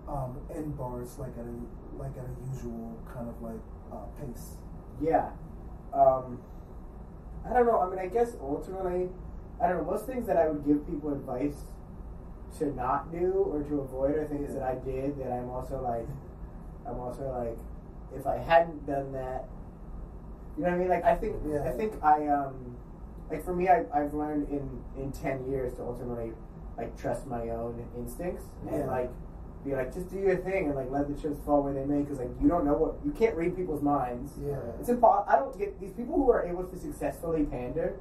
um, 0.08 0.38
in 0.54 0.70
bars 0.72 1.18
like 1.18 1.32
at 1.38 1.44
a 1.44 1.56
like 1.98 2.12
at 2.16 2.24
a 2.24 2.54
usual 2.54 2.96
kind 3.12 3.28
of 3.28 3.40
like 3.42 3.60
uh, 3.92 4.06
pace? 4.20 4.56
Yeah. 5.00 5.30
Um, 5.92 6.40
I 7.44 7.52
don't 7.52 7.66
know. 7.66 7.80
I 7.80 7.88
mean, 7.88 7.98
I 7.98 8.06
guess 8.06 8.36
ultimately, 8.40 9.08
I 9.62 9.68
don't 9.68 9.78
know. 9.78 9.90
Most 9.90 10.06
things 10.06 10.26
that 10.26 10.36
I 10.36 10.48
would 10.48 10.64
give 10.66 10.86
people 10.86 11.12
advice 11.12 11.56
to 12.58 12.66
not 12.74 13.10
do 13.12 13.32
or 13.52 13.62
to 13.62 13.80
avoid 13.80 14.16
are 14.16 14.26
things 14.26 14.54
that 14.54 14.62
I 14.62 14.74
did 14.76 15.18
that 15.18 15.30
I'm 15.32 15.50
also 15.50 15.80
like, 15.82 16.06
I'm 16.88 16.98
also 16.98 17.28
like, 17.44 17.58
if 18.18 18.26
I 18.26 18.38
hadn't 18.38 18.86
done 18.86 19.12
that, 19.12 19.44
you 20.56 20.64
know 20.64 20.70
what 20.70 20.76
I 20.76 20.78
mean? 20.78 20.88
Like, 20.88 21.04
I 21.04 21.14
think, 21.14 21.36
Yeah. 21.46 21.64
I 21.64 21.70
think 21.72 21.92
I, 22.02 22.28
um, 22.28 22.76
like 23.30 23.44
for 23.44 23.54
me, 23.54 23.68
I, 23.68 23.84
I've 23.92 24.14
learned 24.14 24.48
in, 24.48 24.82
in 24.96 25.12
10 25.12 25.50
years 25.50 25.74
to 25.74 25.82
ultimately, 25.82 26.32
like, 26.78 26.96
trust 26.98 27.26
my 27.26 27.50
own 27.50 27.84
instincts 27.96 28.44
Yeah. 28.64 28.74
and, 28.76 28.86
like, 28.86 29.10
be 29.64 29.74
like, 29.74 29.92
just 29.92 30.08
do 30.10 30.18
your 30.18 30.36
thing 30.36 30.66
and 30.66 30.76
like 30.76 30.90
let 30.92 31.08
the 31.08 31.20
chips 31.20 31.40
fall 31.44 31.60
where 31.62 31.74
they 31.74 31.84
may, 31.84 32.00
because 32.00 32.18
like 32.20 32.30
you 32.40 32.48
don't 32.48 32.64
know 32.64 32.74
what 32.74 32.94
you 33.04 33.10
can't 33.10 33.34
read 33.34 33.56
people's 33.56 33.82
minds. 33.82 34.30
Yeah. 34.40 34.54
It's 34.78 34.88
impossible. 34.88 35.26
I 35.28 35.36
don't 35.40 35.58
get 35.58 35.80
these 35.80 35.92
people 35.92 36.14
who 36.14 36.30
are 36.30 36.44
able 36.46 36.62
to 36.64 36.78
successfully 36.78 37.42
pander. 37.44 37.96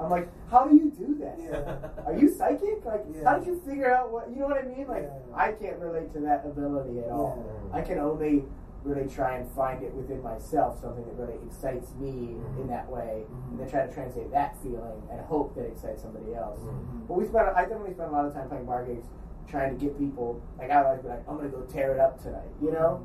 I'm 0.00 0.10
like, 0.10 0.28
how 0.50 0.66
do 0.66 0.74
you 0.74 0.90
do 0.90 1.14
that? 1.20 1.38
Yeah. 1.38 2.04
Are 2.06 2.16
you 2.16 2.28
psychic? 2.32 2.84
Like, 2.84 3.04
Yeah. 3.14 3.24
how 3.28 3.38
did 3.38 3.46
you 3.46 3.60
figure 3.66 3.92
out 3.92 4.10
what? 4.10 4.30
You 4.30 4.36
know 4.40 4.46
what 4.46 4.58
I 4.58 4.62
mean? 4.62 4.86
Like, 4.88 5.02
Yeah. 5.04 5.36
I 5.36 5.52
can't 5.52 5.78
relate 5.78 6.12
to 6.14 6.20
that 6.20 6.44
ability 6.46 7.00
at 7.00 7.10
all. 7.10 7.44
I 7.72 7.82
can 7.82 7.98
only 7.98 8.44
really 8.82 9.06
try 9.08 9.36
and 9.36 9.46
find 9.50 9.82
it 9.82 9.92
within 9.92 10.22
myself, 10.22 10.80
something 10.80 11.04
that 11.04 11.14
really 11.22 11.38
excites 11.46 11.92
me 11.96 12.36
Mm-hmm. 12.40 12.62
in 12.62 12.66
that 12.68 12.88
way, 12.90 13.26
Mhm. 13.28 13.50
and 13.50 13.60
then 13.60 13.68
try 13.68 13.86
to 13.86 13.92
translate 13.92 14.30
that 14.32 14.56
feeling 14.62 15.02
and 15.10 15.20
hope 15.20 15.54
that 15.54 15.66
excites 15.66 16.00
somebody 16.00 16.34
else. 16.34 16.60
Mhm. 16.60 17.06
But 17.06 17.14
we 17.18 17.26
spent, 17.26 17.48
I 17.54 17.62
definitely 17.62 17.92
spent 17.92 18.08
a 18.08 18.12
lot 18.12 18.24
of 18.24 18.32
time 18.32 18.48
playing 18.48 18.64
bar 18.64 18.84
gigs, 18.86 19.06
trying 19.46 19.76
to 19.78 19.84
get 19.84 19.98
people. 19.98 20.40
Like 20.58 20.70
I 20.70 20.78
would 20.78 20.86
always 20.86 21.02
be 21.02 21.08
like, 21.08 21.28
I'm 21.28 21.36
gonna 21.36 21.50
go 21.50 21.60
tear 21.62 21.92
it 21.92 22.00
up 22.00 22.22
tonight, 22.22 22.48
you 22.62 22.72
know, 22.72 23.00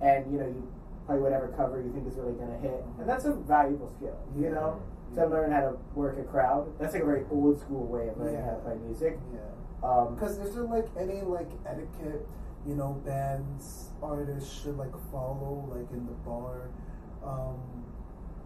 Mm-hmm. 0.00 0.04
and 0.06 0.32
you 0.32 0.38
know 0.40 0.46
you 0.46 0.66
play 1.06 1.18
whatever 1.18 1.46
cover 1.56 1.80
you 1.80 1.92
think 1.92 2.08
is 2.08 2.16
really 2.18 2.32
gonna 2.34 2.56
hit, 2.56 2.84
and 2.98 3.08
that's 3.08 3.24
a 3.24 3.32
valuable 3.32 3.88
skill, 3.88 4.16
you 4.36 4.50
know, 4.50 4.80
to 5.14 5.26
learn 5.26 5.50
how 5.50 5.60
to 5.60 5.76
work 5.94 6.18
a 6.18 6.22
crowd. 6.22 6.72
That's 6.78 6.94
like 6.94 7.02
a 7.02 7.06
very 7.06 7.24
old 7.30 7.60
school 7.60 7.86
way 7.86 8.08
of 8.08 8.18
learning 8.18 8.42
how 8.42 8.52
to 8.52 8.56
play 8.58 8.74
music. 8.86 9.18
Yeah. 9.32 9.40
Um, 9.88 10.14
Because 10.14 10.38
is 10.38 10.54
there 10.54 10.64
like 10.64 10.86
any 10.98 11.22
like 11.22 11.50
etiquette, 11.66 12.26
you 12.66 12.74
know, 12.74 13.00
bands, 13.04 13.90
artists 14.02 14.62
should 14.62 14.76
like 14.76 14.92
follow 15.10 15.68
like 15.74 15.90
in 15.90 16.06
the 16.06 16.12
bar, 16.24 16.70
um, 17.24 17.58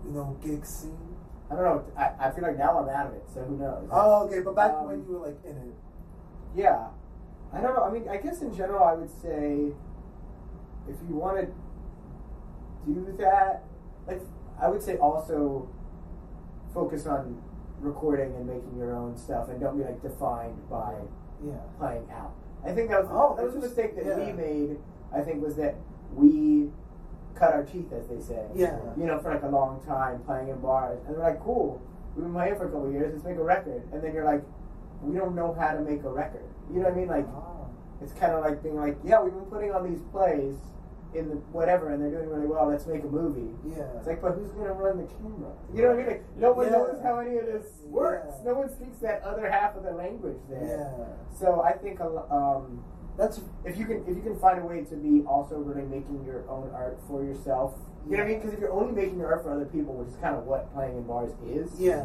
you 0.04 0.12
know, 0.12 0.36
gig 0.42 0.64
scene? 0.64 1.16
I 1.50 1.56
don't 1.56 1.64
know. 1.64 1.84
I, 1.98 2.28
I 2.28 2.30
feel 2.30 2.42
like 2.44 2.56
now 2.56 2.78
I'm 2.78 2.88
out 2.88 3.08
of 3.08 3.14
it, 3.14 3.24
so 3.32 3.42
who 3.42 3.58
knows? 3.58 3.88
Oh, 3.92 4.24
okay, 4.26 4.40
but 4.40 4.54
back 4.56 4.72
Um, 4.72 4.86
when 4.86 5.04
you 5.04 5.18
were 5.18 5.26
like 5.26 5.38
in 5.44 5.56
it. 5.56 5.74
Yeah. 6.56 6.86
I 7.52 7.60
don't 7.60 7.74
know. 7.76 7.84
I 7.84 7.90
mean, 7.92 8.08
I 8.08 8.16
guess 8.16 8.40
in 8.40 8.54
general, 8.54 8.82
I 8.82 8.94
would 8.94 9.10
say 9.20 9.72
if 10.88 10.96
you 11.08 11.14
want 11.14 11.38
to 11.40 11.46
do 12.92 13.14
that, 13.18 13.62
like, 14.06 14.20
I 14.60 14.68
would 14.68 14.82
say 14.82 14.96
also 14.96 15.68
focus 16.74 17.06
on 17.06 17.40
recording 17.80 18.34
and 18.34 18.46
making 18.46 18.76
your 18.76 18.94
own 18.94 19.16
stuff 19.16 19.48
and 19.48 19.60
don't 19.60 19.78
be 19.78 19.84
like 19.84 20.02
defined 20.02 20.68
by 20.68 20.94
Yeah. 21.42 21.54
playing 21.78 22.06
out. 22.10 22.32
I 22.64 22.72
think 22.72 22.90
that 22.90 23.02
was, 23.02 23.10
Oh, 23.12 23.34
that 23.36 23.44
was 23.44 23.54
a 23.54 23.58
mistake 23.60 23.94
that 23.96 24.18
we 24.18 24.32
made, 24.32 24.78
I 25.12 25.20
think, 25.20 25.42
was 25.42 25.56
that 25.56 25.76
we 26.14 26.70
cut 27.34 27.52
our 27.52 27.62
teeth, 27.64 27.92
as 27.92 28.06
they 28.08 28.20
say. 28.20 28.46
Yeah. 28.54 28.78
You 28.96 29.04
know, 29.06 29.18
for 29.18 29.30
like 29.32 29.42
a 29.42 29.48
long 29.48 29.80
time 29.86 30.20
playing 30.24 30.48
in 30.48 30.58
bars. 30.60 30.98
And 31.06 31.16
we're 31.16 31.22
like, 31.22 31.40
cool, 31.42 31.80
we've 32.16 32.24
been 32.24 32.32
playing 32.32 32.56
for 32.56 32.66
a 32.66 32.70
couple 32.70 32.90
years, 32.90 33.12
let's 33.12 33.24
make 33.24 33.36
a 33.36 33.42
record. 33.42 33.82
And 33.92 34.02
then 34.02 34.14
you're 34.14 34.24
like, 34.24 34.42
we 35.02 35.14
don't 35.16 35.34
know 35.34 35.52
how 35.58 35.72
to 35.72 35.80
make 35.80 36.02
a 36.04 36.08
record. 36.10 36.44
You 36.72 36.78
know 36.78 36.84
what 36.88 36.94
I 36.94 36.96
mean? 36.96 37.08
Like, 37.08 37.26
Ah. 37.34 37.66
it's 38.00 38.12
kind 38.14 38.32
of 38.32 38.40
like 38.42 38.62
being 38.62 38.76
like, 38.76 38.96
yeah, 39.04 39.20
we've 39.22 39.34
been 39.34 39.44
putting 39.46 39.72
on 39.72 39.88
these 39.90 40.00
plays 40.10 40.56
in 41.14 41.28
the 41.28 41.36
whatever, 41.52 41.90
and 41.92 42.02
they're 42.02 42.10
doing 42.10 42.28
really 42.28 42.46
well. 42.46 42.68
Let's 42.68 42.86
make 42.86 43.02
a 43.04 43.06
movie. 43.06 43.52
Yeah. 43.66 43.84
It's 43.98 44.06
like, 44.06 44.20
but 44.22 44.32
who's 44.32 44.50
gonna 44.52 44.72
run 44.72 44.98
the 44.98 45.04
camera? 45.04 45.52
You 45.72 45.82
know 45.82 45.88
what 45.88 45.94
I 45.94 45.98
mean? 45.98 46.06
Like, 46.06 46.24
no 46.36 46.52
one 46.52 46.66
Yeah. 46.66 46.72
knows 46.72 47.00
how 47.02 47.18
any 47.18 47.36
of 47.38 47.46
this 47.46 47.66
works. 47.86 48.34
Yeah. 48.38 48.52
No 48.52 48.58
one 48.58 48.68
speaks 48.70 48.98
that 48.98 49.22
other 49.22 49.50
half 49.50 49.76
of 49.76 49.84
the 49.84 49.92
language 49.92 50.38
there. 50.48 50.64
yeah. 50.98 51.06
So 51.38 51.62
I 51.62 51.72
think 51.72 52.00
um, 52.00 52.84
That's 53.16 53.40
if 53.64 53.78
you 53.78 53.86
can 53.86 54.02
if 54.08 54.16
you 54.16 54.22
can 54.22 54.36
find 54.38 54.58
a 54.60 54.66
way 54.66 54.82
to 54.84 54.96
be 54.96 55.22
also 55.26 55.56
really 55.56 55.86
making 55.86 56.24
your 56.24 56.48
own 56.50 56.70
art 56.74 56.98
for 57.06 57.22
yourself. 57.24 57.78
You 58.08 58.16
know 58.16 58.24
what 58.24 58.26
I 58.26 58.28
mean? 58.32 58.38
Because 58.40 58.52
if 58.54 58.60
you're 58.60 58.72
only 58.72 58.92
making 58.92 59.18
your 59.18 59.32
art 59.32 59.42
for 59.44 59.52
other 59.52 59.64
people, 59.66 59.94
which 59.94 60.08
is 60.08 60.16
kind 60.16 60.36
of 60.36 60.44
what 60.44 60.72
playing 60.74 60.96
in 60.98 61.04
bars 61.04 61.32
is, 61.46 61.70
yeah. 61.80 62.04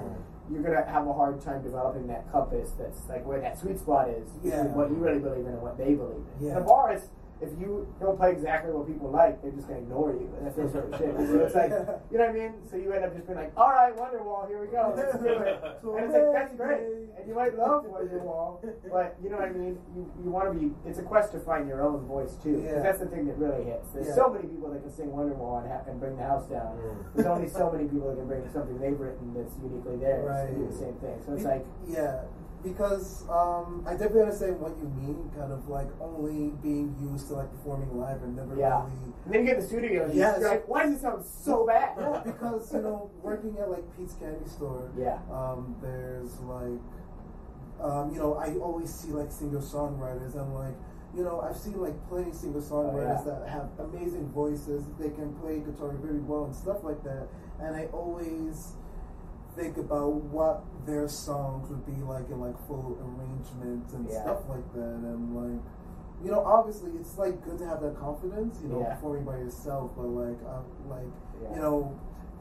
you're 0.49 0.61
gonna 0.61 0.85
have 0.85 1.07
a 1.07 1.13
hard 1.13 1.41
time 1.41 1.61
developing 1.63 2.07
that 2.07 2.31
compass 2.31 2.71
that's 2.79 3.01
like 3.09 3.25
where 3.25 3.41
that 3.41 3.57
sweet 3.59 3.79
spot 3.79 4.07
is 4.09 4.29
Yeah. 4.43 4.63
what 4.67 4.89
you 4.89 4.95
really 4.95 5.19
believe 5.19 5.45
in 5.45 5.53
and 5.53 5.61
what 5.61 5.77
they 5.77 5.95
believe 5.95 6.23
in. 6.39 6.47
Yeah. 6.47 6.57
A 6.57 6.61
bar, 6.61 6.91
it's 6.91 7.07
if 7.41 7.49
you 7.59 7.87
don't 7.99 8.17
play 8.17 8.31
exactly 8.31 8.71
what 8.73 8.85
people 8.87 9.09
like, 9.09 9.41
they're 9.41 9.51
just 9.51 9.67
gonna 9.67 9.79
ignore 9.79 10.11
you, 10.11 10.27
and 10.37 10.45
that's 10.47 10.55
sort 10.55 10.91
of 10.91 10.99
shit. 10.99 11.15
So 11.15 11.39
it's 11.39 11.55
like, 11.55 11.71
you 12.11 12.17
know 12.19 12.27
what 12.27 12.35
I 12.35 12.39
mean? 12.39 12.53
So 12.69 12.75
you 12.75 12.91
end 12.91 13.05
up 13.05 13.15
just 13.15 13.27
being 13.27 13.39
like, 13.39 13.53
all 13.55 13.69
right, 13.71 13.95
Wonderwall, 13.95 14.47
here 14.47 14.59
we 14.59 14.67
go, 14.67 14.91
let's 14.95 15.15
do 15.17 15.27
it. 15.39 15.59
And 15.63 16.03
it's 16.05 16.13
like 16.13 16.31
that's 16.35 16.53
great, 16.55 16.83
and 17.15 17.23
you 17.27 17.33
might 17.35 17.57
love 17.57 17.85
Wonderwall, 17.87 18.59
but 18.91 19.15
you 19.23 19.29
know 19.29 19.37
what 19.37 19.47
I 19.47 19.51
mean? 19.55 19.79
You 19.95 20.11
you 20.23 20.29
want 20.29 20.51
to 20.51 20.59
be. 20.59 20.73
It's 20.85 20.99
a 20.99 21.03
quest 21.03 21.31
to 21.33 21.39
find 21.39 21.67
your 21.67 21.81
own 21.81 22.05
voice 22.07 22.35
too, 22.43 22.57
because 22.59 22.75
Yeah. 22.75 22.83
that's 22.83 22.99
the 22.99 23.07
thing 23.07 23.25
that 23.27 23.37
really 23.37 23.63
hits. 23.63 23.87
There's 23.95 24.07
Yeah. 24.07 24.15
so 24.15 24.29
many 24.29 24.47
people 24.47 24.69
that 24.71 24.81
can 24.83 24.91
sing 24.91 25.07
Wonderwall 25.09 25.63
and, 25.63 25.71
ha- 25.71 25.83
and 25.87 25.99
bring 25.99 26.17
the 26.17 26.23
house 26.23 26.45
down. 26.47 26.75
Mm. 26.77 27.15
There's 27.15 27.27
only 27.27 27.47
so 27.47 27.71
many 27.71 27.87
people 27.87 28.09
that 28.09 28.17
can 28.17 28.27
bring 28.27 28.49
something 28.51 28.77
they've 28.79 28.99
written 28.99 29.33
that's 29.33 29.55
uniquely 29.63 29.95
theirs 29.97 30.27
Right. 30.27 30.49
and 30.49 30.57
do 30.59 30.67
the 30.67 30.75
same 30.77 30.93
thing. 30.99 31.15
So 31.25 31.33
it's 31.33 31.43
like, 31.45 31.65
yeah, 31.87 32.21
because 32.63 33.23
um, 33.29 33.83
I 33.87 33.91
definitely 33.93 34.21
understand 34.21 34.59
what 34.59 34.75
you 34.77 34.89
mean. 34.89 35.31
Kind 35.37 35.51
of 35.51 35.67
like 35.69 35.87
only 36.01 36.51
being 36.61 36.95
used 37.01 37.27
to 37.29 37.33
like 37.35 37.51
performing 37.51 37.97
live 37.99 38.21
and 38.23 38.35
never 38.35 38.55
Yeah. 38.55 38.83
really. 38.83 39.13
and 39.25 39.33
then 39.33 39.41
you 39.41 39.45
get 39.47 39.55
in 39.55 39.61
the 39.61 39.67
studio 39.67 40.05
and 40.05 40.13
Yes. 40.13 40.37
you're 40.39 40.49
like, 40.49 40.67
why 40.67 40.83
does 40.85 40.95
it 40.95 41.01
sound 41.01 41.23
so 41.25 41.65
bad? 41.65 41.95
Yeah, 41.99 42.21
because 42.25 42.73
you 42.73 42.81
know, 42.81 43.09
working 43.21 43.57
at 43.59 43.69
like 43.69 43.83
Pete's 43.97 44.13
Candy 44.15 44.47
Store. 44.49 44.89
Yeah. 44.97 45.19
Um, 45.31 45.75
there's 45.81 46.39
like, 46.41 46.79
um, 47.81 48.11
you 48.13 48.19
know, 48.19 48.35
I 48.35 48.55
always 48.57 48.93
see 48.93 49.11
like 49.11 49.31
singer 49.31 49.59
songwriters 49.59 50.35
and 50.35 50.53
like. 50.53 50.75
You 51.11 51.23
know, 51.23 51.41
I've 51.41 51.57
seen 51.57 51.81
like 51.81 51.95
plenty 52.07 52.31
singer 52.31 52.61
songwriters 52.61 53.25
Oh, 53.25 53.31
yeah. 53.33 53.39
that 53.39 53.49
have 53.49 53.69
amazing 53.79 54.29
voices. 54.29 54.83
They 54.99 55.09
can 55.09 55.33
play 55.41 55.57
guitar 55.59 55.89
very 55.99 56.19
well 56.19 56.43
and 56.45 56.55
stuff 56.55 56.83
like 56.83 57.01
that. 57.03 57.27
And 57.59 57.75
I 57.75 57.85
always 57.85 58.73
think 59.59 59.77
about 59.77 60.13
what 60.31 60.63
their 60.85 61.07
songs 61.07 61.69
would 61.69 61.85
be 61.85 62.01
like 62.03 62.29
in 62.29 62.39
like 62.39 62.55
full 62.67 62.97
arrangements 63.03 63.93
and 63.93 64.07
Yeah. 64.09 64.21
stuff 64.21 64.47
like 64.49 64.73
that. 64.73 64.79
And 65.03 65.35
like, 65.35 65.61
you 66.23 66.31
know, 66.31 66.39
obviously 66.45 66.91
it's 66.99 67.17
like 67.17 67.43
good 67.43 67.57
to 67.59 67.65
have 67.65 67.81
that 67.81 67.97
confidence, 67.97 68.59
you 68.61 68.69
know, 68.69 68.79
Yeah. 68.79 68.95
performing 68.95 69.25
by 69.25 69.37
yourself. 69.37 69.91
But 69.97 70.07
like, 70.07 70.39
um, 70.47 70.63
like, 70.89 71.11
Yeah. 71.43 71.55
you 71.55 71.61
know, 71.61 71.91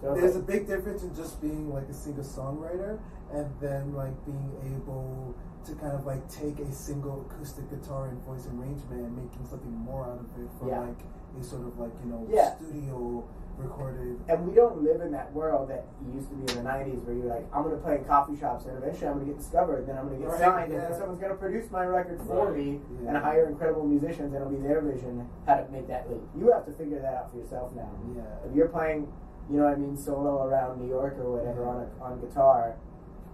there's 0.01 0.37
a 0.37 0.41
big 0.43 0.67
difference 0.69 1.03
in 1.03 1.13
just 1.15 1.41
being 1.41 1.73
like 1.75 1.89
a 1.89 1.93
singer 1.93 2.23
songwriter 2.23 2.99
and 3.33 3.47
then 3.61 3.95
like 3.95 4.15
being 4.25 4.53
able 4.77 5.35
to 5.65 5.75
kind 5.75 5.93
of 5.93 6.07
like 6.07 6.27
take 6.29 6.61
a 6.61 6.71
single 6.73 7.23
acoustic 7.29 7.69
guitar 7.69 8.07
and 8.07 8.23
voice 8.23 8.47
arrangement 8.47 9.03
and 9.05 9.17
making 9.17 9.45
something 9.45 9.73
more 9.73 10.05
out 10.05 10.21
of 10.21 10.43
it 10.43 10.49
for 10.59 10.67
like 10.69 11.03
a 11.39 11.43
sort 11.43 11.63
of 11.67 11.79
like 11.79 11.91
you 12.05 12.11
know 12.11 12.25
studio 12.57 13.25
recorded. 13.59 14.19
And 14.29 14.47
we 14.47 14.55
don't 14.55 14.83
live 14.83 15.01
in 15.01 15.11
that 15.13 15.33
world 15.33 15.71
that 15.71 15.85
used 16.15 16.29
to 16.31 16.35
be 16.37 16.53
in 16.53 16.65
the 16.65 16.69
90s 16.71 17.03
where 17.05 17.17
you're 17.17 17.27
like, 17.27 17.47
I'm 17.53 17.63
going 17.63 17.75
to 17.77 17.83
play 17.83 17.97
in 17.97 18.05
coffee 18.05 18.39
shops 18.39 18.67
and 18.67 18.77
eventually 18.79 19.09
I'm 19.09 19.15
going 19.15 19.27
to 19.27 19.33
get 19.33 19.39
discovered, 19.41 19.87
then 19.87 19.99
I'm 19.99 20.07
going 20.09 20.21
to 20.21 20.25
get 20.25 20.33
Right, 20.33 20.41
signed, 20.41 20.73
and 20.73 20.81
then 20.83 20.93
someone's 20.95 21.19
going 21.21 21.33
to 21.33 21.39
produce 21.39 21.71
my 21.71 21.85
record 21.85 22.21
for 22.27 22.47
Right. 22.49 22.57
me 22.57 22.81
Yeah. 23.03 23.09
and 23.11 23.17
hire 23.19 23.49
incredible 23.49 23.85
musicians, 23.87 24.33
and 24.33 24.37
it'll 24.37 24.51
be 24.51 24.63
their 24.63 24.81
vision 24.81 25.29
how 25.47 25.57
to 25.57 25.67
make 25.71 25.89
that 25.89 26.09
leap. 26.11 26.23
You 26.39 26.53
have 26.53 26.65
to 26.67 26.73
figure 26.73 27.01
that 27.01 27.15
out 27.15 27.31
for 27.31 27.39
yourself 27.39 27.73
now. 27.75 27.91
Yeah. 28.17 28.23
If 28.49 28.55
you're 28.55 28.69
playing, 28.69 29.09
you 29.51 29.59
know 29.59 29.65
what 29.65 29.75
I 29.75 29.77
mean, 29.77 29.97
solo 29.97 30.45
around 30.47 30.81
New 30.81 30.89
York 30.89 31.17
or 31.19 31.33
whatever 31.37 31.67
on, 31.67 31.87
a, 31.89 32.05
on 32.05 32.21
guitar, 32.21 32.77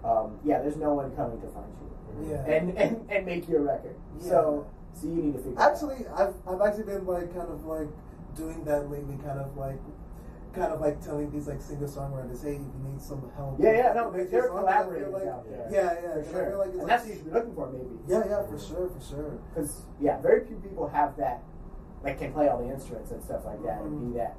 um, 0.04 0.38
yeah, 0.44 0.60
there's 0.60 0.76
no 0.76 0.94
one 0.94 1.10
coming 1.16 1.40
to 1.40 1.48
find 1.48 1.66
you 1.80 2.30
Yeah. 2.30 2.44
and, 2.46 2.76
and, 2.78 3.10
and 3.10 3.26
make 3.26 3.48
your 3.48 3.62
record. 3.62 3.96
So, 4.20 4.66
so 4.94 5.06
you 5.08 5.14
need 5.16 5.32
to 5.34 5.38
figure. 5.42 5.58
Actually, 5.60 6.06
I've 6.14 6.34
I've 6.46 6.60
actually 6.60 6.84
been 6.84 7.04
like 7.04 7.34
kind 7.34 7.50
of 7.50 7.64
like 7.66 7.88
doing 8.36 8.62
that 8.64 8.88
lately, 8.90 9.16
kind 9.24 9.40
of 9.40 9.56
like. 9.56 9.78
Kind 10.54 10.72
of 10.72 10.80
like 10.80 11.00
telling 11.02 11.30
these 11.32 11.48
like 11.48 11.60
singer 11.60 11.86
songwriters, 11.88 12.42
hey, 12.44 12.52
you 12.54 12.72
need 12.86 13.00
some 13.02 13.28
help. 13.34 13.56
Yeah, 13.58 13.72
yeah, 13.72 13.92
no, 13.92 14.08
with 14.10 14.30
there 14.30 14.46
your 14.46 14.52
are 14.52 14.60
song, 14.62 14.68
I 14.68 14.72
feel 14.82 14.82
collaborators 14.84 15.12
like- 15.12 15.26
out 15.26 15.44
there. 15.50 15.68
Yeah, 15.70 15.94
yeah, 16.00 16.22
for 16.22 16.30
sure. 16.30 16.56
like 16.58 16.68
it's 16.68 16.74
and 16.74 16.78
like- 16.78 16.86
that's 16.88 17.02
what 17.04 17.08
you 17.10 17.14
should 17.16 17.24
be 17.24 17.30
looking 17.32 17.54
for, 17.54 17.70
maybe. 17.70 17.98
Yeah, 18.06 18.22
yeah, 18.28 18.42
for 18.46 18.58
sure, 18.58 18.88
for 18.88 19.00
sure. 19.02 19.30
Because 19.50 19.82
yeah, 20.00 20.20
very 20.20 20.44
few 20.46 20.56
people 20.56 20.86
have 20.88 21.16
that, 21.16 21.42
like 22.04 22.18
can 22.18 22.32
play 22.32 22.46
all 22.48 22.62
the 22.62 22.70
instruments 22.70 23.10
and 23.10 23.22
stuff 23.22 23.44
like 23.44 23.62
that, 23.64 23.82
and 23.82 23.90
Mhm. 23.98 24.12
be 24.12 24.18
that 24.18 24.36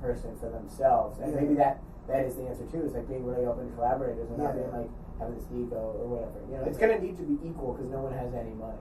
person 0.00 0.36
for 0.38 0.48
themselves. 0.48 1.18
And 1.18 1.32
Yeah. 1.34 1.40
maybe 1.40 1.54
that 1.54 1.80
that 2.06 2.24
is 2.24 2.36
the 2.36 2.46
answer 2.46 2.64
too. 2.66 2.82
Is 2.84 2.94
like 2.94 3.08
being 3.08 3.26
really 3.26 3.44
open 3.44 3.68
to 3.68 3.74
collaborators 3.74 4.28
and 4.30 4.38
not 4.38 4.54
Yeah. 4.54 4.62
being 4.62 4.72
like 4.72 4.90
having 5.18 5.34
this 5.34 5.44
ego 5.52 5.92
or 6.00 6.06
whatever. 6.06 6.38
You 6.48 6.56
know, 6.58 6.64
it's 6.70 6.78
gonna 6.78 7.00
need 7.00 7.16
to 7.18 7.24
be 7.24 7.36
equal 7.46 7.72
because 7.74 7.90
no 7.90 8.02
one 8.02 8.12
has 8.12 8.32
any 8.32 8.54
money. 8.54 8.78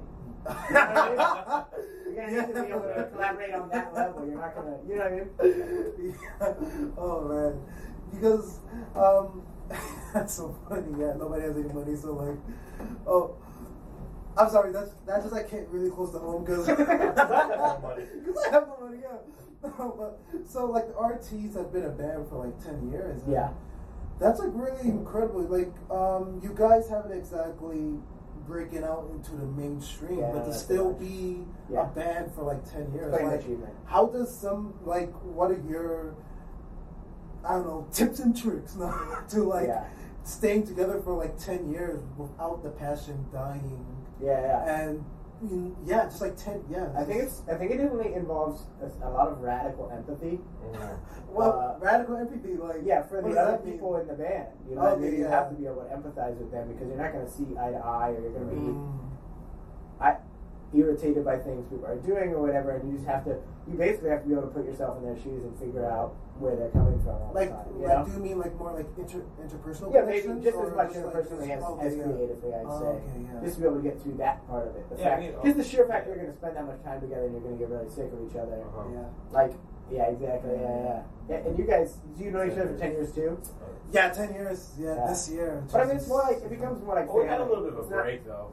You're 0.47 2.15
gonna 2.15 2.47
need 2.47 2.53
to 2.53 2.63
be 2.63 2.69
able 2.69 2.81
to 2.81 3.09
collaborate 3.13 3.53
on 3.53 3.69
that 3.69 3.93
level. 3.93 4.25
You're 4.25 4.39
not 4.39 4.55
gonna, 4.55 4.77
you 4.87 4.95
know 4.95 5.03
what 5.03 5.11
I 5.11 6.05
mean? 6.05 6.15
Yeah. 6.29 6.53
Oh 6.97 7.21
man, 7.27 7.61
because 8.11 8.59
um, 8.95 9.43
that's 10.13 10.33
so 10.33 10.55
funny. 10.69 10.91
Yeah, 10.99 11.13
nobody 11.17 11.43
has 11.43 11.57
any 11.57 11.73
money, 11.73 11.95
so 11.95 12.13
like, 12.13 12.37
oh, 13.05 13.35
I'm 14.37 14.49
sorry. 14.49 14.71
That's 14.71 14.91
that's 15.05 15.23
just 15.23 15.33
I 15.33 15.37
like 15.37 15.49
hit 15.49 15.67
really 15.69 15.89
close 15.89 16.11
to 16.11 16.19
home 16.19 16.43
because 16.45 16.67
money. 16.67 16.77
I 16.79 18.49
have 18.51 18.67
no 18.67 18.77
money. 18.81 18.99
Yeah. 19.01 19.17
but, 19.61 20.19
so 20.47 20.65
like 20.65 20.87
the 20.87 20.93
RTs 20.93 21.55
have 21.55 21.73
been 21.73 21.85
a 21.85 21.89
band 21.89 22.27
for 22.29 22.45
like 22.45 22.63
ten 22.63 22.89
years. 22.91 23.21
Yeah. 23.27 23.49
That's 24.19 24.39
like 24.39 24.49
really 24.53 24.89
incredible. 24.89 25.41
Like 25.41 25.73
um, 25.91 26.39
you 26.43 26.53
guys 26.55 26.89
haven't 26.89 27.11
exactly 27.11 27.99
breaking 28.47 28.83
out 28.83 29.09
into 29.13 29.31
the 29.35 29.45
mainstream, 29.45 30.19
Yeah, 30.19 30.31
but 30.33 30.45
to 30.45 30.53
still 30.53 30.93
be 30.93 31.45
Yeah. 31.69 31.81
a 31.81 31.85
band 31.87 32.31
for 32.33 32.43
like 32.43 32.63
ten 32.71 32.91
years. 32.93 33.11
Like. 33.11 33.73
How 33.85 34.05
does 34.07 34.33
some 34.35 34.73
like 34.85 35.11
what 35.23 35.51
are 35.51 35.61
your 35.69 36.15
I 37.45 37.53
don't 37.53 37.65
know 37.67 37.87
tips 37.91 38.19
and 38.19 38.35
tricks 38.35 38.75
no, 38.79 38.93
to 39.29 39.43
like 39.43 39.67
Yeah. 39.67 39.85
staying 40.23 40.65
together 40.65 40.99
for 41.01 41.13
like 41.13 41.37
ten 41.37 41.69
years 41.71 42.01
without 42.17 42.63
the 42.63 42.69
passion 42.69 43.25
dying 43.31 43.85
Yeah, 44.21 44.41
yeah. 44.41 44.79
and 44.81 45.05
yeah, 45.85 46.05
just 46.05 46.21
like 46.21 46.35
ten. 46.35 46.63
Yeah, 46.69 46.89
I 46.97 47.03
think 47.03 47.23
it's. 47.23 47.41
I 47.51 47.55
think 47.55 47.71
it 47.71 47.77
definitely 47.77 48.13
involves 48.13 48.63
a, 48.81 48.87
a 49.07 49.09
lot 49.09 49.27
of 49.29 49.39
radical 49.39 49.91
empathy. 49.93 50.39
well, 51.29 51.77
uh, 51.77 51.79
radical 51.83 52.17
empathy. 52.17 52.55
Like 52.57 52.77
Yeah, 52.83 53.03
for 53.03 53.21
the 53.21 53.29
other 53.29 53.51
that 53.51 53.63
mean? 53.65 53.73
people 53.73 53.95
in 53.97 54.07
the 54.07 54.13
band, 54.13 54.47
you 54.69 54.75
know, 54.75 54.81
Okay, 54.81 54.89
what 54.89 54.97
I 54.97 55.11
mean? 55.11 55.19
you 55.19 55.25
have 55.27 55.49
to 55.49 55.55
be 55.55 55.65
able 55.65 55.83
to 55.83 55.89
empathize 55.95 56.37
with 56.37 56.51
them 56.51 56.67
because 56.73 56.87
you're 56.87 56.97
not 56.97 57.13
going 57.13 57.25
to 57.25 57.31
see 57.31 57.45
eye 57.59 57.71
to 57.71 57.77
eye, 57.77 58.09
or 58.11 58.21
you're 58.21 58.31
going 58.31 58.49
to 58.49 58.55
be 58.55 58.61
Mm. 58.61 59.06
I, 60.73 60.77
irritated 60.77 61.23
by 61.23 61.37
things 61.37 61.65
people 61.69 61.85
are 61.85 61.95
doing 61.97 62.33
or 62.33 62.41
whatever, 62.41 62.71
and 62.71 62.89
you 62.91 62.97
just 62.97 63.07
have 63.07 63.23
to. 63.25 63.37
You 63.67 63.75
basically 63.77 64.09
have 64.11 64.23
to 64.23 64.27
be 64.27 64.33
able 64.33 64.43
to 64.43 64.53
put 64.55 64.65
yourself 64.65 64.97
in 64.99 65.03
their 65.03 65.15
shoes 65.17 65.43
and 65.43 65.57
figure 65.59 65.85
out 65.85 66.15
where 66.39 66.55
they're 66.55 66.69
coming 66.71 66.99
from 67.03 67.15
all 67.19 67.31
Like, 67.33 67.49
the 67.49 67.55
time. 67.55 67.79
You 67.79 67.87
like, 67.87 68.05
do 68.05 68.11
you 68.13 68.19
mean 68.19 68.39
like 68.39 68.55
more 68.59 68.71
like 68.73 68.87
inter 68.97 69.23
interpersonal? 69.43 69.93
Yeah, 69.93 70.05
maybe 70.07 70.27
just 70.43 70.55
as 70.55 70.71
or 70.71 70.75
much 70.75 70.93
just, 70.93 71.05
like, 71.05 71.15
interpersonally 71.15 71.47
just- 71.47 71.51
as, 71.51 71.63
okay, 71.63 71.87
as 71.87 71.95
yeah. 71.97 72.03
creatively, 72.03 72.51
I'd 72.53 72.65
Oh, 72.67 72.79
say. 72.79 72.85
okay, 72.87 73.19
yeah. 73.27 73.39
Just 73.43 73.55
to 73.55 73.59
be 73.61 73.67
able 73.67 73.77
to 73.77 73.83
get 73.83 74.01
through 74.01 74.17
that 74.23 74.47
part 74.47 74.67
of 74.67 74.75
it. 74.75 74.83
The 74.89 74.95
Yeah, 74.95 75.01
I 75.03 75.09
fact, 75.09 75.21
mean, 75.21 75.31
just 75.43 75.57
the 75.57 75.63
sheer 75.63 75.85
fact 75.87 76.03
yeah. 76.07 76.07
you're 76.15 76.21
going 76.23 76.31
to 76.31 76.37
spend 76.39 76.55
that 76.55 76.65
much 76.67 76.81
time 76.83 76.99
together 77.01 77.25
and 77.27 77.31
you're 77.33 77.41
going 77.43 77.57
to 77.57 77.59
get 77.59 77.69
really 77.69 77.89
sick 77.89 78.09
of 78.13 78.19
each 78.23 78.35
other. 78.37 78.59
Uh-huh. 78.63 78.83
Yeah. 78.93 79.07
Like, 79.31 79.53
yeah, 79.91 80.11
exactly. 80.11 80.51
Yeah, 80.55 80.83
yeah. 80.83 81.01
Yeah, 81.29 81.47
and 81.47 81.57
you 81.59 81.65
guys, 81.65 81.97
do 82.15 82.23
you 82.23 82.31
know 82.31 82.43
each 82.43 82.55
other 82.59 82.67
for 82.71 82.77
10 82.79 82.91
years 82.91 83.11
too? 83.11 83.39
Yeah, 83.91 84.09
ten 84.11 84.33
years. 84.33 84.75
Yeah, 84.79 84.95
Yeah. 84.95 85.07
this 85.07 85.29
year. 85.31 85.63
But 85.71 85.81
I 85.81 85.85
mean, 85.87 85.95
it's 85.97 86.07
more 86.07 86.21
like, 86.23 86.37
it 86.43 86.49
becomes 86.49 86.83
more 86.83 86.95
like 86.95 87.07
Oh, 87.09 87.19
we 87.23 87.27
had 87.27 87.39
a 87.41 87.45
little 87.45 87.63
bit 87.63 87.73
of 87.73 87.79
a 87.79 87.87
break 87.87 88.25
though. 88.25 88.51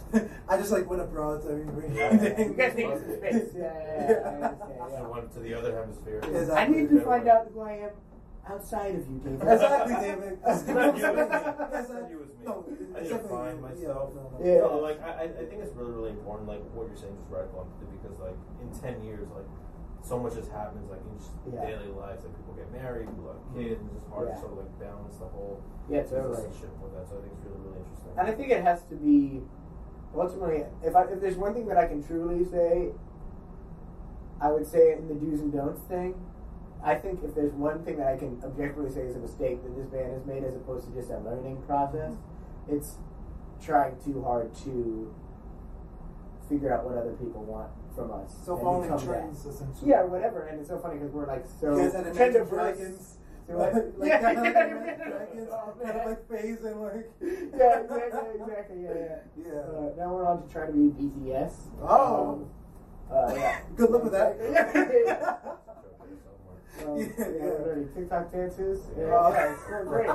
I 0.48 0.56
just 0.56 0.70
like 0.72 0.88
went 0.88 1.02
abroad. 1.02 1.42
So 1.42 1.50
I 1.50 1.54
mean, 1.54 1.94
Yeah. 1.94 2.12
You 2.38 2.54
guys 2.54 2.74
need 2.74 2.88
some 2.88 3.16
space. 3.16 3.48
Yeah, 3.56 3.62
yeah, 3.62 4.10
yeah. 4.10 4.54
I 4.82 4.88
yeah. 4.90 5.06
went 5.08 5.32
to 5.34 5.40
the 5.40 5.54
other 5.54 5.74
hemisphere. 5.74 6.18
Exactly. 6.22 6.54
I 6.56 6.66
need 6.68 6.88
to 6.90 7.00
find 7.00 7.28
out 7.28 7.50
who 7.52 7.60
I 7.60 7.72
am 7.72 7.90
outside 8.48 8.94
of 8.96 9.08
you, 9.10 9.18
David. 9.22 9.42
Exactly, 9.48 9.94
David. 9.94 10.38
It's 10.46 10.66
not 10.66 10.96
you, 10.98 11.06
it's 11.06 11.30
me. 11.32 11.78
It's 11.78 11.90
not 11.90 12.10
you, 12.10 12.18
it's 12.26 12.34
me. 12.38 12.44
No, 12.44 12.64
I 12.96 13.00
need 13.02 13.08
to 13.08 13.18
find 13.18 13.56
you. 13.56 13.62
myself. 13.62 14.10
Yeah, 14.14 14.20
no, 14.22 14.38
no. 14.38 14.44
Yeah. 14.44 14.60
No, 14.60 14.78
like 14.78 15.00
I, 15.02 15.10
I- 15.10 15.34
I 15.42 15.44
think 15.46 15.62
it's 15.62 15.74
really, 15.76 15.92
really 15.92 16.10
important, 16.10 16.48
like 16.48 16.60
what 16.74 16.88
you're 16.88 16.96
saying, 16.96 17.14
is 17.14 17.26
radical 17.30 17.66
empathy, 17.66 17.86
because 18.02 18.18
like 18.18 18.38
in 18.60 18.68
ten 18.80 19.02
years, 19.04 19.28
like 19.34 19.46
so 20.02 20.18
much 20.18 20.34
just 20.34 20.50
happens, 20.50 20.90
like 20.90 20.98
in 21.06 21.14
just 21.18 21.30
Yeah. 21.46 21.62
daily 21.62 21.90
lives, 21.94 22.24
like 22.26 22.34
people 22.34 22.54
get 22.58 22.66
married, 22.74 23.06
people 23.06 23.30
have 23.30 23.38
mm-hmm. 23.54 23.62
kids, 23.62 23.80
and 23.80 23.90
it's 23.94 24.06
hard 24.10 24.28
Yeah. 24.28 24.34
to 24.34 24.40
sort 24.42 24.52
of 24.52 24.58
like 24.66 24.72
balance 24.82 25.16
the 25.22 25.30
whole 25.30 25.62
Yeah, 25.88 26.02
totally. 26.02 26.42
relationship 26.42 26.74
with 26.82 26.92
that. 26.98 27.06
So 27.08 27.18
I 27.18 27.20
think 27.22 27.32
it's 27.38 27.44
really, 27.46 27.62
really 27.62 27.78
interesting. 27.78 28.12
And 28.18 28.26
I 28.26 28.32
think 28.34 28.48
it 28.50 28.62
has 28.66 28.82
to 28.90 28.96
be 28.98 29.46
ultimately 30.16 30.64
if 30.82 30.94
I 30.94 31.04
if 31.04 31.20
there's 31.20 31.36
one 31.36 31.54
thing 31.54 31.66
that 31.66 31.76
I 31.76 31.86
can 31.86 32.02
truly 32.02 32.44
say, 32.44 32.90
I 34.40 34.50
would 34.50 34.66
say 34.66 34.92
in 34.92 35.08
the 35.08 35.14
do's 35.14 35.40
and 35.40 35.52
don'ts 35.52 35.82
thing. 35.82 36.14
I 36.84 36.96
think 36.96 37.20
if 37.22 37.34
there's 37.36 37.52
one 37.52 37.84
thing 37.84 37.96
that 37.98 38.08
I 38.08 38.16
can 38.16 38.42
objectively 38.44 38.90
say 38.90 39.02
is 39.02 39.14
a 39.14 39.20
mistake 39.20 39.62
that 39.62 39.76
this 39.76 39.86
band 39.86 40.12
has 40.14 40.26
made 40.26 40.42
as 40.42 40.56
opposed 40.56 40.84
to 40.88 40.92
just 40.92 41.10
a 41.10 41.18
learning 41.18 41.62
process, 41.62 42.12
it's 42.68 42.96
trying 43.64 43.94
too 44.04 44.20
hard 44.22 44.52
to 44.64 45.14
figure 46.48 46.74
out 46.74 46.84
what 46.84 46.98
other 46.98 47.12
people 47.12 47.44
want 47.44 47.70
from 47.94 48.10
us. 48.10 48.34
So 48.44 48.56
following 48.56 48.90
trends, 48.98 49.46
essentially. 49.46 49.90
Yeah, 49.90 50.02
whatever. 50.02 50.46
And 50.48 50.58
it's 50.58 50.68
so 50.68 50.78
funny 50.78 50.98
because 50.98 51.12
we're 51.12 51.26
like 51.26 51.44
so 51.60 51.76
You 51.76 51.82
guys 51.82 51.92
had 51.92 52.14
trend 52.14 52.34
Imagine. 52.36 52.48
Dragons. 52.48 53.18
Like, 53.54 53.72
yeah, 54.02 54.30
of 54.30 54.44
yeah, 54.44 54.44
yeah. 54.44 55.08
Dragons, 55.08 55.48
Oh, 55.52 55.74
kind 55.82 55.98
of 56.00 56.06
like 56.06 56.28
phase 56.30 56.64
and 56.64 56.80
like. 56.82 57.10
yeah, 57.20 57.80
exactly, 57.80 58.40
exactly, 58.40 58.82
yeah, 58.82 58.94
yeah. 58.94 59.16
Yeah. 59.36 59.60
Uh, 59.60 59.90
now 59.98 60.14
we're 60.14 60.26
on 60.26 60.46
to 60.46 60.52
try 60.52 60.66
to 60.66 60.72
be 60.72 60.90
BTS. 60.90 61.52
Oh. 61.82 62.46
Um, 63.10 63.16
uh, 63.16 63.34
yeah. 63.34 63.60
Good 63.76 63.90
luck 63.90 64.04
with 64.04 64.12
that. 64.12 65.58
Yeah, 66.78 66.84
um, 66.86 66.98
Yeah, 66.98 67.06
yeah, 67.18 67.26
yeah. 67.28 67.50
what 67.50 67.94
TikTok 67.94 68.32
dances. 68.32 68.80
Yeah, 68.98 69.04
Oh. 69.18 69.32
yeah, 69.32 69.82
great. 69.86 70.10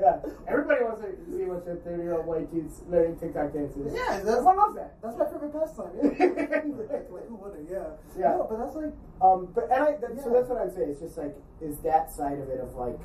Yeah, 0.00 0.16
everybody 0.48 0.84
wants 0.84 1.02
to 1.02 1.10
see 1.30 1.42
a 1.42 1.46
your 1.46 1.60
thirty-year-old 1.60 2.26
white 2.26 2.50
dudes 2.52 2.82
learning 2.88 3.16
TikTok 3.18 3.52
dances. 3.52 3.92
Yeah, 3.94 4.18
that's- 4.18 4.26
everyone 4.28 4.56
loves 4.56 4.74
that. 4.76 5.00
That's 5.02 5.16
my 5.18 5.24
favorite 5.26 5.52
pastime. 5.52 5.92
Yeah. 6.02 6.08
like, 6.90 7.10
like, 7.10 7.28
who 7.28 7.36
wouldn't? 7.36 7.70
Yeah. 7.70 7.94
Yeah. 8.18 8.36
No, 8.36 8.46
but 8.50 8.58
that's 8.58 8.74
like. 8.76 8.92
Um, 9.22 9.48
but 9.54 9.64
and 9.70 9.82
I 9.84 9.92
that, 9.96 10.22
so 10.22 10.30
that's 10.30 10.48
what 10.48 10.58
I'd 10.60 10.74
say. 10.74 10.82
It's 10.90 11.00
just 11.00 11.16
like 11.16 11.36
is 11.60 11.78
that 11.80 12.10
side 12.10 12.38
of 12.40 12.48
it 12.48 12.60
of 12.60 12.74
like, 12.74 12.98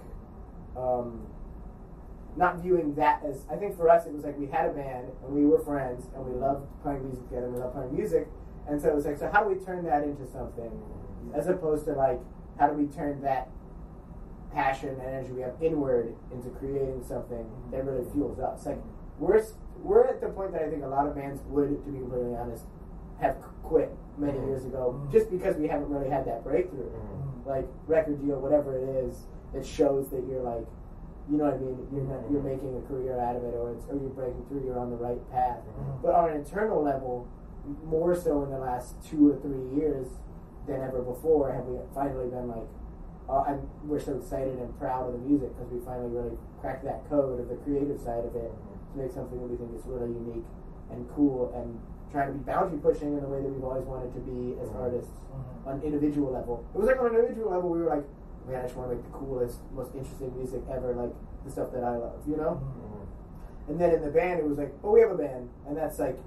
um, 0.75 1.27
not 2.35 2.57
viewing 2.59 2.95
that 2.95 3.23
as 3.25 3.45
I 3.51 3.55
think 3.55 3.75
for 3.77 3.89
us 3.89 4.05
it 4.05 4.13
was 4.13 4.23
like 4.23 4.37
we 4.37 4.47
had 4.47 4.65
a 4.69 4.73
band 4.73 5.07
and 5.25 5.33
we 5.33 5.45
were 5.45 5.59
friends 5.59 6.05
and 6.15 6.25
we 6.25 6.33
loved 6.33 6.65
playing 6.83 7.03
music 7.03 7.23
together. 7.29 7.45
and 7.45 7.55
We 7.55 7.59
loved 7.61 7.73
playing 7.75 7.95
music, 7.95 8.27
and 8.67 8.81
so 8.81 8.89
it 8.89 8.95
was 8.95 9.05
like 9.05 9.17
so 9.17 9.29
how 9.31 9.43
do 9.43 9.49
we 9.53 9.63
turn 9.63 9.85
that 9.85 10.03
into 10.03 10.25
something, 10.27 10.71
as 11.35 11.47
opposed 11.47 11.85
to 11.85 11.93
like 11.93 12.19
how 12.59 12.67
do 12.67 12.73
we 12.73 12.85
turn 12.87 13.21
that 13.21 13.49
passion 14.53 14.89
and 14.89 15.01
energy 15.01 15.31
we 15.31 15.41
have 15.41 15.53
inward 15.61 16.15
into 16.31 16.49
creating 16.49 17.03
something 17.07 17.45
that 17.71 17.85
really 17.85 18.05
fuels 18.11 18.39
us. 18.39 18.65
Like 18.65 18.81
we're 19.17 19.43
we're 19.77 20.07
at 20.07 20.21
the 20.21 20.27
point 20.29 20.51
that 20.53 20.63
I 20.63 20.69
think 20.69 20.83
a 20.83 20.87
lot 20.87 21.07
of 21.07 21.15
bands 21.15 21.41
would, 21.47 21.85
to 21.85 21.91
be 21.91 21.99
completely 21.99 22.35
honest, 22.35 22.65
have 23.21 23.37
quit 23.63 23.95
many 24.17 24.33
mm-hmm. 24.33 24.49
years 24.49 24.65
ago 24.65 24.95
mm-hmm. 24.95 25.11
just 25.11 25.31
because 25.31 25.55
we 25.55 25.67
haven't 25.67 25.89
really 25.89 26.09
had 26.09 26.25
that 26.25 26.43
breakthrough, 26.43 26.89
mm-hmm. 26.89 27.49
like 27.49 27.67
record 27.87 28.19
deal, 28.25 28.39
whatever 28.39 28.77
it 28.77 29.05
is 29.05 29.27
that 29.53 29.65
shows 29.65 30.09
that 30.09 30.25
you're 30.27 30.43
like, 30.43 30.65
you 31.31 31.37
know 31.37 31.45
what 31.45 31.53
I 31.53 31.63
mean? 31.63 31.79
You're 31.93 32.03
not, 32.03 32.25
you're 32.31 32.43
making 32.43 32.75
a 32.75 32.81
career 32.89 33.19
out 33.19 33.35
of 33.35 33.43
it, 33.43 33.53
or 33.55 33.71
it's, 33.71 33.85
or 33.87 33.95
you're 33.95 34.09
breaking 34.09 34.43
through. 34.49 34.65
You're 34.65 34.79
on 34.79 34.89
the 34.89 34.97
right 34.97 35.19
path. 35.31 35.61
But 36.01 36.15
on 36.15 36.31
an 36.31 36.37
internal 36.37 36.83
level, 36.83 37.27
more 37.85 38.15
so 38.15 38.43
in 38.43 38.49
the 38.49 38.57
last 38.57 38.95
two 39.07 39.29
or 39.29 39.39
three 39.39 39.79
years 39.79 40.07
than 40.69 40.81
ever 40.81 41.01
before, 41.01 41.51
have 41.51 41.65
we 41.65 41.81
finally 41.93 42.29
been 42.29 42.47
like, 42.47 42.69
uh, 43.29 43.45
I'm, 43.45 43.69
we're 43.83 43.99
so 43.99 44.17
excited 44.17 44.57
and 44.57 44.73
proud 44.79 45.09
of 45.09 45.13
the 45.13 45.23
music 45.25 45.53
because 45.53 45.69
we 45.69 45.81
finally 45.85 46.09
really 46.09 46.37
cracked 46.61 46.85
that 46.85 47.05
code 47.09 47.41
of 47.41 47.49
the 47.49 47.57
creative 47.61 47.99
side 48.01 48.25
of 48.25 48.33
it 48.33 48.49
to 48.49 48.95
make 48.97 49.11
something 49.13 49.37
that 49.37 49.49
we 49.49 49.57
think 49.57 49.69
is 49.73 49.85
really 49.85 50.09
unique 50.09 50.45
and 50.89 51.05
cool 51.13 51.53
and 51.53 51.77
trying 52.09 52.33
to 52.33 52.33
be 52.33 52.41
boundary 52.41 52.81
pushing 52.81 53.13
in 53.13 53.21
the 53.21 53.29
way 53.29 53.41
that 53.41 53.49
we've 53.49 53.63
always 53.63 53.85
wanted 53.85 54.09
to 54.13 54.21
be 54.25 54.57
as 54.57 54.69
mm-hmm. 54.69 54.81
artists 54.81 55.13
mm-hmm. 55.29 55.69
on 55.69 55.73
an 55.77 55.83
individual 55.85 56.33
level. 56.33 56.65
It 56.73 56.77
was 56.77 56.89
like 56.89 56.97
on 56.97 57.13
an 57.13 57.21
individual 57.21 57.53
level, 57.53 57.69
we 57.69 57.85
were 57.85 57.89
like, 57.89 58.05
man, 58.49 58.61
I 58.61 58.63
just 58.65 58.73
want 58.73 58.89
to 58.89 58.97
make 58.97 59.05
the 59.05 59.13
coolest, 59.13 59.61
most 59.77 59.93
interesting 59.93 60.33
music 60.33 60.65
ever, 60.65 60.97
like 60.97 61.13
the 61.45 61.51
stuff 61.53 61.69
that 61.73 61.85
I 61.85 62.01
love, 62.01 62.17
you 62.25 62.37
know? 62.37 62.57
Mm-hmm. 62.57 63.71
And 63.71 63.75
then 63.77 63.93
in 63.93 64.01
the 64.01 64.09
band, 64.09 64.41
it 64.41 64.49
was 64.49 64.57
like, 64.57 64.73
oh, 64.83 64.89
we 64.89 65.01
have 65.01 65.13
a 65.13 65.21
band, 65.21 65.53
and 65.69 65.77
that's 65.77 66.01
like, 66.01 66.17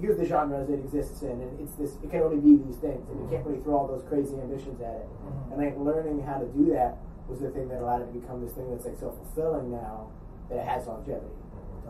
here's 0.00 0.16
the 0.16 0.26
genres 0.26 0.68
it 0.68 0.80
exists 0.80 1.22
in, 1.22 1.40
and 1.40 1.60
it's 1.60 1.74
this. 1.74 1.96
It 2.02 2.10
can 2.10 2.22
only 2.22 2.40
be 2.40 2.62
these 2.62 2.76
things, 2.76 3.08
and 3.08 3.20
you 3.20 3.28
can't 3.30 3.46
really 3.46 3.62
throw 3.62 3.78
all 3.78 3.88
those 3.88 4.04
crazy 4.08 4.34
ambitions 4.34 4.80
at 4.80 5.04
it. 5.04 5.08
And 5.50 5.56
like 5.60 5.76
learning 5.78 6.22
how 6.22 6.38
to 6.38 6.46
do 6.50 6.70
that 6.74 6.98
was 7.28 7.40
the 7.40 7.50
thing 7.50 7.68
that 7.68 7.80
allowed 7.80 8.02
it 8.02 8.12
to 8.12 8.16
become 8.18 8.44
this 8.44 8.52
thing 8.52 8.68
that's 8.70 8.84
like 8.84 8.98
so 8.98 9.10
fulfilling 9.10 9.70
now 9.70 10.10
that 10.50 10.58
it 10.58 10.66
has 10.66 10.86
longevity. 10.86 11.32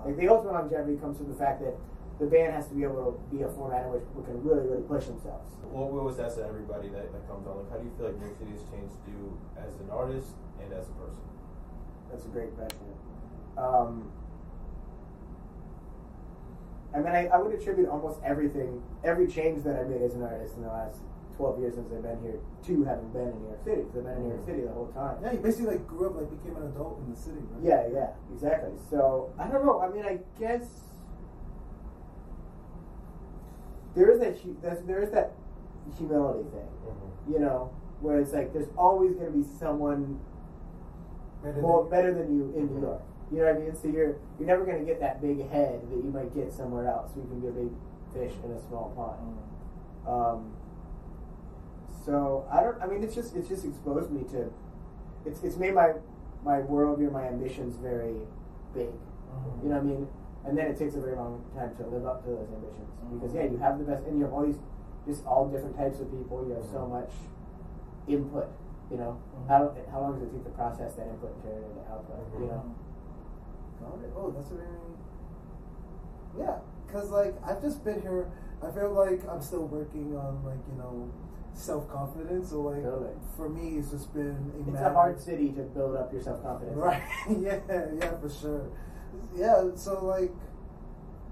Like 0.04 0.16
the 0.16 0.28
ultimate 0.28 0.52
longevity 0.52 0.96
comes 1.00 1.16
from 1.16 1.32
the 1.32 1.38
fact 1.38 1.64
that 1.64 1.74
the 2.20 2.26
band 2.26 2.52
has 2.54 2.68
to 2.68 2.74
be 2.74 2.84
able 2.84 3.10
to 3.10 3.16
be 3.34 3.42
a 3.42 3.48
format 3.48 3.86
in 3.86 3.90
which 3.90 4.04
people 4.06 4.22
can 4.22 4.38
really, 4.44 4.62
really 4.68 4.86
push 4.86 5.10
themselves. 5.10 5.50
What, 5.66 5.90
what 5.90 6.04
was 6.04 6.16
that 6.22 6.30
to 6.38 6.46
everybody 6.46 6.86
that, 6.94 7.10
that 7.10 7.26
comes 7.26 7.48
on? 7.48 7.58
Like, 7.58 7.70
how 7.74 7.78
do 7.80 7.84
you 7.88 7.94
feel 7.98 8.06
like 8.12 8.20
New 8.20 8.30
York 8.30 8.38
City 8.38 8.54
has 8.54 8.62
changed 8.70 8.94
you 9.10 9.34
as 9.58 9.74
an 9.82 9.90
artist 9.90 10.30
and 10.62 10.70
as 10.70 10.86
a 10.86 10.94
person? 10.94 11.24
That's 12.12 12.24
a 12.26 12.30
great 12.30 12.54
question. 12.54 12.94
Um, 13.58 14.12
I 16.94 16.98
mean, 16.98 17.08
I, 17.08 17.26
I 17.26 17.38
would 17.38 17.52
attribute 17.52 17.88
almost 17.88 18.20
everything, 18.24 18.82
every 19.02 19.26
change 19.26 19.64
that 19.64 19.76
I 19.76 19.82
made 19.82 20.02
as 20.02 20.14
an 20.14 20.22
artist 20.22 20.54
in 20.54 20.62
the 20.62 20.68
last 20.68 20.98
12 21.36 21.58
years 21.58 21.74
since 21.74 21.92
I've 21.92 22.02
been 22.02 22.22
here 22.22 22.38
to 22.66 22.84
having 22.84 23.10
been 23.10 23.34
in 23.34 23.40
New 23.42 23.48
York 23.48 23.64
City. 23.64 23.82
Because 23.82 23.98
I've 23.98 24.04
been 24.04 24.16
in 24.16 24.22
New 24.22 24.28
York 24.30 24.42
mm. 24.42 24.46
City 24.46 24.60
the 24.62 24.72
whole 24.72 24.92
time. 24.94 25.18
Yeah, 25.22 25.32
you 25.32 25.38
basically 25.38 25.74
like 25.74 25.86
grew 25.86 26.06
up, 26.06 26.16
like 26.16 26.30
became 26.30 26.56
an 26.56 26.68
adult 26.68 27.02
in 27.04 27.10
the 27.10 27.18
city, 27.18 27.42
right? 27.50 27.64
Yeah, 27.66 27.88
yeah, 27.92 28.10
exactly. 28.32 28.72
So 28.90 29.34
I 29.38 29.48
don't 29.48 29.66
know. 29.66 29.80
I 29.80 29.90
mean, 29.90 30.04
I 30.04 30.20
guess 30.38 30.62
there 33.96 34.10
is 34.10 34.20
that 34.20 34.86
there 34.86 35.02
is 35.02 35.10
that 35.10 35.32
humility 35.98 36.48
thing, 36.50 36.70
mm-hmm. 36.86 37.32
you 37.32 37.40
know, 37.40 37.74
where 38.00 38.20
it's 38.20 38.32
like 38.32 38.52
there's 38.52 38.70
always 38.78 39.14
going 39.14 39.32
to 39.32 39.38
be 39.38 39.44
someone 39.58 40.20
Better 41.42 41.60
more 41.60 41.82
than- 41.82 41.90
better 41.90 42.14
than 42.14 42.36
you 42.36 42.54
in 42.56 42.66
New 42.66 42.74
mm-hmm. 42.74 42.82
York. 42.82 43.02
You 43.32 43.38
know 43.38 43.46
what 43.46 43.56
I 43.56 43.58
mean? 43.58 43.74
So 43.74 43.88
you're 43.88 44.16
you're 44.38 44.46
never 44.46 44.64
going 44.64 44.78
to 44.78 44.84
get 44.84 45.00
that 45.00 45.20
big 45.22 45.48
head 45.50 45.80
that 45.90 45.96
you 45.96 46.10
might 46.12 46.34
get 46.34 46.52
somewhere 46.52 46.86
else. 46.86 47.10
You 47.16 47.22
can 47.22 47.40
be 47.40 47.48
a 47.48 47.52
big 47.52 47.72
fish 48.12 48.36
in 48.44 48.50
a 48.52 48.60
small 48.68 48.92
pond. 48.94 49.38
Mm. 50.06 50.34
Um, 50.34 50.56
so 52.04 52.46
I 52.52 52.62
don't. 52.62 52.80
I 52.82 52.86
mean, 52.86 53.02
it's 53.02 53.14
just 53.14 53.34
it's 53.34 53.48
just 53.48 53.64
exposed 53.64 54.10
me 54.10 54.22
to. 54.32 54.52
It's 55.24 55.42
it's 55.42 55.56
made 55.56 55.74
my 55.74 55.94
my 56.44 56.60
worldview, 56.60 57.10
my 57.10 57.24
ambitions 57.24 57.76
very 57.76 58.20
big. 58.74 58.92
Mm-hmm. 58.92 59.64
You 59.64 59.68
know 59.72 59.80
what 59.80 59.88
I 59.88 59.94
mean? 59.96 60.08
And 60.44 60.58
then 60.58 60.66
it 60.66 60.78
takes 60.78 60.94
a 60.94 61.00
very 61.00 61.16
long 61.16 61.42
time 61.56 61.74
to 61.76 61.86
live 61.88 62.04
up 62.04 62.22
to 62.24 62.30
those 62.30 62.48
ambitions 62.52 62.92
mm-hmm. 63.00 63.18
because 63.18 63.34
yeah, 63.34 63.48
you 63.48 63.56
have 63.56 63.78
the 63.78 63.84
best, 63.84 64.04
and 64.04 64.18
you 64.18 64.24
have 64.24 64.32
all 64.32 64.44
these 64.44 64.60
just 65.08 65.24
all 65.24 65.48
different 65.48 65.76
types 65.76 66.00
of 66.00 66.12
people. 66.12 66.44
You 66.46 66.54
have 66.60 66.68
so 66.68 66.84
mm-hmm. 66.84 67.00
much 67.00 67.12
input. 68.06 68.52
You 68.92 68.98
know, 69.00 69.16
how 69.48 69.72
how 69.90 70.04
long 70.04 70.20
does 70.20 70.28
it 70.28 70.32
take 70.36 70.44
to 70.44 70.52
process 70.52 70.92
that 71.00 71.08
input 71.08 71.32
and 71.32 71.42
turn 71.42 71.56
it 71.56 71.64
into 71.72 71.82
output? 71.88 72.20
You 72.36 72.52
know. 72.52 72.62
Got 73.84 74.00
it. 74.04 74.12
Oh, 74.16 74.32
that's 74.34 74.50
a 74.50 74.54
very. 74.54 74.68
Yeah, 76.38 76.58
cause 76.90 77.10
like 77.10 77.34
I've 77.46 77.60
just 77.62 77.84
been 77.84 78.00
here. 78.00 78.30
I 78.62 78.70
feel 78.72 78.92
like 78.92 79.20
I'm 79.28 79.42
still 79.42 79.66
working 79.66 80.16
on 80.16 80.42
like 80.44 80.58
you 80.72 80.78
know 80.78 81.12
self 81.52 81.88
confidence. 81.92 82.50
So 82.50 82.62
like 82.62 82.82
Totally. 82.82 83.12
for 83.36 83.48
me, 83.48 83.78
it's 83.78 83.90
just 83.90 84.12
been 84.14 84.52
a 84.56 84.60
It's 84.60 84.68
matter 84.72 84.86
a 84.86 84.94
hard 84.94 85.20
city 85.20 85.52
to 85.52 85.62
build 85.62 85.96
up 85.96 86.12
your 86.12 86.22
self 86.22 86.42
confidence. 86.42 86.76
Right. 86.76 87.02
yeah. 87.38 87.60
Yeah. 87.68 88.16
For 88.18 88.30
sure. 88.30 88.70
Yeah. 89.36 89.70
So 89.76 90.04
like, 90.04 90.32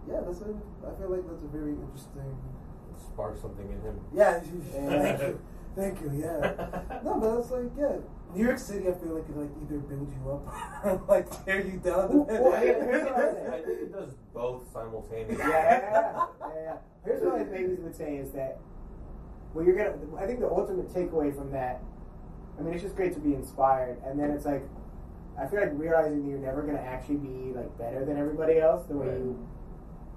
yeah, 0.09 0.20
that's 0.24 0.40
a, 0.42 0.55
I 0.86 0.94
feel 1.00 1.11
like 1.11 1.26
that's 1.26 1.42
a 1.42 1.48
very 1.48 1.72
interesting. 1.72 2.36
Spark 3.12 3.36
something 3.40 3.66
in 3.66 3.80
him. 3.80 4.00
Yeah, 4.14 4.38
thank 4.38 5.20
you, 5.20 5.40
thank 5.74 6.00
you. 6.00 6.12
Yeah, 6.14 6.55
no, 7.05 7.18
but 7.18 7.36
that's 7.36 7.50
like 7.50 7.70
yeah, 7.76 7.96
New 8.34 8.44
York 8.44 8.58
City. 8.58 8.88
I 8.88 8.92
feel 8.94 9.14
like 9.14 9.28
it 9.28 9.36
like 9.36 9.50
either 9.62 9.78
build 9.78 10.10
you 10.12 10.30
up 10.30 10.84
or 10.84 11.02
like 11.08 11.44
tear 11.44 11.60
you 11.64 11.78
down. 11.78 12.26
Well, 12.26 12.26
well, 12.42 12.52
yeah, 12.64 12.84
here's 12.84 13.06
I 13.06 13.10
was 13.10 13.36
I 13.52 13.60
think 13.60 13.80
it 13.82 13.92
does 13.92 14.14
both 14.34 14.72
simultaneously. 14.72 15.36
yeah, 15.38 15.48
yeah, 15.48 15.80
yeah, 15.80 16.26
yeah, 16.40 16.62
yeah. 16.64 16.74
Here's 17.04 17.22
what 17.22 17.34
I 17.40 17.44
maybe 17.44 17.74
would 17.74 17.94
say 17.96 18.16
is 18.16 18.30
that, 18.32 18.58
well, 19.54 19.64
you're 19.64 19.76
gonna. 19.76 19.94
I 20.18 20.26
think 20.26 20.40
the 20.40 20.48
ultimate 20.48 20.88
takeaway 20.88 21.34
from 21.36 21.50
that, 21.52 21.82
I 22.58 22.62
mean, 22.62 22.74
it's 22.74 22.82
just 22.82 22.96
great 22.96 23.12
to 23.14 23.20
be 23.20 23.34
inspired, 23.34 23.98
and 24.06 24.18
then 24.18 24.30
it's 24.30 24.46
like, 24.46 24.62
I 25.40 25.46
feel 25.46 25.60
like 25.60 25.72
realizing 25.74 26.22
that 26.24 26.28
you're 26.30 26.38
never 26.38 26.62
gonna 26.62 26.78
actually 26.78 27.16
be 27.16 27.52
like 27.54 27.76
better 27.78 28.04
than 28.04 28.16
everybody 28.16 28.58
else 28.58 28.86
the 28.86 28.96
way 28.96 29.06
Right. 29.08 29.18
you 29.18 29.48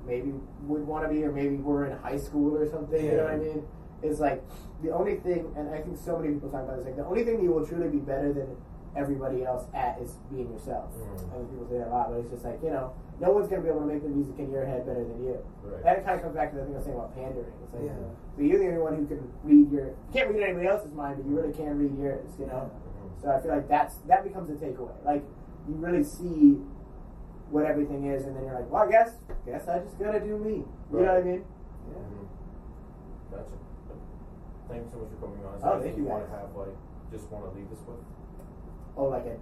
maybe 0.05 0.33
would 0.63 0.85
want 0.85 1.03
to 1.07 1.09
be, 1.13 1.23
or 1.23 1.31
maybe 1.31 1.55
were 1.57 1.85
in 1.87 1.97
high 1.97 2.17
school 2.17 2.55
or 2.55 2.69
something. 2.69 3.03
You 3.03 3.17
know 3.17 3.23
what 3.23 3.33
I 3.33 3.37
mean? 3.37 3.63
It's 4.03 4.19
like 4.19 4.43
the 4.85 4.93
only 4.93 5.15
thing, 5.15 5.51
and 5.57 5.69
I 5.73 5.79
think 5.81 5.97
so 5.97 6.17
many 6.17 6.33
people 6.33 6.49
talk 6.49 6.63
about 6.63 6.77
this. 6.77 6.85
Like 6.85 6.95
the 6.95 7.05
only 7.05 7.23
thing 7.23 7.37
that 7.37 7.43
you 7.43 7.51
will 7.51 7.65
truly 7.65 7.89
be 7.89 7.97
better 7.97 8.31
than 8.33 8.55
everybody 8.95 9.43
else 9.43 9.65
at 9.73 9.99
is 9.99 10.13
being 10.31 10.51
yourself. 10.53 10.93
Mm. 10.95 11.33
I 11.33 11.37
think 11.37 11.49
people 11.51 11.67
say 11.69 11.77
that 11.79 11.87
a 11.87 11.91
lot, 11.91 12.09
but 12.09 12.19
it's 12.19 12.29
just 12.31 12.45
like 12.45 12.59
you 12.63 12.69
know, 12.69 12.93
no 13.19 13.31
one's 13.31 13.49
gonna 13.49 13.61
be 13.61 13.69
able 13.69 13.81
to 13.81 13.85
make 13.87 14.03
the 14.03 14.09
music 14.09 14.37
in 14.39 14.51
your 14.51 14.65
head 14.65 14.85
better 14.85 15.03
than 15.03 15.23
you. 15.25 15.37
Right. 15.63 15.83
That 15.83 16.05
kind 16.05 16.15
of 16.17 16.21
comes 16.23 16.35
back 16.35 16.51
to 16.51 16.57
the 16.57 16.63
thing 16.63 16.73
I 16.73 16.77
was 16.77 16.85
saying 16.85 16.97
about 16.97 17.15
pandering. 17.15 17.51
It's 17.63 17.73
like, 17.73 17.83
Yeah. 17.83 18.07
so 18.35 18.41
you're 18.41 18.59
the 18.59 18.67
only 18.67 18.79
one 18.81 18.95
who 18.95 19.05
can 19.07 19.21
read 19.43 19.71
your, 19.71 19.87
you 19.87 20.11
can't 20.13 20.29
read 20.31 20.43
anybody 20.43 20.67
else's 20.67 20.93
mind, 20.93 21.17
but 21.17 21.25
you 21.27 21.35
really 21.35 21.53
can 21.53 21.77
read 21.77 21.97
yours, 21.97 22.29
you 22.39 22.45
know? 22.45 22.69
Mhm. 22.71 23.21
So 23.21 23.31
I 23.31 23.39
feel 23.39 23.51
like 23.51 23.67
that's, 23.67 23.95
that 24.07 24.23
becomes 24.23 24.49
a 24.49 24.53
takeaway. 24.53 24.95
Like, 25.03 25.23
you 25.67 25.75
really 25.75 26.03
see 26.03 26.61
what 27.49 27.65
everything 27.65 28.05
is, 28.05 28.25
and 28.25 28.35
then 28.35 28.43
you're 28.45 28.53
like, 28.55 28.69
well, 28.71 28.83
I 28.83 28.91
guess, 28.91 29.15
guess 29.45 29.67
I 29.67 29.79
just 29.79 29.97
gotta 29.99 30.19
do 30.19 30.37
me. 30.37 30.63
You 30.91 30.99
know 30.99 31.13
what 31.13 31.17
I 31.17 31.21
mean? 31.21 31.43
Mhm. 31.89 32.27
Gotcha. 33.31 33.55
Thank 34.67 34.83
you 34.85 34.89
so 34.91 34.97
much 34.97 35.09
for 35.19 35.27
coming 35.27 35.45
on. 35.45 35.55
Is 35.55 35.61
Oh, 35.63 35.69
thank 35.73 35.83
anything 35.85 36.03
you, 36.03 36.09
want 36.09 36.25
to 36.25 36.31
have, 36.31 36.49
like, 36.55 36.75
just 37.11 37.29
want 37.31 37.45
to 37.45 37.51
leave 37.57 37.69
this 37.69 37.79
with? 37.85 38.01
Oh, 38.97 39.05
like 39.05 39.25
a, 39.25 39.35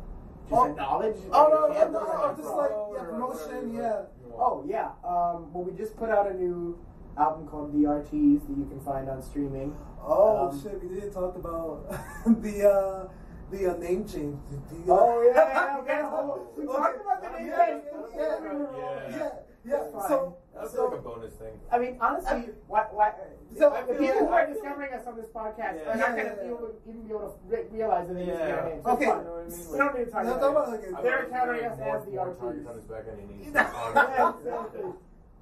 just 0.49 0.53
Oh. 0.53 0.65
a 0.65 0.75
knowledge? 0.75 1.15
Oh 1.31 1.67
Like 1.69 1.87
a 1.87 1.91
no, 1.91 1.99
no, 1.99 2.05
no, 2.05 2.11
like 2.11 2.37
no, 2.37 2.43
just 2.43 2.55
like 2.55 2.71
yeah, 2.93 3.03
promotion, 3.07 3.71
you 3.73 3.79
yeah. 3.81 4.01
want. 4.27 4.35
Oh 4.35 4.63
yeah. 4.67 4.89
Um, 5.07 5.53
well, 5.53 5.63
we 5.63 5.71
just 5.77 5.95
put 5.95 6.09
out 6.09 6.29
a 6.29 6.33
new 6.33 6.77
album 7.17 7.47
called 7.47 7.71
The 7.71 7.85
RTs 7.87 8.41
that 8.47 8.57
you 8.57 8.65
can 8.65 8.79
find 8.81 9.07
on 9.09 9.21
streaming. 9.21 9.75
Oh 10.03 10.49
Um, 10.49 10.61
shit, 10.61 10.81
we 10.83 10.89
didn't 10.89 11.13
talk 11.13 11.35
about 11.35 11.87
the 12.41 12.55
uh 12.67 13.07
the 13.51 13.71
uh, 13.71 13.77
name 13.77 14.05
change. 14.07 14.35
The, 14.49 14.57
the, 14.75 14.91
uh, 14.91 14.97
Oh 14.99 15.21
yeah, 15.21 15.47
yeah, 15.47 15.77
okay. 15.81 16.01
Oh, 16.03 16.47
We 16.57 16.65
talked 16.65 16.99
about 16.99 17.21
the 17.21 17.29
name 17.39 17.51
change. 17.55 17.83
yeah, 18.17 18.17
Yeah, 18.17 18.39
we 18.41 19.15
Yeah. 19.15 19.29
Yeah, 19.65 19.71
yeah. 19.71 19.77
That's 19.79 19.91
fine. 19.93 20.07
So, 20.09 20.37
That's 20.53 20.73
so 20.73 20.85
like 20.85 20.99
a 20.99 21.01
bonus 21.01 21.33
thing. 21.35 21.53
I 21.71 21.77
mean, 21.79 21.97
honestly, 22.01 22.49
why, 22.67 22.85
why, 22.91 23.13
So, 23.57 23.69
the 23.69 23.75
I 23.75 23.83
feel 23.85 23.97
people 23.97 24.07
like- 24.07 24.17
who 24.19 24.27
are 24.33 24.45
discovering 24.53 24.93
us 24.93 25.07
on 25.07 25.15
this 25.15 25.27
podcast 25.27 25.75
Yeah. 25.79 25.91
are 25.91 25.97
not 25.97 26.15
going 26.15 26.29
to 26.29 26.35
yeah. 26.35 26.43
feel, 26.43 26.71
even 26.87 27.01
be 27.03 27.09
able 27.09 27.19
to 27.29 27.33
re- 27.47 27.65
realize 27.71 28.07
that 28.07 28.13
they 28.15 28.25
just 28.25 28.39
Yeah. 28.39 28.47
get 28.47 28.63
a 28.65 28.69
name. 28.69 28.81
So 28.83 28.89
Okay. 28.91 29.05
it's. 29.05 29.13
You 29.13 29.23
know 29.23 29.33
I 29.33 29.43
mean? 29.43 29.71
We 29.71 29.77
don't 29.77 29.93
need 29.97 30.05
to 30.05 30.11
talk 30.11 30.23
No, 30.25 30.33
about 30.51 30.73
it. 30.73 30.81
They're 31.03 31.19
I 31.19 31.23
encountering 31.25 31.65
us 31.65 31.79
as 31.79 32.05
the 32.05 32.11
RTs. 32.17 32.39
targets 32.39 32.67
on 32.67 32.75
his 32.75 32.85
back 32.85 33.03
and 33.09 33.19
he 33.19 33.25
needs 33.37 33.53
yeah, 33.55 34.33
exactly. 34.39 34.91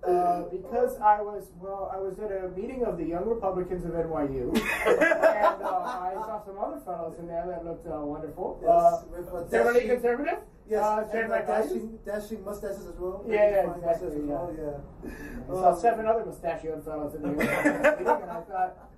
Uh, 0.03 0.41
because 0.49 0.97
I 0.99 1.22
was 1.22 1.51
well, 1.61 1.91
I 1.93 1.97
was 1.99 2.17
at 2.17 2.32
a 2.32 2.49
meeting 2.57 2.84
of 2.86 2.97
the 2.97 3.05
Young 3.05 3.30
Republicans 3.30 3.86
of 3.86 3.91
NYU, 3.91 4.49
and 4.88 5.61
uh, 5.61 5.67
I 5.86 6.13
saw 6.26 6.43
some 6.43 6.57
other 6.57 6.80
fellows 6.84 7.19
in 7.19 7.28
there 7.28 7.45
that 7.47 7.63
looked 7.63 7.86
uh, 7.86 7.99
wonderful. 8.01 8.59
Yes, 8.63 9.28
uh, 9.30 9.45
Generally 9.51 9.82
dashing- 9.82 9.89
conservative. 10.01 10.39
Yes, 10.72 10.82
uh, 10.84 11.05
and 11.13 11.30
like 11.30 11.49
uh, 11.49 11.61
dashing, 11.61 11.99
dashing 12.05 12.45
mustaches 12.45 12.86
as 12.88 12.95
well. 12.97 13.26
Yeah, 13.28 13.36
yeah, 13.36 13.65
Fine 13.67 13.80
exactly, 13.80 14.07
mustaches 14.07 14.15
as 14.15 14.24
yeah. 14.24 14.32
well, 14.32 14.55
yeah. 14.57 15.11
I 15.43 15.53
saw 15.53 15.69
uh, 15.72 15.76
seven 15.76 16.05
other 16.05 16.26
mustachioed 16.26 16.86
fellows 16.86 17.13
in 17.15 17.22
the 17.24 17.28
meeting, 17.28 17.49
and 17.49 18.07
I 18.07 18.41
thought, 18.41 18.89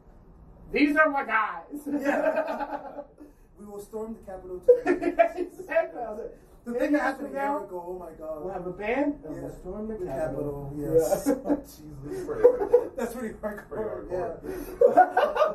these 0.71 0.95
are 0.95 1.09
my 1.09 1.25
guys. 1.25 1.81
Yeah. 1.87 3.01
We 3.59 3.65
will 3.69 3.79
storm 3.79 4.13
the 4.15 4.19
Capitol 4.31 4.59
today. 4.59 5.13
exactly. 5.37 6.01
I 6.01 6.09
was 6.11 6.19
like, 6.19 6.37
The 6.65 6.73
thing 6.79 6.91
that 6.93 7.01
happened 7.01 7.27
a 7.29 7.31
year 7.31 7.39
now, 7.45 7.63
ago, 7.63 7.83
oh 7.87 7.97
my 7.97 8.11
god. 8.19 8.43
We'll 8.43 8.51
have 8.53 8.67
a 8.67 8.71
band. 8.71 9.19
and 9.25 9.35
Yeah. 9.35 9.41
We'll 9.43 9.55
storm 9.55 9.87
the 9.87 9.93
The 9.95 10.05
Capitol. 10.05 10.73
Capitol, 10.75 10.97
yes. 10.99 11.27
Yeah. 11.27 11.55
Jesus. 11.63 12.25
Pretty 12.27 12.43
hardcore. 12.43 12.95
That's 12.97 13.13
pretty 13.13 13.35
hardcore. 13.35 14.09
Pretty 14.09 14.11
Yeah. 14.11 15.53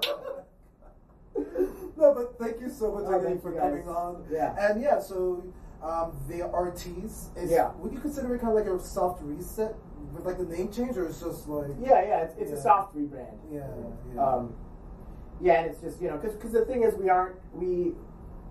no, 1.99 2.15
but 2.15 2.39
thank 2.39 2.61
you 2.63 2.71
so 2.71 2.93
much 2.95 3.05
Oh, 3.07 3.21
again 3.21 3.41
for 3.41 3.53
coming 3.53 3.87
on. 3.89 4.25
Yeah. 4.31 4.55
And 4.59 4.81
yeah, 4.81 5.01
so 5.01 5.43
um, 5.83 6.13
the 6.29 6.41
RTs 6.41 7.37
is 7.37 7.51
Yeah. 7.51 7.71
would 7.79 7.93
you 7.93 8.01
consider 8.01 8.35
it 8.35 8.41
kind 8.41 8.57
of 8.59 8.65
like 8.67 8.73
a 8.73 8.83
soft 8.83 9.23
reset 9.23 9.75
with 10.13 10.25
like 10.27 10.39
the 10.39 10.45
name 10.45 10.71
change, 10.73 10.97
or 10.97 11.07
it's 11.07 11.21
just 11.21 11.49
like 11.49 11.71
Yeah, 11.81 12.03
yeah. 12.03 12.21
It's, 12.23 12.35
it's 12.39 12.51
Yeah. 12.51 12.57
a 12.57 12.61
soft 12.61 12.97
rebrand. 12.97 13.37
yeah, 13.51 13.67
yeah. 14.15 14.21
Um, 14.25 14.55
yeah, 15.41 15.61
and 15.61 15.71
it's 15.71 15.81
just 15.81 16.01
you 16.03 16.09
know 16.11 16.17
because 16.19 16.53
the 16.53 16.65
thing 16.65 16.83
is 16.83 16.95
we 16.97 17.09
aren't 17.09 17.37
we 17.55 17.95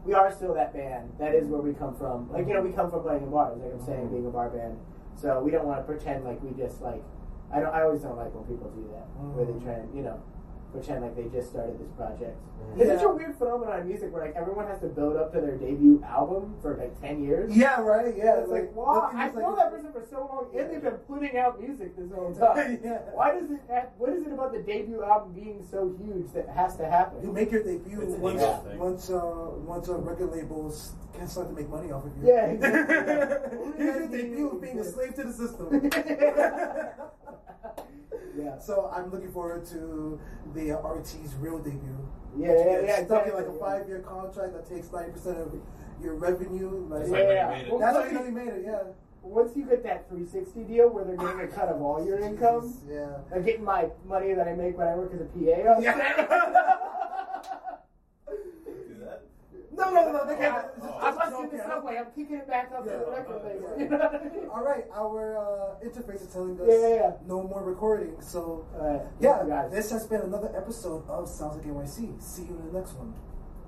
we 0.06 0.14
are 0.14 0.32
still 0.32 0.54
that 0.54 0.74
band. 0.74 1.12
That 1.20 1.36
is 1.36 1.48
where 1.48 1.60
we 1.62 1.74
come 1.74 1.96
from. 1.96 2.32
Like 2.32 2.48
you 2.48 2.54
know 2.54 2.62
we 2.62 2.72
come 2.72 2.90
from 2.90 3.02
playing 3.04 3.24
in 3.24 3.30
bars. 3.30 3.58
Like 3.60 3.74
I'm 3.74 3.86
saying, 3.86 4.08
being 4.10 4.26
a 4.26 4.30
bar 4.30 4.50
band. 4.50 4.78
So 5.16 5.42
we 5.42 5.52
don't 5.52 5.66
want 5.66 5.80
to 5.80 5.84
pretend 5.84 6.24
like 6.24 6.42
we 6.42 6.52
just 6.62 6.82
like. 6.82 7.04
I 7.52 7.60
don't. 7.60 7.74
I 7.74 7.82
always 7.84 8.02
don't 8.02 8.16
like 8.18 8.34
when 8.36 8.44
people 8.46 8.70
do 8.72 8.88
that, 8.94 9.08
where 9.36 9.46
they 9.46 9.54
Mhm. 9.54 9.64
try 9.64 9.74
and 9.74 9.94
you 9.96 10.04
know 10.04 10.20
pretend 10.78 11.02
like 11.04 11.16
they 11.16 11.26
just 11.36 11.50
started 11.50 11.80
this 11.80 11.90
project. 11.98 12.38
Mhm. 12.62 12.80
It's 12.82 12.90
such 12.90 13.04
a 13.04 13.10
weird 13.10 13.36
phenomenon 13.38 13.82
in 13.82 13.88
music 13.88 14.14
where 14.14 14.24
like 14.26 14.36
everyone 14.36 14.68
has 14.68 14.80
to 14.82 14.88
build 14.88 15.16
up 15.18 15.34
to 15.34 15.42
their 15.42 15.56
debut 15.58 16.04
album 16.06 16.56
for 16.62 16.76
like 16.78 17.00
ten 17.02 17.24
years. 17.24 17.56
yeah, 17.56 17.82
right. 17.82 18.16
Yeah, 18.16 18.38
It's 18.42 18.50
like, 18.52 18.74
the 18.74 18.80
why? 18.80 19.12
I 19.16 19.28
is, 19.30 19.34
know 19.36 19.50
like- 19.50 19.56
that 19.58 19.72
person 19.72 19.92
for 19.92 20.06
so 20.10 20.20
long, 20.20 20.48
and 20.56 20.70
they've 20.72 20.82
been 20.82 20.94
putting 21.10 21.38
out 21.38 21.60
music 21.62 21.96
this 21.98 22.12
whole 22.12 22.34
time. 22.40 22.80
Yeah. 22.84 23.00
Why 23.14 23.34
does 23.40 23.50
it? 23.50 23.60
Have, 23.70 23.90
what 23.98 24.10
is 24.12 24.24
it 24.28 24.32
about 24.34 24.52
the 24.54 24.60
debut 24.60 25.04
album 25.04 25.34
being 25.34 25.66
so 25.70 25.96
huge 26.02 26.32
that 26.34 26.48
has 26.50 26.76
to 26.78 26.86
happen? 26.86 27.24
You 27.24 27.32
make 27.32 27.52
your 27.52 27.64
debut 27.64 28.02
It's 28.02 28.14
once 28.20 28.44
once 28.78 29.10
uh, 29.10 29.50
once 29.66 29.90
uh, 29.90 29.98
record 29.98 30.32
labels 30.32 30.94
can 31.16 31.28
start 31.28 31.48
to 31.50 31.54
make 31.56 31.70
money 31.70 31.92
off 31.92 32.06
of 32.06 32.12
you. 32.22 32.28
Yeah, 32.28 32.46
exactly. 32.54 33.58
Here's 33.78 33.98
your 33.98 34.08
debut 34.08 34.50
of 34.50 34.62
being 34.62 34.80
a 34.80 34.84
slave 34.84 35.16
to 35.16 35.24
the 35.24 35.34
system. 35.34 35.90
yeah. 38.38 38.58
So 38.60 38.92
I'm 38.96 39.12
looking 39.12 39.32
forward 39.32 39.66
to 39.68 40.20
the 40.54 40.72
uh, 40.74 40.82
RT's 40.82 41.34
real 41.40 41.58
debut. 41.60 42.08
Yeah, 42.38 42.50
yeah, 42.50 42.64
Get 42.64 42.84
yeah, 42.86 43.06
Stuck 43.06 43.28
in 43.28 43.34
like 43.34 43.48
a 43.48 43.54
five 43.60 43.88
year 43.88 44.00
contract 44.00 44.54
that 44.54 44.68
takes 44.70 44.92
ninety 44.92 45.12
percent 45.12 45.38
of 45.40 45.54
your 46.02 46.16
revenue. 46.16 46.86
Like, 46.90 47.08
That's 47.08 47.12
Yeah, 47.12 47.18
like 47.18 47.28
when 47.28 47.36
yeah. 47.36 47.50
made 47.50 47.66
it. 47.66 47.72
Well, 47.72 47.80
that's 47.80 47.96
how 47.96 48.00
once 48.02 48.12
you 48.12 48.20
know 48.20 48.26
you 48.26 48.32
made 48.32 48.48
it. 48.48 48.64
Yeah. 48.66 48.80
Once 49.24 49.58
you 49.58 49.66
get 49.66 49.84
that 49.84 50.08
360 50.08 50.64
deal 50.64 50.88
where 50.90 51.04
they're 51.04 51.18
getting 51.18 51.42
a 51.42 51.48
cut 51.48 51.68
of 51.68 51.82
all 51.82 52.06
your 52.06 52.18
income, 52.20 52.62
Jesus, 52.62 52.84
Yeah. 52.90 53.18
they're 53.30 53.42
getting 53.42 53.66
my 53.66 53.90
money 54.06 54.34
that 54.34 54.48
I 54.48 54.54
make 54.54 54.78
when 54.78 54.88
I 54.88 54.96
work 54.96 55.12
as 55.14 55.20
a 55.20 55.26
PA. 55.26 55.74
on 55.74 55.82
Do 55.82 55.84
that? 55.84 57.07
No, 59.78 59.90
no, 59.92 60.12
no. 60.12 60.26
They 60.26 60.36
can't. 60.36 60.66
it's 60.76 60.86
just- 60.86 60.98
I'm 60.98 61.14
just 61.14 61.20
busting 61.20 61.50
the 61.50 61.58
joking. 61.58 61.60
subway. 61.70 61.98
I'm 61.98 62.12
kicking 62.16 62.36
it 62.38 62.48
back 62.48 62.72
up 62.76 62.84
to 62.84 62.90
the 62.90 62.96
Yeah. 62.98 63.18
record 63.18 63.44
label. 63.46 63.70
Yeah. 63.78 63.84
You 63.84 63.90
know 63.90 63.98
what 63.98 64.16
I 64.16 64.24
mean? 64.24 64.48
All 64.54 64.64
right, 64.64 64.86
our 64.94 65.38
uh, 65.38 65.86
interface 65.86 66.22
is 66.22 66.28
telling 66.34 66.60
us 66.60 66.66
Yeah, 66.68 66.78
yeah, 66.88 66.96
yeah. 66.96 67.12
no 67.28 67.44
more 67.44 67.62
recording. 67.64 68.16
So 68.22 68.66
Alright, 68.76 69.02
yeah, 69.20 69.68
this 69.70 69.92
has 69.92 70.08
been 70.08 70.22
another 70.22 70.52
episode 70.56 71.08
of 71.08 71.30
Sounds 71.30 71.56
Like 71.58 71.66
NYC. 71.66 72.20
See 72.22 72.44
you 72.44 72.56
in 72.58 72.66
the 72.72 72.80
next 72.80 72.94
one. 72.96 73.14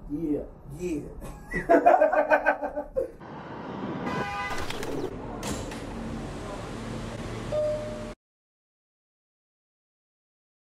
Yeah. 0.09 0.45
Yeah. 0.79 1.03